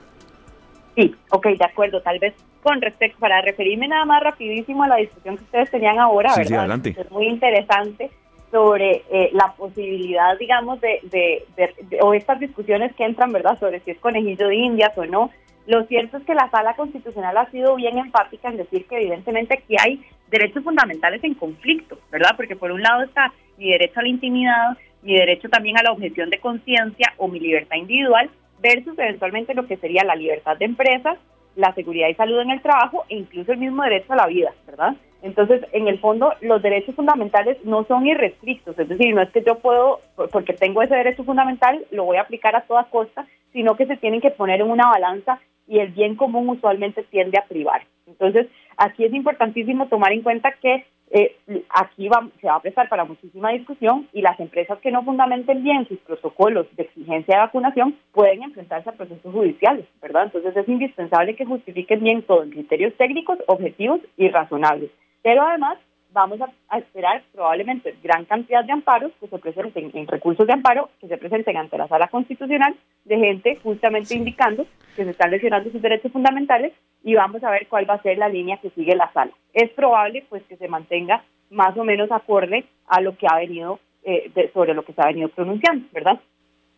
Sí, 0.94 1.12
ok, 1.30 1.44
de 1.44 1.64
acuerdo. 1.64 2.00
Tal 2.02 2.20
vez 2.20 2.34
con 2.62 2.80
respecto, 2.80 3.18
para 3.18 3.42
referirme 3.42 3.88
nada 3.88 4.04
más 4.04 4.22
rapidísimo 4.22 4.84
a 4.84 4.88
la 4.88 4.96
discusión 4.96 5.36
que 5.36 5.42
ustedes 5.42 5.72
tenían 5.72 5.98
ahora, 5.98 6.30
¿verdad? 6.36 6.48
Sí, 6.48 6.54
adelante. 6.54 6.94
Es 6.96 7.10
muy 7.10 7.26
interesante 7.26 8.12
sobre 8.50 9.02
eh, 9.10 9.30
la 9.32 9.54
posibilidad, 9.56 10.38
digamos, 10.38 10.80
de, 10.80 11.00
de, 11.04 12.00
o 12.00 12.14
estas 12.14 12.40
discusiones 12.40 12.94
que 12.94 13.04
entran, 13.04 13.32
¿verdad?, 13.32 13.58
sobre 13.58 13.80
si 13.80 13.90
es 13.90 13.98
conejillo 13.98 14.48
de 14.48 14.56
indias 14.56 14.96
o 14.96 15.04
no. 15.04 15.30
Lo 15.66 15.84
cierto 15.86 16.18
es 16.18 16.24
que 16.24 16.34
la 16.34 16.48
sala 16.50 16.76
constitucional 16.76 17.36
ha 17.36 17.50
sido 17.50 17.74
bien 17.74 17.98
enfática 17.98 18.48
en 18.48 18.56
decir 18.56 18.86
que 18.86 18.98
evidentemente 18.98 19.54
aquí 19.54 19.74
hay 19.78 20.04
derechos 20.28 20.62
fundamentales 20.62 21.22
en 21.24 21.34
conflicto, 21.34 21.98
¿verdad? 22.10 22.30
Porque 22.36 22.54
por 22.54 22.70
un 22.70 22.82
lado 22.82 23.02
está 23.02 23.32
mi 23.58 23.70
derecho 23.70 23.98
a 23.98 24.02
la 24.02 24.08
intimidad, 24.08 24.78
mi 25.02 25.16
derecho 25.16 25.48
también 25.48 25.76
a 25.78 25.82
la 25.82 25.92
objeción 25.92 26.30
de 26.30 26.38
conciencia 26.38 27.12
o 27.16 27.26
mi 27.26 27.40
libertad 27.40 27.76
individual, 27.76 28.30
versus 28.60 28.98
eventualmente 28.98 29.54
lo 29.54 29.66
que 29.66 29.76
sería 29.76 30.04
la 30.04 30.14
libertad 30.14 30.56
de 30.56 30.66
empresas, 30.66 31.18
la 31.56 31.74
seguridad 31.74 32.08
y 32.08 32.14
salud 32.14 32.40
en 32.40 32.50
el 32.50 32.62
trabajo 32.62 33.04
e 33.08 33.16
incluso 33.16 33.52
el 33.52 33.58
mismo 33.58 33.82
derecho 33.82 34.12
a 34.12 34.16
la 34.16 34.26
vida, 34.26 34.52
¿verdad? 34.66 34.94
Entonces, 35.26 35.62
en 35.72 35.88
el 35.88 35.98
fondo, 35.98 36.32
los 36.40 36.62
derechos 36.62 36.94
fundamentales 36.94 37.58
no 37.64 37.84
son 37.84 38.06
irrestrictos, 38.06 38.78
es 38.78 38.88
decir, 38.88 39.12
no 39.12 39.22
es 39.22 39.30
que 39.30 39.42
yo 39.42 39.58
puedo, 39.58 40.00
porque 40.30 40.52
tengo 40.52 40.82
ese 40.82 40.94
derecho 40.94 41.24
fundamental, 41.24 41.84
lo 41.90 42.04
voy 42.04 42.16
a 42.16 42.20
aplicar 42.20 42.54
a 42.54 42.60
toda 42.60 42.84
costa, 42.84 43.26
sino 43.52 43.74
que 43.74 43.86
se 43.86 43.96
tienen 43.96 44.20
que 44.20 44.30
poner 44.30 44.60
en 44.60 44.70
una 44.70 44.88
balanza 44.88 45.40
y 45.66 45.80
el 45.80 45.88
bien 45.88 46.14
común 46.14 46.48
usualmente 46.48 47.02
tiende 47.02 47.38
a 47.38 47.44
privar. 47.44 47.82
Entonces, 48.06 48.46
aquí 48.76 49.04
es 49.04 49.12
importantísimo 49.12 49.88
tomar 49.88 50.12
en 50.12 50.22
cuenta 50.22 50.52
que 50.62 50.84
eh, 51.10 51.34
aquí 51.70 52.06
va, 52.06 52.28
se 52.40 52.46
va 52.46 52.56
a 52.56 52.62
prestar 52.62 52.88
para 52.88 53.04
muchísima 53.04 53.50
discusión 53.50 54.08
y 54.12 54.22
las 54.22 54.38
empresas 54.38 54.78
que 54.78 54.92
no 54.92 55.02
fundamenten 55.02 55.64
bien 55.64 55.88
sus 55.88 55.98
protocolos 55.98 56.68
de 56.76 56.84
exigencia 56.84 57.34
de 57.34 57.40
vacunación 57.40 57.96
pueden 58.12 58.44
enfrentarse 58.44 58.90
a 58.90 58.92
procesos 58.92 59.32
judiciales, 59.32 59.86
¿verdad? 60.00 60.24
Entonces 60.26 60.56
es 60.56 60.68
indispensable 60.68 61.34
que 61.34 61.44
justifiquen 61.44 62.04
bien 62.04 62.22
todo 62.22 62.44
en 62.44 62.50
criterios 62.50 62.94
técnicos, 62.96 63.38
objetivos 63.48 64.00
y 64.16 64.28
razonables. 64.28 64.92
Pero 65.26 65.42
además 65.42 65.76
vamos 66.12 66.38
a, 66.40 66.78
esperar 66.78 67.20
probablemente 67.32 67.96
gran 68.00 68.26
cantidad 68.26 68.64
de 68.64 68.70
amparos 68.70 69.10
que 69.18 69.26
se 69.26 69.38
presenten 69.40 69.90
en 69.92 70.06
recursos 70.06 70.46
de 70.46 70.52
amparo 70.52 70.88
que 71.00 71.08
se 71.08 71.18
presenten 71.18 71.56
ante 71.56 71.76
la 71.76 71.88
sala 71.88 72.06
constitucional 72.06 72.76
de 73.04 73.18
gente 73.18 73.58
justamente 73.60 74.14
indicando 74.14 74.66
que 74.94 75.02
se 75.02 75.10
están 75.10 75.32
lesionando 75.32 75.68
sus 75.72 75.82
derechos 75.82 76.12
fundamentales 76.12 76.74
y 77.02 77.16
vamos 77.16 77.42
a 77.42 77.50
ver 77.50 77.66
cuál 77.66 77.90
va 77.90 77.94
a 77.94 78.02
ser 78.02 78.18
la 78.18 78.28
línea 78.28 78.58
que 78.58 78.70
sigue 78.70 78.94
la 78.94 79.12
sala. 79.12 79.32
Es 79.52 79.68
probable 79.70 80.24
pues 80.28 80.44
que 80.44 80.56
se 80.56 80.68
mantenga 80.68 81.24
más 81.50 81.76
o 81.76 81.82
menos 81.82 82.12
acorde 82.12 82.64
a 82.86 83.00
lo 83.00 83.16
que 83.16 83.26
ha 83.28 83.36
venido 83.36 83.80
eh, 84.04 84.30
sobre 84.54 84.74
lo 84.74 84.84
que 84.84 84.92
se 84.92 85.02
ha 85.02 85.06
venido 85.06 85.28
pronunciando, 85.30 85.88
¿verdad? 85.92 86.20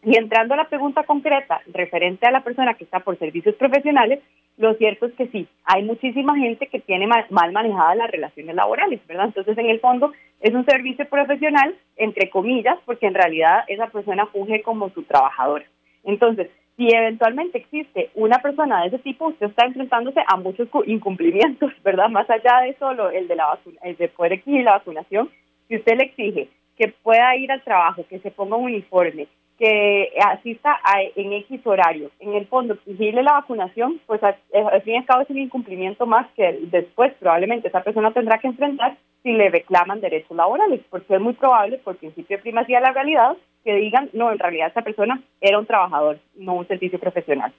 Y 0.03 0.17
entrando 0.17 0.55
a 0.55 0.59
la 0.59 0.69
pregunta 0.69 1.03
concreta 1.03 1.61
referente 1.73 2.27
a 2.27 2.31
la 2.31 2.45
persona 2.45 2.75
que 2.75 2.85
está 2.85 3.01
por 3.01 3.19
servicios 3.19 3.55
profesionales, 3.57 4.21
lo 4.57 4.75
cierto 4.75 5.07
es 5.07 5.15
que 5.15 5.29
sí, 5.29 5.49
hay 5.65 5.85
muchísima 5.85 6.37
gente 6.37 6.67
que 6.67 6.81
tiene 6.81 7.07
mal, 7.07 7.27
manejadas 7.31 7.97
las 7.97 8.11
relaciones 8.11 8.55
laborales, 8.55 9.01
¿verdad? 9.07 9.27
Entonces, 9.27 9.57
en 9.57 9.71
el 9.71 9.81
fondo, 9.81 10.13
es 10.41 10.55
un 10.55 10.65
servicio 10.65 11.09
profesional, 11.09 11.75
entre 11.97 12.31
comillas, 12.31 12.77
porque 12.85 13.07
en 13.07 13.15
realidad 13.15 13.65
esa 13.69 13.89
persona 13.89 14.27
funge 14.27 14.63
como 14.63 14.91
su 14.91 15.03
trabajadora. 15.03 15.65
Entonces, 16.05 16.49
si 16.77 16.89
eventualmente 16.95 17.59
existe 17.59 18.11
una 18.15 18.39
persona 18.39 18.83
de 18.83 18.89
ese 18.89 18.99
tipo, 19.01 19.27
usted 19.29 19.47
está 19.47 19.67
enfrentándose 19.67 20.21
a 20.27 20.37
muchos 20.37 20.69
incumplimientos, 20.87 21.73
¿verdad? 21.85 22.09
Más 22.09 22.31
allá 22.31 22.61
de 22.65 22.77
solo 22.79 23.11
el 23.11 23.27
de 23.27 23.37
la 23.37 23.47
vacuna, 23.47 23.79
el 23.83 23.97
de 23.97 24.09
poder 24.09 24.35
exigir 24.35 24.65
la 24.65 24.73
vacunación, 24.73 25.29
si 25.67 25.77
usted 25.77 25.97
le 25.97 26.05
exige 26.05 26.49
que 26.77 26.89
pueda 26.89 27.35
ir 27.37 27.51
al 27.51 27.63
trabajo, 27.63 28.05
que 28.09 28.21
se 28.21 28.31
ponga 28.31 28.57
un 28.57 28.67
uniforme, 28.67 29.27
que 29.59 30.13
asista 30.25 30.79
en 31.17 31.33
X 31.33 31.61
horario. 31.67 32.11
En 32.21 32.35
el 32.35 32.47
fondo, 32.47 32.75
exigirle 32.75 33.25
la 33.25 33.33
vacunación, 33.33 34.01
pues 34.07 34.23
al, 34.23 34.37
fin 34.83 34.95
y 34.95 34.97
al 34.99 35.05
cabo 35.05 35.23
es 35.23 35.31
un 35.31 35.39
incumplimiento 35.39 36.07
más 36.07 36.29
que 36.37 36.61
después 36.71 37.13
probablemente 37.19 37.69
esa 37.69 37.83
persona 37.83 38.13
tendrá 38.13 38.39
que 38.39 38.47
enfrentar 38.47 38.97
si 39.25 39.33
le 39.33 39.51
reclaman 39.51 40.01
derechos 40.01 40.37
laborales, 40.37 40.81
porque 40.91 41.17
es 41.17 41.21
muy 41.21 41.33
probable, 41.33 41.79
por 41.79 41.97
principio 41.97 42.37
de 42.37 42.43
primacía 42.43 42.79
de 42.79 42.87
la 42.87 42.93
realidad, 42.93 43.37
que 43.65 43.75
digan, 43.75 44.09
no, 44.13 44.31
en 44.31 44.39
realidad 44.39 44.69
esa 44.69 44.83
persona 44.83 45.21
era 45.41 45.59
un 45.59 45.67
trabajador, 45.67 46.21
no 46.37 46.55
un 46.55 46.69
servicio 46.69 47.01
profesional. 47.01 47.53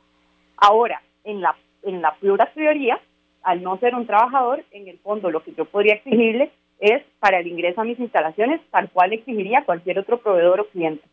Ahora, 0.55 1.01
en 1.25 1.41
la, 1.41 1.53
en 1.83 2.01
la 2.01 2.13
pura 2.13 2.45
teoría, 2.55 2.97
al 3.43 3.61
no 3.61 3.77
ser 3.77 3.93
un 3.93 4.07
trabajador, 4.07 4.63
en 4.71 4.87
el 4.87 4.97
fondo 4.99 5.31
lo 5.31 5.43
que 5.43 5.53
yo 5.53 5.65
podría 5.65 5.95
exigirle 5.95 6.49
es 6.79 7.03
para 7.19 7.39
el 7.39 7.47
ingreso 7.47 7.81
a 7.81 7.83
mis 7.83 7.99
instalaciones, 7.99 8.61
tal 8.71 8.89
cual 8.89 9.11
exigiría 9.11 9.65
cualquier 9.65 9.99
otro 9.99 10.19
proveedor 10.19 10.61
o 10.61 10.67
cliente 10.67 11.03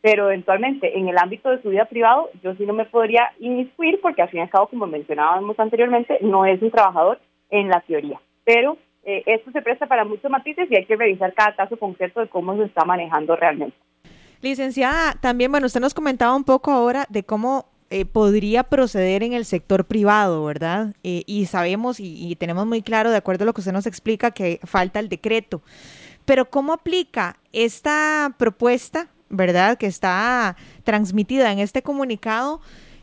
pero 0.00 0.26
eventualmente 0.26 0.98
en 0.98 1.08
el 1.08 1.18
ámbito 1.18 1.50
de 1.50 1.60
su 1.62 1.70
vida 1.70 1.84
privado 1.86 2.30
yo 2.42 2.54
sí 2.54 2.64
no 2.64 2.72
me 2.72 2.84
podría 2.84 3.32
inmiscuir 3.40 4.00
porque 4.00 4.22
al 4.22 4.28
fin 4.28 4.40
y 4.40 4.42
al 4.42 4.50
cabo, 4.50 4.68
como 4.68 4.86
mencionábamos 4.86 5.58
anteriormente, 5.58 6.18
no 6.20 6.46
es 6.46 6.62
un 6.62 6.70
trabajador 6.70 7.18
en 7.50 7.68
la 7.68 7.80
teoría. 7.80 8.20
Pero 8.44 8.78
eh, 9.04 9.22
esto 9.26 9.50
se 9.50 9.62
presta 9.62 9.86
para 9.86 10.04
muchos 10.04 10.30
matices 10.30 10.68
y 10.70 10.76
hay 10.76 10.84
que 10.84 10.96
revisar 10.96 11.34
cada 11.34 11.56
caso 11.56 11.76
concreto 11.76 12.20
de 12.20 12.28
cómo 12.28 12.56
se 12.56 12.64
está 12.64 12.84
manejando 12.84 13.36
realmente. 13.36 13.76
Licenciada, 14.40 15.14
también, 15.20 15.50
bueno, 15.50 15.66
usted 15.66 15.80
nos 15.80 15.94
comentaba 15.94 16.36
un 16.36 16.44
poco 16.44 16.70
ahora 16.70 17.06
de 17.08 17.24
cómo 17.24 17.66
eh, 17.90 18.04
podría 18.04 18.62
proceder 18.64 19.24
en 19.24 19.32
el 19.32 19.44
sector 19.44 19.86
privado, 19.86 20.44
¿verdad? 20.44 20.94
Eh, 21.02 21.24
y 21.26 21.46
sabemos 21.46 21.98
y, 21.98 22.30
y 22.30 22.36
tenemos 22.36 22.66
muy 22.66 22.82
claro, 22.82 23.10
de 23.10 23.16
acuerdo 23.16 23.42
a 23.42 23.46
lo 23.46 23.52
que 23.52 23.62
usted 23.62 23.72
nos 23.72 23.86
explica, 23.86 24.30
que 24.30 24.60
falta 24.62 25.00
el 25.00 25.08
decreto. 25.08 25.62
Pero 26.24 26.44
¿cómo 26.50 26.74
aplica 26.74 27.38
esta 27.52 28.34
propuesta 28.38 29.08
¿verdad? 29.30 29.78
Que 29.78 29.86
está 29.86 30.56
transmitida 30.84 31.52
en 31.52 31.58
este 31.58 31.82
comunicado 31.82 32.60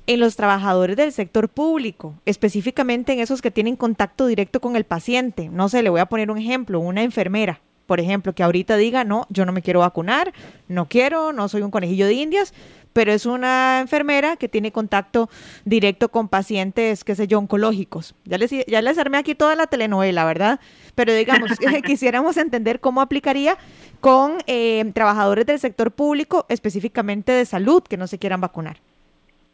en 0.07 0.19
los 0.19 0.35
trabajadores 0.35 0.97
del 0.97 1.11
sector 1.11 1.49
público, 1.49 2.15
específicamente 2.25 3.13
en 3.13 3.19
esos 3.19 3.41
que 3.41 3.51
tienen 3.51 3.75
contacto 3.75 4.27
directo 4.27 4.61
con 4.61 4.75
el 4.75 4.83
paciente. 4.83 5.49
No 5.49 5.67
sé, 5.69 5.81
le 5.81 5.89
voy 5.89 5.99
a 5.99 6.05
poner 6.05 6.29
un 6.29 6.37
ejemplo, 6.37 6.79
una 6.79 7.01
enfermera, 7.01 7.61
por 7.85 7.99
ejemplo, 7.99 8.33
que 8.33 8.43
ahorita 8.43 8.77
diga, 8.77 9.03
no, 9.03 9.27
yo 9.29 9.45
no 9.45 9.51
me 9.51 9.61
quiero 9.61 9.79
vacunar, 9.79 10.33
no 10.67 10.87
quiero, 10.87 11.33
no 11.33 11.47
soy 11.49 11.61
un 11.61 11.71
conejillo 11.71 12.05
de 12.05 12.13
indias, 12.13 12.53
pero 12.95 13.11
es 13.11 13.25
una 13.25 13.81
enfermera 13.81 14.37
que 14.37 14.47
tiene 14.47 14.71
contacto 14.71 15.27
directo 15.65 16.07
con 16.07 16.29
pacientes, 16.29 17.03
qué 17.03 17.13
sé 17.13 17.27
yo, 17.27 17.39
oncológicos. 17.39 18.15
Ya 18.23 18.37
les, 18.37 18.51
ya 18.67 18.81
les 18.81 18.97
armé 18.97 19.17
aquí 19.17 19.35
toda 19.35 19.53
la 19.57 19.67
telenovela, 19.67 20.23
¿verdad? 20.23 20.61
Pero 20.95 21.13
digamos, 21.13 21.51
quisiéramos 21.85 22.37
entender 22.37 22.79
cómo 22.79 23.01
aplicaría 23.01 23.57
con 23.99 24.37
eh, 24.47 24.81
trabajadores 24.93 25.45
del 25.45 25.59
sector 25.59 25.91
público, 25.91 26.45
específicamente 26.47 27.33
de 27.33 27.43
salud, 27.43 27.83
que 27.83 27.97
no 27.97 28.07
se 28.07 28.17
quieran 28.17 28.39
vacunar. 28.39 28.77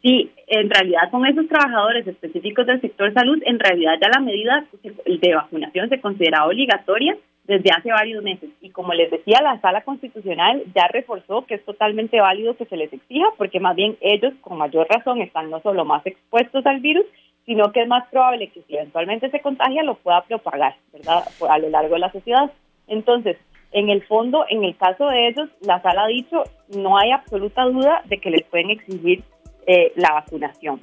Sí, 0.02 0.30
en 0.46 0.70
realidad 0.70 1.10
con 1.10 1.26
esos 1.26 1.48
trabajadores 1.48 2.06
específicos 2.06 2.64
del 2.68 2.80
sector 2.80 3.12
salud, 3.12 3.42
en 3.44 3.58
realidad 3.58 3.94
ya 4.00 4.08
la 4.08 4.20
medida 4.20 4.64
de 4.84 5.34
vacunación 5.34 5.88
se 5.88 6.00
considera 6.00 6.46
obligatoria 6.46 7.16
desde 7.44 7.70
hace 7.76 7.90
varios 7.90 8.22
meses. 8.22 8.50
Y 8.60 8.70
como 8.70 8.94
les 8.94 9.10
decía, 9.10 9.40
la 9.42 9.60
sala 9.60 9.82
constitucional 9.82 10.62
ya 10.74 10.86
reforzó 10.88 11.44
que 11.46 11.54
es 11.54 11.64
totalmente 11.64 12.20
válido 12.20 12.56
que 12.56 12.66
se 12.66 12.76
les 12.76 12.92
exija, 12.92 13.26
porque 13.36 13.60
más 13.60 13.76
bien 13.76 13.96
ellos 14.00 14.32
con 14.40 14.58
mayor 14.58 14.86
razón 14.88 15.20
están 15.20 15.50
no 15.50 15.60
solo 15.60 15.84
más 15.84 16.06
expuestos 16.06 16.64
al 16.66 16.80
virus, 16.80 17.04
sino 17.44 17.72
que 17.72 17.82
es 17.82 17.88
más 17.88 18.08
probable 18.08 18.48
que 18.48 18.62
si 18.62 18.76
eventualmente 18.76 19.30
se 19.30 19.40
contagia 19.40 19.82
lo 19.82 19.96
pueda 19.96 20.22
propagar, 20.22 20.76
¿verdad? 20.92 21.24
A 21.48 21.58
lo 21.58 21.68
largo 21.68 21.94
de 21.94 22.00
la 22.00 22.12
sociedad. 22.12 22.52
Entonces, 22.86 23.36
en 23.72 23.88
el 23.90 24.02
fondo, 24.04 24.44
en 24.48 24.64
el 24.64 24.76
caso 24.76 25.06
de 25.06 25.28
ellos, 25.28 25.48
la 25.60 25.80
sala 25.82 26.04
ha 26.04 26.08
dicho, 26.08 26.44
no 26.76 26.98
hay 26.98 27.10
absoluta 27.10 27.64
duda 27.64 28.02
de 28.04 28.18
que 28.18 28.30
les 28.30 28.42
pueden 28.44 28.70
exigir 28.70 29.24
eh, 29.66 29.92
la 29.96 30.12
vacunación. 30.12 30.80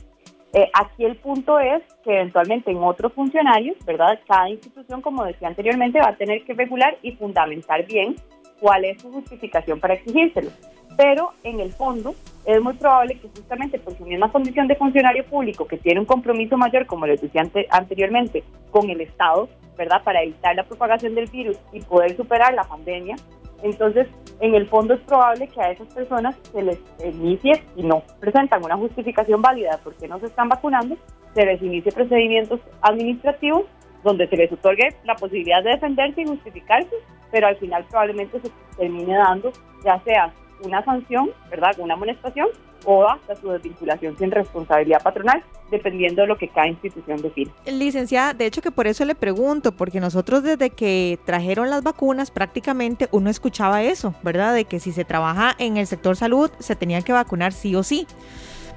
Eh, 0.53 0.69
aquí 0.73 1.05
el 1.05 1.15
punto 1.15 1.59
es 1.59 1.83
que 2.03 2.15
eventualmente 2.15 2.71
en 2.71 2.77
otros 2.77 3.13
funcionarios, 3.13 3.77
¿verdad? 3.85 4.19
Cada 4.27 4.49
institución, 4.49 5.01
como 5.01 5.23
decía 5.23 5.47
anteriormente, 5.47 5.99
va 5.99 6.09
a 6.09 6.15
tener 6.15 6.43
que 6.43 6.53
regular 6.53 6.97
y 7.03 7.12
fundamentar 7.12 7.85
bien 7.85 8.15
cuál 8.59 8.85
es 8.85 9.01
su 9.01 9.12
justificación 9.12 9.79
para 9.79 9.93
exigírselo. 9.93 10.49
pero 10.97 11.31
en 11.43 11.62
el 11.62 11.71
fondo 11.71 12.13
es 12.45 12.62
muy 12.62 12.73
probable 12.73 13.17
que 13.17 13.29
justamente 13.29 13.79
por 13.79 13.95
su 13.95 14.05
misma 14.05 14.31
condición 14.31 14.67
de 14.67 14.75
funcionario 14.75 15.23
público, 15.23 15.65
que 15.65 15.77
tiene 15.77 15.99
un 16.01 16.05
compromiso 16.05 16.57
mayor, 16.57 16.85
como 16.88 17.05
les 17.05 17.21
decía 17.21 17.43
anteriormente, 17.69 18.43
con 18.69 18.89
el 18.89 18.99
Estado, 18.99 19.47
¿verdad? 19.77 20.03
Para 20.03 20.23
evitar 20.23 20.55
la 20.55 20.63
propagación 20.63 21.15
del 21.15 21.27
virus 21.27 21.57
y 21.71 21.79
poder 21.79 22.17
superar 22.17 22.53
la 22.53 22.65
pandemia, 22.65 23.15
entonces, 23.63 24.08
en 24.39 24.56
el 24.56 24.67
fondo 24.67 24.93
es 24.93 25.02
probable 25.02 25.48
que 25.48 25.62
a 25.62 25.72
esas 25.72 25.88
personas 25.93 26.36
se 26.52 26.62
les 26.62 26.80
inicie, 27.04 27.63
y 27.76 27.84
no 27.84 28.04
presentan 28.19 28.63
una 28.63 28.78
justificación 28.78 29.41
válida 29.41 29.72
de 29.72 29.78
por 29.80 29.93
qué 29.95 30.08
no 30.08 30.19
se 30.19 30.28
están 30.28 30.50
vacunando, 30.50 30.95
se 31.34 31.45
les 31.45 31.62
inicie 31.62 31.91
procedimientos 31.91 32.60
administrativos 32.82 33.63
donde 34.04 34.28
se 34.28 34.38
les 34.38 34.52
otorgue 34.52 34.88
la 35.04 35.15
posibilidad 35.15 35.63
de 35.63 35.72
defenderse 35.72 36.22
y 36.22 36.26
justificarse, 36.26 36.95
pero 37.32 37.48
al 37.48 37.58
final 37.58 37.86
probablemente 37.89 38.39
se 38.39 38.50
termine 38.78 39.15
dando 39.15 39.52
ya 39.84 40.00
sea 40.04 40.34
una 40.63 40.84
sanción, 40.84 41.32
¿verdad? 41.50 41.76
Una 41.80 41.93
amonestación 41.95 42.48
o 42.86 43.08
hasta 43.08 43.36
su 43.36 43.50
desvinculación 43.50 44.17
sin 44.17 44.32
responsabilidad 44.32 45.02
patronal, 45.02 45.43
dependiendo 45.69 46.22
de 46.22 46.28
lo 46.28 46.38
que 46.38 46.48
cada 46.48 46.67
institución 46.67 47.22
define. 47.22 47.52
Licenciada, 47.65 48.34
de 48.34 48.45
hecho 48.45 48.62
que 48.62 48.72
por 48.72 48.88
eso 48.88 49.06
le 49.06 49.15
pregunto, 49.15 49.74
porque 49.74 50.00
nosotros 50.00 50.43
desde 50.43 50.69
que 50.69 51.19
trajeron 51.26 51.69
las 51.69 51.84
vacunas 51.84 52.32
prácticamente 52.32 53.10
uno 53.12 53.30
escuchaba 53.30 53.84
eso, 53.84 54.13
¿verdad? 54.24 54.54
De 54.54 54.65
que 54.65 54.80
si 54.80 54.91
se 54.91 55.06
trabaja 55.06 55.56
en 55.58 55.78
el 55.78 55.88
sector 55.88 56.15
salud 56.15 56.50
se 56.60 56.76
tenía 56.76 57.02
que 57.02 57.13
vacunar 57.13 57.54
sí 57.54 57.76
o 57.76 57.84
sí. 57.84 58.08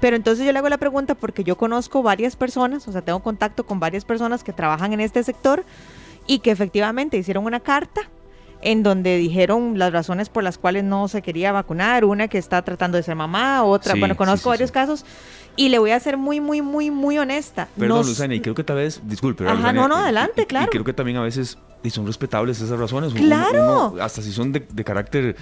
Pero 0.01 0.17
entonces 0.17 0.45
yo 0.45 0.51
le 0.51 0.59
hago 0.59 0.67
la 0.67 0.77
pregunta 0.77 1.15
porque 1.15 1.45
yo 1.45 1.55
conozco 1.55 2.03
varias 2.03 2.35
personas, 2.35 2.85
o 2.89 2.91
sea, 2.91 3.01
tengo 3.01 3.21
contacto 3.21 3.65
con 3.65 3.79
varias 3.79 4.03
personas 4.03 4.43
que 4.43 4.51
trabajan 4.51 4.91
en 4.91 4.99
este 4.99 5.23
sector 5.23 5.63
y 6.27 6.39
que 6.39 6.51
efectivamente 6.51 7.17
hicieron 7.17 7.45
una 7.45 7.61
carta 7.61 8.01
en 8.63 8.83
donde 8.83 9.17
dijeron 9.17 9.77
las 9.77 9.91
razones 9.91 10.29
por 10.29 10.43
las 10.43 10.57
cuales 10.57 10.83
no 10.83 11.07
se 11.07 11.21
quería 11.21 11.51
vacunar, 11.51 12.05
una 12.05 12.27
que 12.27 12.37
está 12.37 12.61
tratando 12.61 12.97
de 12.97 13.03
ser 13.03 13.15
mamá, 13.15 13.63
otra, 13.63 13.95
bueno, 13.95 14.15
conozco 14.15 14.49
varios 14.49 14.71
casos. 14.71 15.05
Y 15.55 15.69
le 15.69 15.79
voy 15.79 15.91
a 15.91 15.99
ser 15.99 16.17
muy, 16.17 16.39
muy, 16.39 16.61
muy, 16.61 16.89
muy 16.89 17.17
honesta. 17.17 17.67
Perdón, 17.77 18.05
Luzania, 18.05 18.37
y 18.37 18.41
creo 18.41 18.55
que 18.55 18.63
tal 18.63 18.77
vez, 18.77 19.01
disculpe. 19.05 19.47
Ajá, 19.47 19.71
no, 19.71 19.87
no, 19.87 19.97
adelante, 19.97 20.45
claro. 20.45 20.67
Y 20.67 20.69
creo 20.69 20.83
que 20.83 20.93
también 20.93 21.17
a 21.17 21.21
veces 21.21 21.57
y 21.83 21.89
son 21.89 22.07
respetables 22.07 22.61
esas 22.61 22.79
razones. 22.79 23.13
Claro. 23.13 23.95
hasta 23.99 24.21
si 24.21 24.31
son 24.31 24.51
de, 24.51 24.63
carácter 24.83 25.35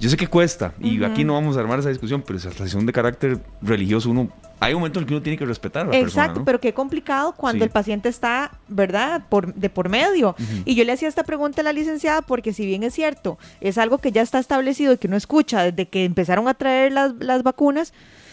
yo 0.00 0.10
sé 0.10 0.16
que 0.16 0.26
cuesta, 0.26 0.74
y 0.80 1.02
aquí 1.04 1.24
no 1.24 1.34
vamos 1.34 1.56
a 1.56 1.60
armar 1.60 1.78
esa 1.78 1.88
discusión, 1.88 2.22
pero 2.26 2.38
hasta 2.38 2.64
si 2.64 2.68
son 2.68 2.84
de 2.84 2.92
carácter 2.92 3.38
religioso, 3.62 4.10
uno 4.10 4.28
hay 4.58 4.74
un 4.74 4.80
momento 4.80 4.98
en 4.98 5.04
el 5.04 5.08
que 5.08 5.14
uno 5.14 5.22
tiene 5.22 5.38
que 5.38 5.46
respetar 5.46 5.86
a 5.86 5.90
la 5.90 5.98
Exacto, 5.98 6.44
pero 6.44 6.60
qué 6.60 6.74
complicado 6.74 7.32
cuando 7.32 7.64
el 7.64 7.70
paciente 7.70 8.08
está, 8.08 8.58
¿verdad?, 8.66 9.22
por, 9.28 9.54
de 9.54 9.70
por 9.70 9.88
medio. 9.88 10.34
Y 10.64 10.74
yo 10.74 10.84
le 10.84 10.92
hacía 10.92 11.06
esta 11.08 11.22
pregunta 11.22 11.60
a 11.60 11.64
la 11.64 11.72
licenciada 11.72 12.22
porque 12.22 12.52
si 12.52 12.66
bien 12.66 12.82
es 12.82 12.92
cierto, 12.94 13.38
es 13.60 13.78
algo 13.78 13.98
que 13.98 14.10
ya 14.10 14.22
está 14.22 14.40
establecido 14.40 14.92
y 14.94 14.98
que 14.98 15.06
uno 15.06 15.16
escucha 15.16 15.62
desde 15.62 15.88
que 15.88 16.04
empezaron 16.04 16.48
a 16.48 16.54
traer 16.54 16.92
las, 16.92 17.12
las 17.20 17.42
vacunas, 17.42 17.92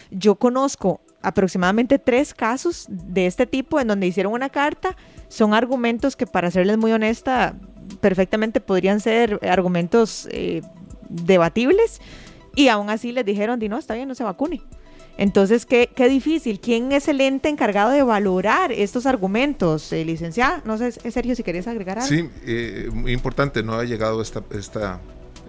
yo 0.09 0.35
conozco 0.35 1.01
aproximadamente 1.21 1.99
tres 1.99 2.33
casos 2.33 2.85
de 2.89 3.27
este 3.27 3.45
tipo 3.45 3.79
en 3.79 3.87
donde 3.87 4.07
hicieron 4.07 4.33
una 4.33 4.49
carta. 4.49 4.95
Son 5.27 5.53
argumentos 5.53 6.15
que, 6.15 6.27
para 6.27 6.51
serles 6.51 6.77
muy 6.77 6.91
honesta, 6.91 7.55
perfectamente 7.99 8.61
podrían 8.61 8.99
ser 8.99 9.39
argumentos 9.47 10.27
eh, 10.31 10.61
debatibles 11.09 12.01
y 12.55 12.67
aún 12.67 12.89
así 12.89 13.11
les 13.11 13.25
dijeron, 13.25 13.59
di 13.59 13.69
no, 13.69 13.77
está 13.77 13.93
bien, 13.93 14.07
no 14.07 14.15
se 14.15 14.23
vacune. 14.23 14.61
Entonces, 15.17 15.65
qué, 15.65 15.89
qué 15.93 16.07
difícil. 16.07 16.59
¿Quién 16.59 16.91
es 16.91 17.07
el 17.07 17.21
ente 17.21 17.49
encargado 17.49 17.91
de 17.91 18.01
valorar 18.01 18.71
estos 18.71 19.05
argumentos, 19.05 19.91
eh, 19.93 20.03
licenciada? 20.05 20.61
No 20.65 20.77
sé, 20.77 20.91
Sergio, 21.11 21.35
si 21.35 21.43
querías 21.43 21.67
agregar 21.67 21.99
algo. 21.99 22.09
Sí, 22.09 22.29
eh, 22.45 22.89
muy 22.91 23.11
importante, 23.11 23.61
no 23.61 23.73
ha 23.73 23.83
llegado 23.83 24.21
esta, 24.21 24.41
esta, 24.51 24.99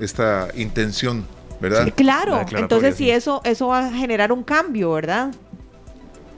esta 0.00 0.48
intención, 0.56 1.24
¿verdad? 1.60 1.92
claro, 1.94 2.44
entonces 2.56 2.96
si 2.96 3.10
eso, 3.10 3.40
eso 3.44 3.68
va 3.68 3.86
a 3.86 3.92
generar 3.92 4.32
un 4.32 4.42
cambio, 4.42 4.92
¿verdad? 4.92 5.32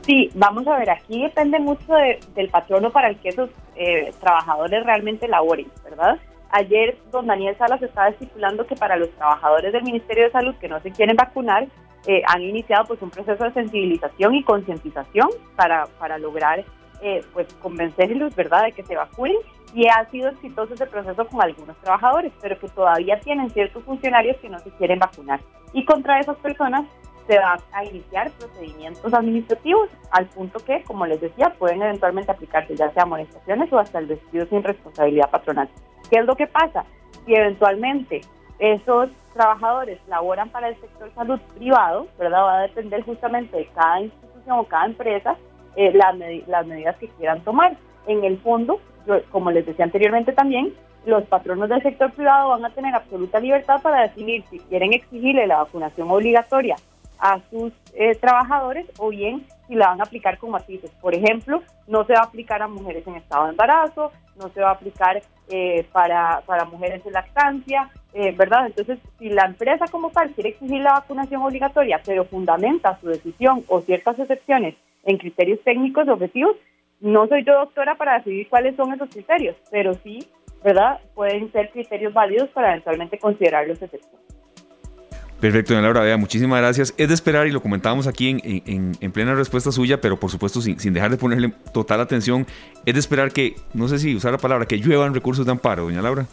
Sí, 0.04 0.30
vamos 0.34 0.66
a 0.66 0.78
ver, 0.78 0.90
aquí 0.90 1.22
depende 1.22 1.58
mucho 1.58 1.94
del 2.34 2.50
patrono 2.50 2.90
para 2.90 3.08
el 3.08 3.18
que 3.20 3.30
esos 3.30 3.48
eh, 3.74 4.12
trabajadores 4.20 4.84
realmente 4.84 5.26
laboren, 5.26 5.66
¿verdad? 5.82 6.18
Ayer 6.50 6.98
don 7.10 7.26
Daniel 7.26 7.56
Salas 7.56 7.80
estaba 7.80 8.08
estipulando 8.08 8.66
que 8.66 8.76
para 8.76 8.96
los 8.96 9.08
trabajadores 9.12 9.72
del 9.72 9.82
Ministerio 9.82 10.24
de 10.24 10.30
Salud 10.30 10.54
que 10.56 10.68
no 10.68 10.78
se 10.80 10.90
quieren 10.90 11.16
vacunar, 11.16 11.68
eh, 12.06 12.22
han 12.28 12.42
iniciado 12.42 12.84
pues 12.84 13.00
un 13.00 13.08
proceso 13.08 13.44
de 13.44 13.52
sensibilización 13.54 14.34
y 14.34 14.44
concientización 14.44 15.30
para, 15.56 15.86
para 15.98 16.18
lograr 16.18 16.62
eh, 17.00 17.24
pues 17.32 17.46
convencerlos, 17.54 18.36
¿verdad?, 18.36 18.64
de 18.64 18.72
que 18.72 18.82
se 18.82 18.96
vacunen 18.96 19.38
y 19.72 19.86
ha 19.88 20.04
sido 20.10 20.28
exitoso 20.28 20.74
ese 20.74 20.84
proceso 20.84 21.26
con 21.26 21.42
algunos 21.42 21.78
trabajadores, 21.78 22.30
pero 22.42 22.58
que 22.58 22.68
todavía 22.68 23.18
tienen 23.20 23.48
ciertos 23.48 23.82
funcionarios 23.84 24.36
que 24.36 24.50
no 24.50 24.58
se 24.58 24.70
quieren 24.72 24.98
vacunar. 24.98 25.40
Y 25.72 25.86
contra 25.86 26.20
esas 26.20 26.36
personas 26.36 26.84
se 27.26 27.38
van 27.38 27.58
a 27.72 27.84
iniciar 27.84 28.30
procedimientos 28.32 29.12
administrativos 29.14 29.88
al 30.10 30.26
punto 30.26 30.58
que, 30.60 30.82
como 30.84 31.06
les 31.06 31.20
decía, 31.20 31.54
pueden 31.58 31.82
eventualmente 31.82 32.30
aplicarse 32.30 32.76
ya 32.76 32.90
sea 32.90 33.04
amonestaciones 33.04 33.72
o 33.72 33.78
hasta 33.78 33.98
el 33.98 34.08
despido 34.08 34.46
sin 34.46 34.62
responsabilidad 34.62 35.30
patronal. 35.30 35.68
¿Qué 36.10 36.18
es 36.18 36.26
lo 36.26 36.36
que 36.36 36.46
pasa? 36.46 36.84
Si 37.24 37.34
eventualmente 37.34 38.20
esos 38.58 39.10
trabajadores 39.32 39.98
laboran 40.06 40.50
para 40.50 40.68
el 40.68 40.76
sector 40.80 41.10
salud 41.14 41.40
privado, 41.56 42.06
¿verdad? 42.18 42.42
Va 42.42 42.58
a 42.58 42.62
depender 42.62 43.02
justamente 43.02 43.56
de 43.56 43.66
cada 43.74 44.00
institución 44.02 44.58
o 44.58 44.64
cada 44.64 44.86
empresa 44.86 45.36
eh, 45.76 45.92
las, 45.92 46.14
las 46.46 46.66
medidas 46.66 46.96
que 46.96 47.08
quieran 47.08 47.42
tomar. 47.42 47.76
En 48.06 48.22
el 48.22 48.38
fondo, 48.38 48.80
como 49.32 49.50
les 49.50 49.64
decía 49.64 49.86
anteriormente 49.86 50.32
también, 50.32 50.74
los 51.06 51.24
patronos 51.24 51.68
del 51.68 51.82
sector 51.82 52.12
privado 52.12 52.50
van 52.50 52.64
a 52.64 52.70
tener 52.70 52.94
absoluta 52.94 53.40
libertad 53.40 53.80
para 53.82 54.02
decidir 54.02 54.44
si 54.50 54.58
quieren 54.58 54.92
exigirle 54.92 55.46
la 55.46 55.58
vacunación 55.58 56.10
obligatoria 56.10 56.76
a 57.24 57.40
sus 57.48 57.72
eh, 57.94 58.14
trabajadores 58.16 58.86
o 58.98 59.08
bien 59.08 59.46
si 59.66 59.74
la 59.74 59.88
van 59.88 60.00
a 60.00 60.04
aplicar 60.04 60.36
con 60.36 60.50
matices. 60.50 60.90
Por 61.00 61.14
ejemplo, 61.14 61.62
no 61.88 62.04
se 62.04 62.12
va 62.12 62.20
a 62.20 62.24
aplicar 62.24 62.60
a 62.60 62.68
mujeres 62.68 63.06
en 63.06 63.14
estado 63.14 63.44
de 63.44 63.52
embarazo, 63.52 64.12
no 64.36 64.50
se 64.50 64.60
va 64.60 64.68
a 64.68 64.72
aplicar 64.72 65.22
eh, 65.48 65.86
para, 65.90 66.42
para 66.44 66.66
mujeres 66.66 67.00
en 67.06 67.14
lactancia, 67.14 67.90
eh, 68.12 68.34
¿verdad? 68.36 68.66
Entonces, 68.66 68.98
si 69.18 69.30
la 69.30 69.46
empresa 69.46 69.86
como 69.90 70.10
tal 70.10 70.32
quiere 70.32 70.50
exigir 70.50 70.82
la 70.82 70.92
vacunación 70.92 71.40
obligatoria, 71.40 71.98
pero 72.04 72.26
fundamenta 72.26 72.98
su 73.00 73.08
decisión 73.08 73.64
o 73.68 73.80
ciertas 73.80 74.18
excepciones 74.18 74.74
en 75.04 75.16
criterios 75.16 75.60
técnicos 75.64 76.06
objetivos, 76.08 76.56
no 77.00 77.26
soy 77.26 77.42
yo 77.42 77.54
doctora 77.54 77.94
para 77.94 78.18
decidir 78.18 78.50
cuáles 78.50 78.76
son 78.76 78.92
esos 78.92 79.08
criterios, 79.08 79.56
pero 79.70 79.94
sí, 79.94 80.28
¿verdad? 80.62 81.00
Pueden 81.14 81.50
ser 81.52 81.70
criterios 81.70 82.12
válidos 82.12 82.50
para 82.50 82.72
eventualmente 82.72 83.18
considerar 83.18 83.66
los 83.66 83.80
excepciones. 83.80 84.33
Perfecto, 85.44 85.74
doña 85.74 85.84
Laura, 85.84 86.00
vea, 86.00 86.16
muchísimas 86.16 86.58
gracias. 86.58 86.94
Es 86.96 87.08
de 87.08 87.12
esperar, 87.12 87.46
y 87.46 87.50
lo 87.50 87.60
comentábamos 87.60 88.06
aquí 88.06 88.30
en, 88.30 89.12
plena 89.12 89.34
respuesta 89.34 89.70
suya, 89.70 90.00
pero 90.00 90.18
por 90.18 90.30
supuesto 90.30 90.62
sin, 90.62 90.80
sin, 90.80 90.94
dejar 90.94 91.10
de 91.10 91.18
ponerle 91.18 91.52
total 91.74 92.00
atención, 92.00 92.46
es 92.86 92.94
de 92.94 93.00
esperar 93.00 93.30
que, 93.30 93.54
no 93.74 93.86
sé 93.86 93.98
si 93.98 94.16
usar 94.16 94.32
la 94.32 94.38
palabra, 94.38 94.64
que 94.64 94.78
lluevan 94.78 95.12
recursos 95.12 95.44
de 95.44 95.52
amparo, 95.52 95.82
doña 95.82 96.00
Laura. 96.00 96.24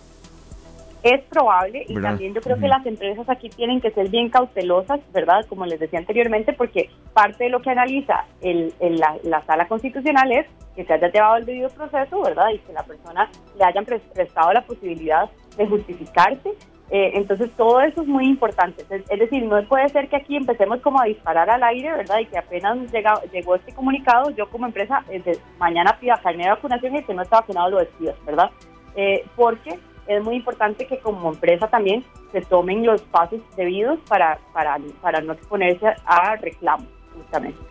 Es 1.04 1.22
probable 1.24 1.84
y 1.90 2.00
también 2.00 2.34
yo 2.34 2.40
creo 2.40 2.58
que 2.58 2.70
las 2.70 2.86
empresas 2.86 3.28
aquí 3.28 3.50
tienen 3.50 3.82
que 3.82 3.92
ser 3.92 4.08
bien 4.08 4.30
cautelosas, 4.30 5.02
¿verdad? 5.12 5.46
Como 5.50 5.66
les 5.66 5.82
decía 5.82 6.00
anteriormente, 6.00 6.54
porque 6.54 6.90
parte 7.12 7.44
de 7.44 7.50
lo 7.50 7.62
que 7.62 7.72
analiza 7.72 8.24
el, 8.40 8.74
la, 8.80 9.18
la, 9.24 9.46
sala 9.46 9.68
constitucional 9.68 10.32
es 10.32 10.46
que 10.74 10.86
se 10.86 10.94
haya 10.94 11.12
llevado 11.12 11.36
el 11.36 11.46
debido 11.46 11.68
proceso, 11.68 12.22
¿verdad? 12.22 12.46
Y 12.54 12.60
que 12.60 12.72
la 12.72 12.84
persona 12.84 13.30
le 13.58 13.66
hayan 13.66 13.84
prestado 13.84 14.54
la 14.54 14.62
posibilidad 14.62 15.30
de 15.58 15.68
justificarse 15.68 16.52
eh, 16.94 17.14
entonces 17.16 17.50
todo 17.56 17.80
eso 17.80 18.02
es 18.02 18.08
muy 18.08 18.26
importante. 18.26 18.84
Es, 18.90 19.20
decir, 19.20 19.44
no 19.46 19.64
puede 19.64 19.88
ser 19.90 20.10
que 20.10 20.18
aquí 20.18 20.36
empecemos 20.36 20.82
como 20.82 21.00
a 21.00 21.06
disparar 21.06 21.50
al 21.50 21.64
aire, 21.64 21.90
¿verdad? 21.94 22.20
Y 22.20 22.26
que 22.26 22.38
apenas 22.38 22.92
llega, 22.92 23.14
llegó 23.32 23.56
este 23.56 23.74
comunicado, 23.74 24.30
yo 24.32 24.50
como 24.50 24.66
empresa 24.66 25.02
desde 25.08 25.40
mañana 25.58 25.98
pida 26.02 26.20
carne 26.22 26.44
de 26.44 26.50
vacunación 26.50 26.94
y 26.94 26.98
el 26.98 27.06
que 27.06 27.14
no 27.14 27.22
está 27.22 27.40
vacunado 27.40 27.70
lo 27.70 27.80
despido, 27.80 28.14
¿verdad? 28.26 28.52
Eh, 28.96 29.24
porque 29.38 29.80
es 30.06 30.22
muy 30.22 30.36
importante 30.36 30.86
que 30.86 31.00
como 31.00 31.30
empresa 31.30 31.70
también 31.70 32.04
se 32.34 32.42
tomen 32.42 32.86
los 32.86 33.02
pasos 33.04 33.40
debidos 33.56 33.98
para, 34.10 34.40
para, 34.52 34.78
para 35.02 35.22
no 35.22 35.32
exponerse 35.32 35.88
a 36.06 36.36
reclamos, 36.36 36.88
justamente. 37.16 37.71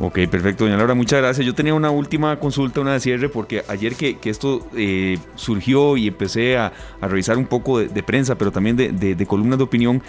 Ok, 0.00 0.20
perfecto, 0.30 0.62
doña 0.62 0.76
Laura, 0.76 0.94
muchas 0.94 1.20
gracias. 1.20 1.44
Yo 1.44 1.56
tenía 1.56 1.74
una 1.74 1.90
última 1.90 2.38
consulta, 2.38 2.80
una 2.80 2.92
de 2.92 3.00
cierre, 3.00 3.28
porque 3.28 3.64
ayer 3.66 3.96
que, 3.96 4.16
esto 4.26 4.64
eh, 4.76 5.18
surgió 5.34 5.96
y 5.96 6.06
empecé 6.06 6.56
a, 6.56 6.72
revisar 7.00 7.36
un 7.36 7.46
poco 7.46 7.80
de, 7.80 8.02
prensa, 8.04 8.38
pero 8.38 8.52
también 8.52 8.76
de, 8.76 9.26
columnas 9.26 9.58
de 9.58 9.64
opinión, 9.64 10.00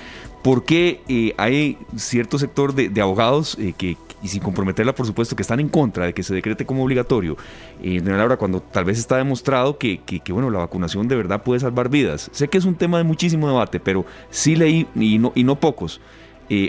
¿por 0.43 0.63
qué 0.63 1.01
eh, 1.07 1.33
hay 1.37 1.79
cierto 1.95 2.37
sector 2.37 2.75
de, 2.75 3.01
abogados 3.01 3.57
eh, 3.59 3.73
que, 3.75 3.97
y 4.21 4.27
sin 4.27 4.43
comprometerla, 4.43 4.93
por 4.93 5.07
supuesto, 5.07 5.35
que 5.35 5.41
están 5.41 5.59
en 5.59 5.69
contra 5.69 6.05
de 6.05 6.13
que 6.13 6.21
se 6.21 6.35
decrete 6.35 6.67
como 6.67 6.83
obligatorio? 6.83 7.35
doña 7.81 8.15
Laura, 8.15 8.37
cuando 8.37 8.61
tal 8.61 8.85
vez 8.85 8.99
está 8.99 9.17
demostrado 9.17 9.79
que, 9.79 10.01
bueno, 10.29 10.51
la 10.51 10.59
vacunación 10.59 11.07
de 11.07 11.15
verdad 11.15 11.41
puede 11.41 11.61
salvar 11.61 11.89
vidas. 11.89 12.29
Sé 12.31 12.47
que 12.47 12.59
es 12.59 12.65
un 12.65 12.75
tema 12.75 12.99
de 12.99 13.05
muchísimo 13.05 13.47
debate, 13.47 13.79
pero 13.79 14.05
sí 14.29 14.55
leí, 14.55 14.85
y 14.93 15.17
no, 15.17 15.31
y 15.33 15.43
no 15.43 15.59
pocos, 15.59 15.99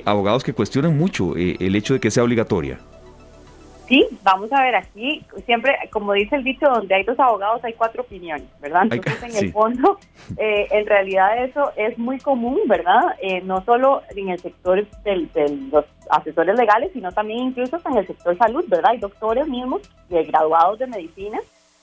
abogados 0.06 0.42
que 0.42 0.54
cuestionan 0.54 0.96
mucho 0.96 1.36
el 1.36 1.76
hecho 1.76 1.92
de 1.92 2.00
que 2.00 2.10
sea 2.10 2.24
obligatoria. 2.24 2.80
Sí, 3.90 4.06
vamos 4.22 4.52
a 4.52 4.62
ver 4.62 4.76
aquí, 4.76 5.20
siempre, 5.46 5.76
como 5.90 6.12
dice 6.12 6.36
el 6.36 6.44
dicho, 6.44 6.64
donde 6.64 6.94
hay 6.94 7.02
dos 7.02 7.18
abogados 7.18 7.64
hay 7.64 7.72
cuatro 7.72 8.02
opiniones, 8.02 8.46
¿verdad? 8.60 8.82
Entonces, 8.88 9.20
en 9.24 9.44
el 9.44 9.52
fondo, 9.52 9.98
eh, 10.36 10.68
en 10.70 10.86
realidad 10.86 11.42
eso 11.42 11.72
es 11.74 11.98
muy 11.98 12.20
común, 12.20 12.60
¿verdad? 12.68 13.16
Eh, 13.20 13.40
no 13.40 13.64
solo 13.64 14.02
en 14.14 14.28
el 14.28 14.38
sector 14.38 14.86
de 15.02 15.28
los 15.72 15.84
asesores 16.08 16.56
legales, 16.56 16.92
sino 16.92 17.10
también 17.10 17.48
incluso 17.48 17.80
en 17.84 17.96
el 17.96 18.06
sector 18.06 18.38
salud, 18.38 18.64
¿verdad? 18.68 18.92
Hay 18.92 18.98
doctores 18.98 19.48
mismos, 19.48 19.82
graduados 20.08 20.78
de 20.78 20.86
medicina, 20.86 21.40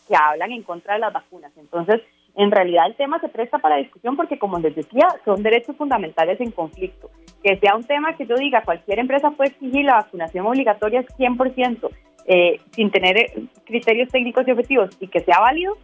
que 0.08 0.16
hablan 0.16 0.54
en 0.54 0.64
contra 0.64 0.94
de 0.94 1.02
las 1.02 1.12
vacunas. 1.12 1.52
Entonces, 1.58 2.00
en 2.38 2.52
realidad 2.52 2.86
el 2.86 2.96
tema 2.96 3.20
se 3.20 3.30
presta 3.30 3.58
para 3.58 3.78
discusión 3.78 4.16
porque, 4.16 4.38
como 4.38 4.60
les 4.60 4.76
decía, 4.76 5.08
son 5.26 5.42
derechos 5.42 5.76
fundamentales 5.76 6.40
en 6.40 6.52
conflicto. 6.52 7.10
Que 7.44 7.58
sea 7.58 7.76
un 7.76 7.84
tema 7.84 8.16
que 8.16 8.28
yo 8.28 8.36
diga, 8.36 8.62
cualquier 8.62 9.00
empresa 9.00 9.32
puede 9.32 9.50
exigir 9.50 9.84
la 9.86 9.96
vacunación 9.96 10.46
obligatoria 10.46 11.04
100%, 11.04 11.90
eh, 12.28 12.60
sin 12.72 12.92
tener 12.92 13.18
eh, 13.18 13.34
criterios 13.66 14.10
técnicos 14.10 14.48
y 14.48 14.52
objetivos, 14.52 14.96
y 15.00 15.08
que 15.08 15.22
sea 15.22 15.40
válido, 15.40 15.78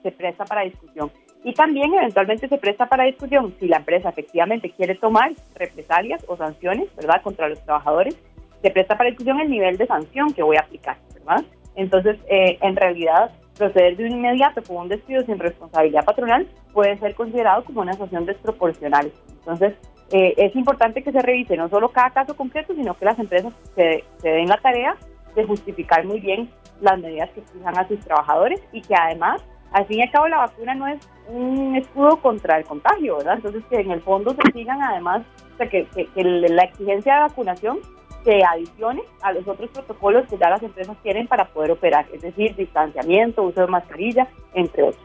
se 0.00 0.12
presta 0.12 0.44
para 0.44 0.62
discusión. 0.62 1.10
Y 1.42 1.52
también 1.54 1.92
eventualmente 1.92 2.48
se 2.48 2.58
presta 2.58 2.86
para 2.86 3.04
discusión 3.04 3.52
si 3.58 3.66
la 3.66 3.78
empresa 3.78 4.10
efectivamente 4.10 4.70
quiere 4.70 4.94
tomar 4.94 5.32
represalias 5.56 6.24
o 6.28 6.36
sanciones, 6.36 6.94
¿verdad?, 6.94 7.20
contra 7.22 7.48
los 7.48 7.60
trabajadores, 7.64 8.16
se 8.62 8.70
presta 8.70 8.96
para 8.96 9.10
discusión 9.10 9.40
el 9.40 9.50
nivel 9.50 9.76
de 9.76 9.86
sanción 9.88 10.32
que 10.32 10.44
voy 10.44 10.56
a 10.56 10.60
aplicar, 10.60 10.98
¿verdad? 11.14 11.44
Entonces, 11.74 12.16
eh, 12.28 12.58
en 12.62 12.76
realidad, 12.76 13.32
proceder 13.56 13.96
de 13.96 14.04
un 14.06 14.12
inmediato 14.12 14.62
con 14.62 14.76
un 14.76 14.88
despido 14.88 15.24
sin 15.24 15.38
responsabilidad 15.38 16.04
patronal 16.04 16.46
puede 16.72 16.98
ser 16.98 17.14
considerado 17.14 17.64
como 17.64 17.80
una 17.80 17.94
sanción 17.94 18.26
desproporcional. 18.26 19.12
Entonces, 19.38 19.74
eh, 20.10 20.34
es 20.36 20.54
importante 20.54 21.02
que 21.02 21.12
se 21.12 21.22
revise 21.22 21.56
no 21.56 21.68
solo 21.68 21.88
cada 21.88 22.10
caso 22.10 22.36
concreto, 22.36 22.74
sino 22.74 22.94
que 22.94 23.04
las 23.04 23.18
empresas 23.18 23.52
se, 23.74 24.04
den 24.22 24.48
la 24.48 24.58
tarea 24.58 24.96
de 25.34 25.44
justificar 25.44 26.04
muy 26.04 26.20
bien 26.20 26.50
las 26.80 26.98
medidas 27.00 27.30
que 27.30 27.42
fijan 27.42 27.78
a 27.78 27.88
sus 27.88 28.00
trabajadores 28.00 28.60
y 28.72 28.80
que 28.82 28.94
además, 28.94 29.42
al 29.72 29.86
fin 29.86 29.98
y 29.98 30.02
al 30.02 30.10
cabo, 30.10 30.28
la 30.28 30.38
vacuna 30.38 30.74
no 30.74 30.86
es 30.86 31.08
un 31.28 31.76
escudo 31.76 32.20
contra 32.20 32.58
el 32.58 32.64
contagio, 32.64 33.16
¿verdad? 33.18 33.36
Entonces, 33.36 33.64
que 33.70 33.80
en 33.80 33.90
el 33.90 34.00
fondo 34.02 34.34
se 34.34 34.52
sigan 34.52 34.82
además, 34.82 35.22
o 35.54 35.56
sea, 35.56 35.68
que 35.68 35.86
la 36.16 36.64
exigencia 36.64 37.14
de 37.14 37.20
vacunación 37.22 37.78
se 38.24 38.42
adicione 38.42 39.02
a 39.22 39.32
los 39.32 39.46
otros 39.46 39.70
protocolos 39.70 40.26
que 40.28 40.38
ya 40.38 40.50
las 40.50 40.62
empresas 40.62 40.96
tienen 41.02 41.28
para 41.28 41.46
poder 41.48 41.70
operar, 41.72 42.06
es 42.12 42.22
decir, 42.22 42.56
distanciamiento, 42.56 43.42
uso 43.42 43.60
de 43.60 43.66
mascarilla, 43.66 44.26
entre 44.54 44.82
otros. 44.82 45.04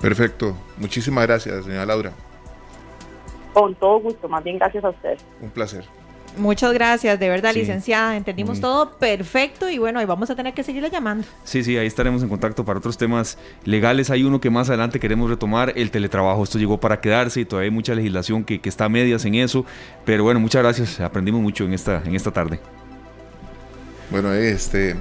Perfecto. 0.00 0.56
Muchísimas 0.78 1.26
gracias, 1.26 1.64
señora 1.64 1.84
Laura. 1.86 2.12
Con 3.52 3.74
todo 3.74 4.00
gusto, 4.00 4.28
más 4.28 4.42
bien 4.44 4.58
gracias 4.58 4.84
a 4.84 4.90
ustedes. 4.90 5.24
Un 5.40 5.50
placer. 5.50 5.84
Muchas 6.38 6.72
gracias, 6.72 7.18
de 7.18 7.28
verdad, 7.28 7.54
licenciada. 7.54 8.16
Entendimos 8.16 8.60
todo 8.60 8.92
perfecto 8.92 9.68
y 9.68 9.78
bueno, 9.78 9.98
ahí 9.98 10.06
vamos 10.06 10.30
a 10.30 10.36
tener 10.36 10.54
que 10.54 10.62
seguirle 10.62 10.90
llamando. 10.90 11.26
Sí, 11.44 11.64
sí, 11.64 11.76
ahí 11.76 11.86
estaremos 11.86 12.22
en 12.22 12.28
contacto 12.28 12.64
para 12.64 12.78
otros 12.78 12.96
temas 12.96 13.38
legales. 13.64 14.10
Hay 14.10 14.24
uno 14.24 14.40
que 14.40 14.50
más 14.50 14.68
adelante 14.68 15.00
queremos 15.00 15.28
retomar, 15.30 15.72
el 15.76 15.90
teletrabajo. 15.90 16.44
Esto 16.44 16.58
llegó 16.58 16.78
para 16.78 17.00
quedarse 17.00 17.40
y 17.40 17.44
todavía 17.44 17.68
hay 17.68 17.74
mucha 17.74 17.94
legislación 17.94 18.44
que, 18.44 18.60
está 18.64 18.84
a 18.84 18.88
medias 18.88 19.24
en 19.24 19.34
eso. 19.34 19.64
Pero 20.04 20.24
bueno, 20.24 20.40
muchas 20.40 20.62
gracias. 20.62 21.00
Aprendimos 21.00 21.40
mucho 21.40 21.64
en 21.64 21.72
esta, 21.72 22.02
en 22.04 22.14
esta 22.14 22.30
tarde. 22.30 22.60
Bueno, 24.10 24.32
este, 24.32 24.96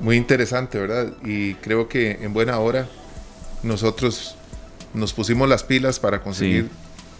muy 0.00 0.16
interesante, 0.16 0.78
¿verdad? 0.78 1.12
Y 1.24 1.54
creo 1.54 1.88
que 1.88 2.18
en 2.22 2.32
buena 2.32 2.58
hora 2.58 2.88
nosotros 3.62 4.36
nos 4.94 5.12
pusimos 5.12 5.48
las 5.48 5.62
pilas 5.62 5.98
para 6.00 6.20
conseguir 6.22 6.68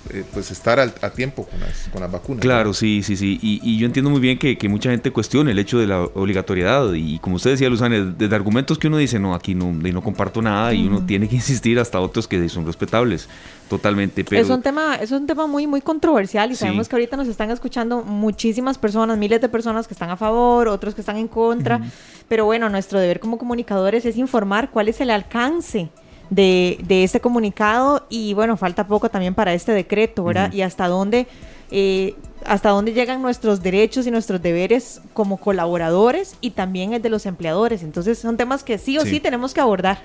eh, 0.08 0.24
pues 0.32 0.50
estar 0.50 0.80
a 0.80 1.10
tiempo 1.10 1.44
con 1.44 1.60
las, 1.60 1.88
con 1.92 2.00
las 2.00 2.10
vacunas. 2.10 2.40
Claro, 2.40 2.72
sí, 2.72 3.02
sí, 3.02 3.16
sí. 3.16 3.38
Y, 3.42 3.78
yo 3.78 3.86
entiendo 3.86 4.10
muy 4.10 4.20
bien 4.20 4.38
que, 4.38 4.56
que, 4.56 4.68
mucha 4.68 4.90
gente 4.90 5.10
cuestione 5.10 5.50
el 5.50 5.58
hecho 5.58 5.78
de 5.78 5.86
la 5.86 6.00
obligatoriedad. 6.00 6.94
Y 6.94 7.18
como 7.18 7.36
usted 7.36 7.50
decía, 7.50 7.68
Luzana, 7.68 8.14
desde 8.16 8.34
argumentos 8.34 8.78
que 8.78 8.88
uno 8.88 8.96
dice, 8.96 9.18
no, 9.18 9.34
aquí 9.34 9.54
no, 9.54 9.72
no 9.72 10.02
comparto 10.02 10.40
nada, 10.40 10.72
y 10.72 10.86
uno 10.86 11.04
tiene 11.04 11.28
que 11.28 11.36
insistir 11.36 11.78
hasta 11.78 12.00
otros 12.00 12.26
que 12.26 12.48
son 12.48 12.64
respetables. 12.66 13.28
Totalmente. 13.68 14.24
Pero... 14.24 14.40
Es 14.40 14.48
un 14.48 14.62
tema, 14.62 14.96
es 14.96 15.12
un 15.12 15.26
tema 15.26 15.46
muy, 15.46 15.66
muy 15.66 15.82
controversial 15.82 16.50
y 16.50 16.56
sabemos 16.56 16.88
que 16.88 16.96
ahorita 16.96 17.16
nos 17.16 17.28
están 17.28 17.50
escuchando 17.50 18.02
muchísimas 18.02 18.78
personas, 18.78 19.18
miles 19.18 19.40
de 19.40 19.48
personas 19.48 19.86
que 19.86 19.94
están 19.94 20.10
a 20.10 20.16
favor, 20.16 20.66
otros 20.68 20.94
que 20.94 21.02
están 21.02 21.18
en 21.18 21.28
contra. 21.28 21.80
Pero 22.26 22.46
bueno, 22.46 22.68
nuestro 22.70 22.98
deber 22.98 23.20
como 23.20 23.38
comunicadores 23.38 24.06
es 24.06 24.16
informar 24.16 24.70
cuál 24.70 24.88
es 24.88 25.00
el 25.00 25.10
alcance 25.10 25.90
de, 26.30 26.78
de 26.84 27.04
este 27.04 27.20
comunicado 27.20 28.06
y 28.08 28.34
bueno, 28.34 28.56
falta 28.56 28.86
poco 28.86 29.10
también 29.10 29.34
para 29.34 29.52
este 29.52 29.72
decreto, 29.72 30.24
¿verdad? 30.24 30.52
Y 30.52 30.62
hasta 30.62 30.88
dónde, 30.88 31.26
eh, 31.70 32.14
hasta 32.44 32.70
dónde 32.70 32.92
llegan 32.92 33.20
nuestros 33.20 33.62
derechos 33.62 34.06
y 34.06 34.10
nuestros 34.10 34.40
deberes 34.40 35.02
como 35.12 35.36
colaboradores 35.36 36.36
y 36.40 36.50
también 36.50 36.92
el 36.92 37.02
de 37.02 37.10
los 37.10 37.26
empleadores. 37.26 37.82
Entonces 37.82 38.18
son 38.18 38.36
temas 38.36 38.62
que 38.62 38.78
sí 38.78 38.96
o 38.96 39.02
sí 39.04 39.20
tenemos 39.20 39.52
que 39.52 39.60
abordar. 39.60 39.98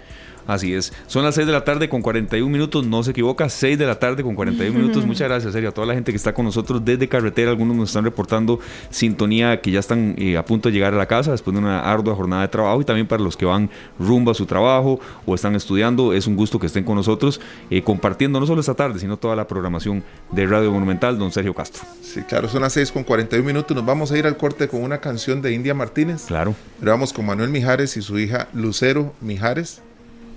Así 0.47 0.73
es. 0.73 0.93
Son 1.07 1.23
las 1.23 1.35
6 1.35 1.47
de 1.47 1.53
la 1.53 1.63
tarde 1.63 1.89
con 1.89 2.01
41 2.01 2.51
minutos, 2.51 2.85
no 2.85 3.03
se 3.03 3.11
equivoca, 3.11 3.49
6 3.49 3.77
de 3.77 3.85
la 3.85 3.97
tarde 3.97 4.23
con 4.23 4.35
41 4.35 4.77
minutos. 4.79 5.05
Muchas 5.05 5.27
gracias, 5.27 5.53
serio, 5.53 5.69
a 5.69 5.71
toda 5.71 5.87
la 5.87 5.93
gente 5.93 6.11
que 6.11 6.17
está 6.17 6.33
con 6.33 6.45
nosotros 6.45 6.83
desde 6.83 7.07
carretera. 7.07 7.51
Algunos 7.51 7.75
nos 7.75 7.89
están 7.89 8.03
reportando 8.03 8.59
sintonía 8.89 9.61
que 9.61 9.71
ya 9.71 9.79
están 9.79 10.15
eh, 10.17 10.37
a 10.37 10.45
punto 10.45 10.69
de 10.69 10.73
llegar 10.73 10.93
a 10.93 10.97
la 10.97 11.07
casa 11.07 11.31
después 11.31 11.53
de 11.53 11.59
una 11.59 11.79
ardua 11.79 12.15
jornada 12.15 12.43
de 12.43 12.47
trabajo 12.47 12.81
y 12.81 12.85
también 12.85 13.07
para 13.07 13.23
los 13.23 13.35
que 13.35 13.45
van 13.45 13.69
rumbo 13.99 14.31
a 14.31 14.33
su 14.33 14.45
trabajo 14.45 14.99
o 15.25 15.35
están 15.35 15.55
estudiando. 15.55 16.13
Es 16.13 16.27
un 16.27 16.35
gusto 16.35 16.59
que 16.59 16.67
estén 16.67 16.83
con 16.83 16.95
nosotros 16.95 17.41
eh, 17.69 17.81
compartiendo 17.81 18.39
no 18.39 18.45
solo 18.45 18.61
esta 18.61 18.75
tarde, 18.75 18.99
sino 18.99 19.17
toda 19.17 19.35
la 19.35 19.47
programación 19.47 20.03
de 20.31 20.45
Radio 20.45 20.71
Monumental, 20.71 21.17
don 21.17 21.31
Sergio 21.31 21.53
Castro. 21.53 21.83
Sí, 22.01 22.21
claro, 22.21 22.47
son 22.49 22.61
las 22.61 22.73
6 22.73 22.91
con 22.91 23.03
41 23.03 23.45
minutos. 23.45 23.75
Nos 23.75 23.85
vamos 23.85 24.11
a 24.11 24.17
ir 24.17 24.27
al 24.27 24.37
corte 24.37 24.67
con 24.67 24.83
una 24.83 24.99
canción 24.99 25.41
de 25.41 25.53
India 25.53 25.73
Martínez. 25.73 26.25
Claro. 26.27 26.53
Pero 26.79 26.91
vamos 26.91 27.13
con 27.13 27.25
Manuel 27.25 27.49
Mijares 27.49 27.97
y 27.97 28.01
su 28.01 28.19
hija 28.19 28.47
Lucero 28.53 29.13
Mijares 29.21 29.81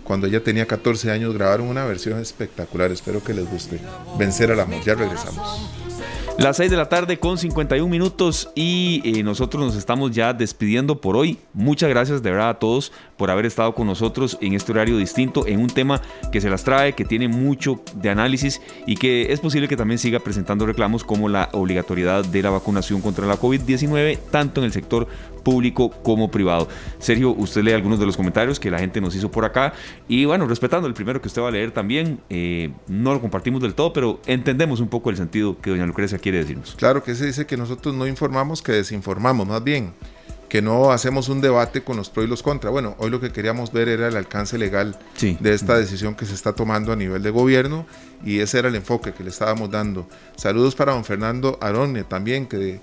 cuando 0.09 0.27
ella 0.27 0.43
tenía 0.43 0.65
14 0.65 1.11
años, 1.11 1.35
grabaron 1.35 1.69
una 1.69 1.85
versión 1.85 2.19
espectacular. 2.19 2.91
Espero 2.91 3.23
que 3.23 3.35
les 3.35 3.49
guste. 3.49 3.79
Vencer 4.19 4.51
al 4.51 4.61
amor. 4.61 4.83
Ya 4.83 4.95
regresamos. 4.95 5.71
Las 6.39 6.57
6 6.57 6.71
de 6.71 6.77
la 6.77 6.89
tarde 6.89 7.19
con 7.19 7.37
51 7.37 7.91
minutos 7.91 8.49
y 8.55 9.03
eh, 9.05 9.23
nosotros 9.25 9.63
nos 9.63 9.75
estamos 9.75 10.13
ya 10.13 10.33
despidiendo 10.33 11.01
por 11.01 11.17
hoy. 11.17 11.37
Muchas 11.53 11.91
gracias 11.91 12.23
de 12.23 12.31
verdad 12.31 12.51
a 12.51 12.59
todos 12.61 12.93
por 13.17 13.31
haber 13.31 13.45
estado 13.45 13.75
con 13.75 13.89
nosotros 13.89 14.39
en 14.41 14.55
este 14.55 14.71
horario 14.71 14.97
distinto, 14.97 15.47
en 15.49 15.61
un 15.61 15.67
tema 15.67 16.01
que 16.31 16.41
se 16.41 16.49
las 16.49 16.63
trae, 16.63 16.95
que 16.95 17.05
tiene 17.05 17.27
mucho 17.27 17.83
de 17.97 18.09
análisis 18.09 18.63
y 18.87 18.97
que 18.97 19.33
es 19.33 19.41
posible 19.41 19.67
que 19.67 19.77
también 19.77 19.99
siga 19.99 20.21
presentando 20.21 20.65
reclamos 20.65 21.03
como 21.03 21.29
la 21.29 21.49
obligatoriedad 21.53 22.25
de 22.25 22.41
la 22.41 22.51
vacunación 22.51 23.01
contra 23.03 23.27
la 23.27 23.37
COVID-19, 23.37 24.19
tanto 24.31 24.61
en 24.61 24.67
el 24.67 24.73
sector 24.73 25.09
público 25.49 25.91
como 26.03 26.31
privado. 26.31 26.69
Sergio, 26.99 27.31
usted 27.31 27.63
lee 27.63 27.73
algunos 27.73 27.99
de 27.99 28.05
los 28.05 28.19
comentarios 28.19 28.61
que 28.61 28.71
la 28.71 28.79
gente 28.79 29.01
nos 29.01 29.15
hizo 29.15 29.31
por 29.31 29.47
acá 29.47 29.73
y 30.07 30.27
bueno, 30.27 30.47
respetando 30.47 30.87
el 30.87 30.93
primero 30.93 31.23
que 31.23 31.29
usted 31.29 31.41
va 31.41 31.49
a 31.49 31.51
leer 31.51 31.71
también, 31.71 32.21
eh, 32.29 32.71
no 32.87 33.15
lo 33.15 33.21
compartimos 33.23 33.63
del 33.63 33.73
todo, 33.73 33.95
pero 33.95 34.21
entendemos 34.27 34.81
un 34.81 34.89
poco 34.89 35.09
el 35.09 35.17
sentido 35.17 35.59
que 35.59 35.71
doña 35.71 35.87
Lucrecia 35.87 36.19
quiere 36.19 36.39
decirnos. 36.39 36.75
Claro 36.77 37.03
que 37.03 37.15
se 37.15 37.25
dice 37.25 37.47
que 37.47 37.57
nosotros 37.57 37.95
no 37.95 38.07
informamos, 38.07 38.61
que 38.61 38.73
desinformamos, 38.73 39.49
más 39.49 39.65
bien 39.65 39.93
que 40.51 40.63
no 40.63 40.93
hacemos 40.93 41.29
un 41.29 41.41
debate 41.41 41.83
con 41.83 41.99
los 41.99 42.09
pros 42.09 42.27
y 42.27 42.29
los 42.29 42.43
contra. 42.43 42.71
Bueno, 42.71 42.95
hoy 42.99 43.11
lo 43.11 43.21
que 43.21 43.31
queríamos 43.31 43.71
ver 43.71 43.89
era 43.89 44.09
el 44.09 44.17
alcance 44.17 44.57
legal 44.57 44.99
de 45.21 45.53
esta 45.53 45.77
decisión 45.77 46.15
que 46.15 46.25
se 46.25 46.35
está 46.35 46.55
tomando 46.55 46.91
a 46.91 46.97
nivel 46.97 47.23
de 47.23 47.31
gobierno 47.31 47.87
y 48.25 48.41
ese 48.41 48.59
era 48.59 48.69
el 48.69 48.75
enfoque 48.75 49.13
que 49.13 49.23
le 49.23 49.31
estábamos 49.31 49.71
dando. 49.71 50.09
Saludos 50.37 50.75
para 50.75 50.93
don 50.93 51.05
Fernando 51.05 51.59
Arone 51.61 52.05
también, 52.05 52.47
que 52.47 52.81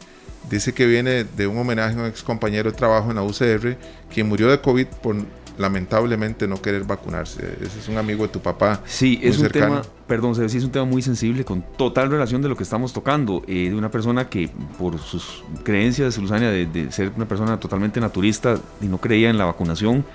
dice 0.49 0.73
que 0.73 0.85
viene 0.85 1.23
de 1.23 1.47
un 1.47 1.57
homenaje 1.57 1.97
a 1.97 2.01
un 2.01 2.07
ex 2.07 2.23
compañero 2.23 2.71
de 2.71 2.77
trabajo 2.77 3.09
en 3.09 3.15
la 3.15 3.23
UCR, 3.23 3.77
quien 4.13 4.27
murió 4.27 4.49
de 4.49 4.59
COVID 4.59 4.87
por 5.01 5.15
lamentablemente 5.57 6.47
no 6.47 6.61
querer 6.61 6.83
vacunarse. 6.83 7.57
Ese 7.61 7.79
es 7.79 7.87
un 7.87 7.97
amigo 7.97 8.23
de 8.23 8.29
tu 8.29 8.39
papá. 8.39 8.81
Sí, 8.85 9.19
es 9.21 9.39
un 9.39 9.49
tema, 9.49 9.81
perdón, 10.07 10.35
sí 10.49 10.57
es 10.57 10.63
un 10.63 10.71
tema 10.71 10.85
muy 10.85 11.01
sensible 11.01 11.45
con 11.45 11.63
total 11.77 12.09
relación 12.09 12.41
de 12.41 12.49
lo 12.49 12.55
que 12.55 12.63
estamos 12.63 12.93
tocando. 12.93 13.43
Eh, 13.47 13.69
de 13.69 13.75
una 13.75 13.89
persona 13.89 14.29
que 14.29 14.49
por 14.77 14.99
sus 14.99 15.43
creencias, 15.63 16.17
Luzania, 16.17 16.49
de, 16.49 16.91
ser 16.91 17.11
una 17.15 17.27
persona 17.27 17.59
totalmente 17.59 17.99
naturista 17.99 18.59
y 18.81 18.85
no 18.85 18.99
creía 18.99 19.29
en 19.29 19.37
la 19.37 19.45
vacunación 19.45 20.05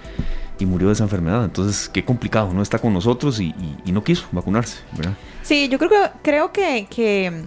y 0.59 0.67
murió 0.67 0.89
de 0.89 0.95
esa 0.95 1.05
enfermedad. 1.05 1.45
Entonces, 1.45 1.89
qué 1.89 2.05
complicado, 2.05 2.53
no 2.53 2.63
está 2.63 2.79
con 2.79 2.93
nosotros 2.93 3.41
y, 3.41 3.55
no 3.87 4.05
quiso 4.05 4.27
vacunarse, 4.33 4.81
¿verdad? 4.97 5.15
Sí, 5.43 5.69
yo 5.69 5.79
creo 5.79 5.91
que, 5.91 6.11
creo 6.23 6.53
que, 6.53 6.87
que 6.89 7.45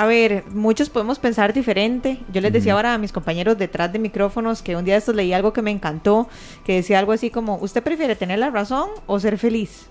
a 0.00 0.06
ver, 0.06 0.44
muchos 0.54 0.88
podemos 0.88 1.18
pensar 1.18 1.52
diferente. 1.52 2.20
Yo 2.32 2.40
les 2.40 2.54
decía 2.54 2.72
ahora 2.72 2.94
a 2.94 2.98
mis 2.98 3.12
compañeros 3.12 3.58
detrás 3.58 3.92
de 3.92 3.98
micrófonos 3.98 4.62
que 4.62 4.74
un 4.74 4.82
día 4.82 4.94
de 4.94 4.98
estos 5.00 5.14
leí 5.14 5.34
algo 5.34 5.52
que 5.52 5.60
me 5.60 5.70
encantó, 5.70 6.26
que 6.64 6.76
decía 6.76 6.98
algo 6.98 7.12
así 7.12 7.28
como, 7.28 7.56
¿usted 7.56 7.82
prefiere 7.82 8.16
tener 8.16 8.38
la 8.38 8.48
razón 8.48 8.88
o 9.06 9.20
ser 9.20 9.36
feliz? 9.36 9.88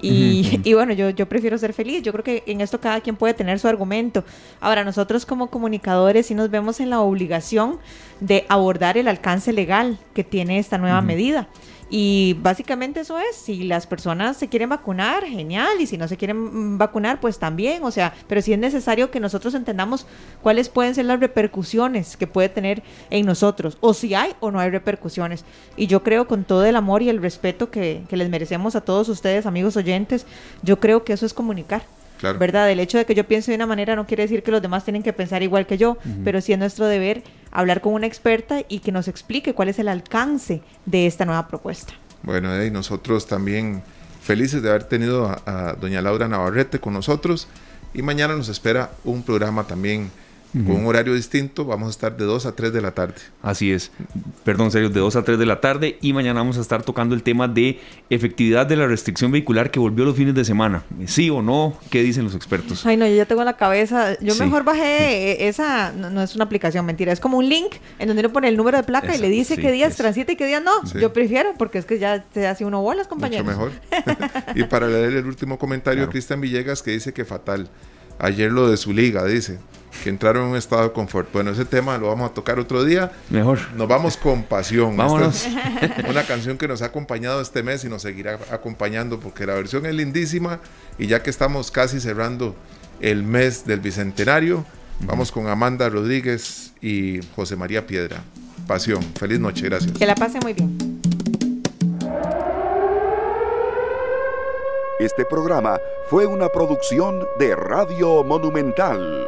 Y, 0.00 0.60
y, 0.64 0.74
bueno, 0.74 0.92
yo, 0.92 1.10
yo 1.10 1.28
prefiero 1.28 1.58
ser 1.58 1.72
feliz. 1.72 2.00
Yo 2.04 2.12
creo 2.12 2.22
que 2.22 2.44
en 2.46 2.60
esto 2.60 2.80
cada 2.80 3.00
quien 3.00 3.16
puede 3.16 3.34
tener 3.34 3.58
su 3.58 3.66
argumento. 3.66 4.22
Ahora, 4.60 4.84
nosotros 4.84 5.26
como 5.26 5.50
comunicadores 5.50 6.26
sí 6.26 6.36
nos 6.36 6.48
vemos 6.48 6.78
en 6.78 6.88
la 6.88 7.00
obligación 7.00 7.80
de 8.20 8.46
abordar 8.48 8.98
el 8.98 9.08
alcance 9.08 9.52
legal 9.52 9.98
que 10.14 10.22
tiene 10.22 10.60
esta 10.60 10.78
nueva 10.78 11.00
medida 11.00 11.48
Y 11.92 12.36
básicamente 12.40 13.00
eso 13.00 13.18
es, 13.18 13.34
si 13.34 13.64
las 13.64 13.88
personas 13.88 14.36
se 14.36 14.48
quieren 14.48 14.68
vacunar, 14.68 15.24
genial, 15.24 15.80
y 15.80 15.88
si 15.88 15.98
no 15.98 16.06
se 16.06 16.16
quieren 16.16 16.78
vacunar, 16.78 17.20
pues 17.20 17.40
también, 17.40 17.82
o 17.82 17.90
sea, 17.90 18.14
pero 18.28 18.40
sí 18.40 18.52
es 18.52 18.58
necesario 18.60 19.10
que 19.10 19.18
nosotros 19.18 19.54
entendamos 19.54 20.06
cuáles 20.40 20.68
pueden 20.68 20.94
ser 20.94 21.06
las 21.06 21.18
repercusiones 21.18 22.16
que 22.16 22.28
puede 22.28 22.48
tener 22.48 22.84
en 23.10 23.26
nosotros, 23.26 23.76
o 23.80 23.92
si 23.92 24.14
hay 24.14 24.34
o 24.38 24.52
no 24.52 24.60
hay 24.60 24.70
repercusiones. 24.70 25.44
Y 25.76 25.88
yo 25.88 26.04
creo 26.04 26.28
con 26.28 26.44
todo 26.44 26.64
el 26.64 26.76
amor 26.76 27.02
y 27.02 27.08
el 27.08 27.20
respeto 27.20 27.72
que, 27.72 28.04
que 28.08 28.16
les 28.16 28.30
merecemos 28.30 28.76
a 28.76 28.82
todos 28.82 29.08
ustedes, 29.08 29.44
amigos 29.44 29.76
oyentes, 29.76 30.26
yo 30.62 30.78
creo 30.78 31.02
que 31.02 31.12
eso 31.12 31.26
es 31.26 31.34
comunicar. 31.34 31.82
¿Verdad? 32.22 32.70
El 32.70 32.80
hecho 32.80 32.98
de 32.98 33.06
que 33.06 33.14
yo 33.14 33.24
piense 33.26 33.50
de 33.50 33.56
una 33.56 33.66
manera 33.66 33.96
no 33.96 34.06
quiere 34.06 34.24
decir 34.24 34.42
que 34.42 34.50
los 34.50 34.62
demás 34.62 34.84
tienen 34.84 35.02
que 35.02 35.12
pensar 35.12 35.42
igual 35.42 35.66
que 35.66 35.78
yo, 35.78 35.96
pero 36.24 36.40
sí 36.40 36.52
es 36.52 36.58
nuestro 36.58 36.86
deber 36.86 37.22
hablar 37.50 37.80
con 37.80 37.94
una 37.94 38.06
experta 38.06 38.62
y 38.68 38.80
que 38.80 38.92
nos 38.92 39.08
explique 39.08 39.54
cuál 39.54 39.68
es 39.68 39.78
el 39.78 39.88
alcance 39.88 40.62
de 40.86 41.06
esta 41.06 41.24
nueva 41.24 41.48
propuesta. 41.48 41.94
Bueno, 42.22 42.62
y 42.62 42.70
nosotros 42.70 43.26
también 43.26 43.82
felices 44.22 44.62
de 44.62 44.68
haber 44.68 44.84
tenido 44.84 45.26
a 45.46 45.74
doña 45.80 46.02
Laura 46.02 46.28
Navarrete 46.28 46.78
con 46.78 46.92
nosotros 46.92 47.48
y 47.94 48.02
mañana 48.02 48.36
nos 48.36 48.48
espera 48.48 48.90
un 49.04 49.22
programa 49.22 49.64
también 49.64 50.10
con 50.52 50.76
un 50.76 50.86
horario 50.86 51.14
distinto. 51.14 51.64
Vamos 51.64 51.88
a 51.88 51.90
estar 51.90 52.16
de 52.16 52.24
2 52.24 52.46
a 52.46 52.52
3 52.52 52.72
de 52.72 52.80
la 52.80 52.92
tarde. 52.92 53.14
Así 53.42 53.72
es. 53.72 53.92
Perdón, 54.44 54.70
serio, 54.70 54.90
de 54.90 55.00
2 55.00 55.16
a 55.16 55.22
3 55.22 55.38
de 55.38 55.46
la 55.46 55.60
tarde. 55.60 55.98
Y 56.00 56.12
mañana 56.12 56.40
vamos 56.40 56.58
a 56.58 56.60
estar 56.60 56.82
tocando 56.82 57.14
el 57.14 57.22
tema 57.22 57.48
de 57.48 57.80
efectividad 58.10 58.66
de 58.66 58.76
la 58.76 58.86
restricción 58.86 59.30
vehicular 59.30 59.70
que 59.70 59.78
volvió 59.78 60.04
los 60.04 60.16
fines 60.16 60.34
de 60.34 60.44
semana. 60.44 60.82
¿Sí 61.06 61.30
o 61.30 61.42
no? 61.42 61.78
¿Qué 61.90 62.02
dicen 62.02 62.24
los 62.24 62.34
expertos? 62.34 62.84
Ay, 62.84 62.96
no, 62.96 63.06
yo 63.06 63.14
ya 63.14 63.26
tengo 63.26 63.42
en 63.42 63.46
la 63.46 63.56
cabeza. 63.56 64.18
Yo 64.20 64.34
mejor 64.36 64.64
bajé 64.64 65.48
esa. 65.48 65.92
No, 65.92 66.22
es 66.22 66.34
una 66.34 66.44
aplicación, 66.44 66.84
mentira. 66.84 67.12
Es 67.12 67.20
como 67.20 67.38
un 67.38 67.48
link 67.48 67.74
en 67.98 68.08
donde 68.08 68.20
uno 68.20 68.32
pone 68.32 68.48
el 68.48 68.56
número 68.56 68.76
de 68.76 68.84
placa 68.84 69.14
y 69.14 69.18
le 69.18 69.28
dice 69.28 69.56
qué 69.56 69.70
días 69.70 69.96
transita 69.96 70.32
y 70.32 70.36
qué 70.36 70.46
días 70.46 70.62
no. 70.62 70.72
Yo 70.98 71.12
prefiero 71.12 71.54
porque 71.58 71.78
es 71.78 71.84
que 71.84 71.98
ya 71.98 72.24
se 72.34 72.46
hace 72.46 72.64
uno 72.64 72.82
bolas, 72.82 73.06
compañeros. 73.06 73.46
Mucho 73.46 73.58
mejor. 73.58 74.54
y 74.54 74.64
para 74.64 74.88
leer 74.88 75.14
el 75.14 75.26
último 75.26 75.58
comentario, 75.58 76.08
Cristian 76.08 76.40
Villegas 76.40 76.82
que 76.82 76.90
dice 76.90 77.12
que 77.12 77.24
fatal. 77.24 77.68
Ayer 78.18 78.52
lo 78.52 78.68
de 78.68 78.76
su 78.76 78.92
liga, 78.92 79.24
dice 79.24 79.58
que 80.02 80.10
entraron 80.10 80.44
en 80.44 80.50
un 80.50 80.56
estado 80.56 80.82
de 80.82 80.92
confort. 80.92 81.32
Bueno, 81.32 81.50
ese 81.50 81.64
tema 81.64 81.96
lo 81.98 82.08
vamos 82.08 82.30
a 82.30 82.34
tocar 82.34 82.58
otro 82.58 82.84
día. 82.84 83.12
Mejor. 83.28 83.58
Nos 83.74 83.86
vamos 83.88 84.16
con 84.16 84.42
pasión. 84.42 84.96
Vámonos. 84.96 85.46
una 86.08 86.24
canción 86.24 86.58
que 86.58 86.66
nos 86.66 86.82
ha 86.82 86.86
acompañado 86.86 87.40
este 87.40 87.62
mes 87.62 87.84
y 87.84 87.88
nos 87.88 88.02
seguirá 88.02 88.38
acompañando 88.50 89.20
porque 89.20 89.46
la 89.46 89.54
versión 89.54 89.86
es 89.86 89.94
lindísima 89.94 90.60
y 90.98 91.06
ya 91.06 91.22
que 91.22 91.30
estamos 91.30 91.70
casi 91.70 92.00
cerrando 92.00 92.54
el 93.00 93.22
mes 93.22 93.64
del 93.64 93.80
Bicentenario, 93.80 94.64
vamos 95.00 95.32
con 95.32 95.46
Amanda 95.48 95.88
Rodríguez 95.88 96.72
y 96.80 97.20
José 97.34 97.56
María 97.56 97.86
Piedra. 97.86 98.22
Pasión. 98.66 99.02
Feliz 99.18 99.40
noche, 99.40 99.64
gracias. 99.64 99.92
Que 99.92 100.06
la 100.06 100.14
pase 100.14 100.38
muy 100.42 100.52
bien. 100.52 101.00
Este 105.00 105.24
programa 105.24 105.80
fue 106.10 106.26
una 106.26 106.50
producción 106.50 107.26
de 107.38 107.56
Radio 107.56 108.22
Monumental. 108.22 109.26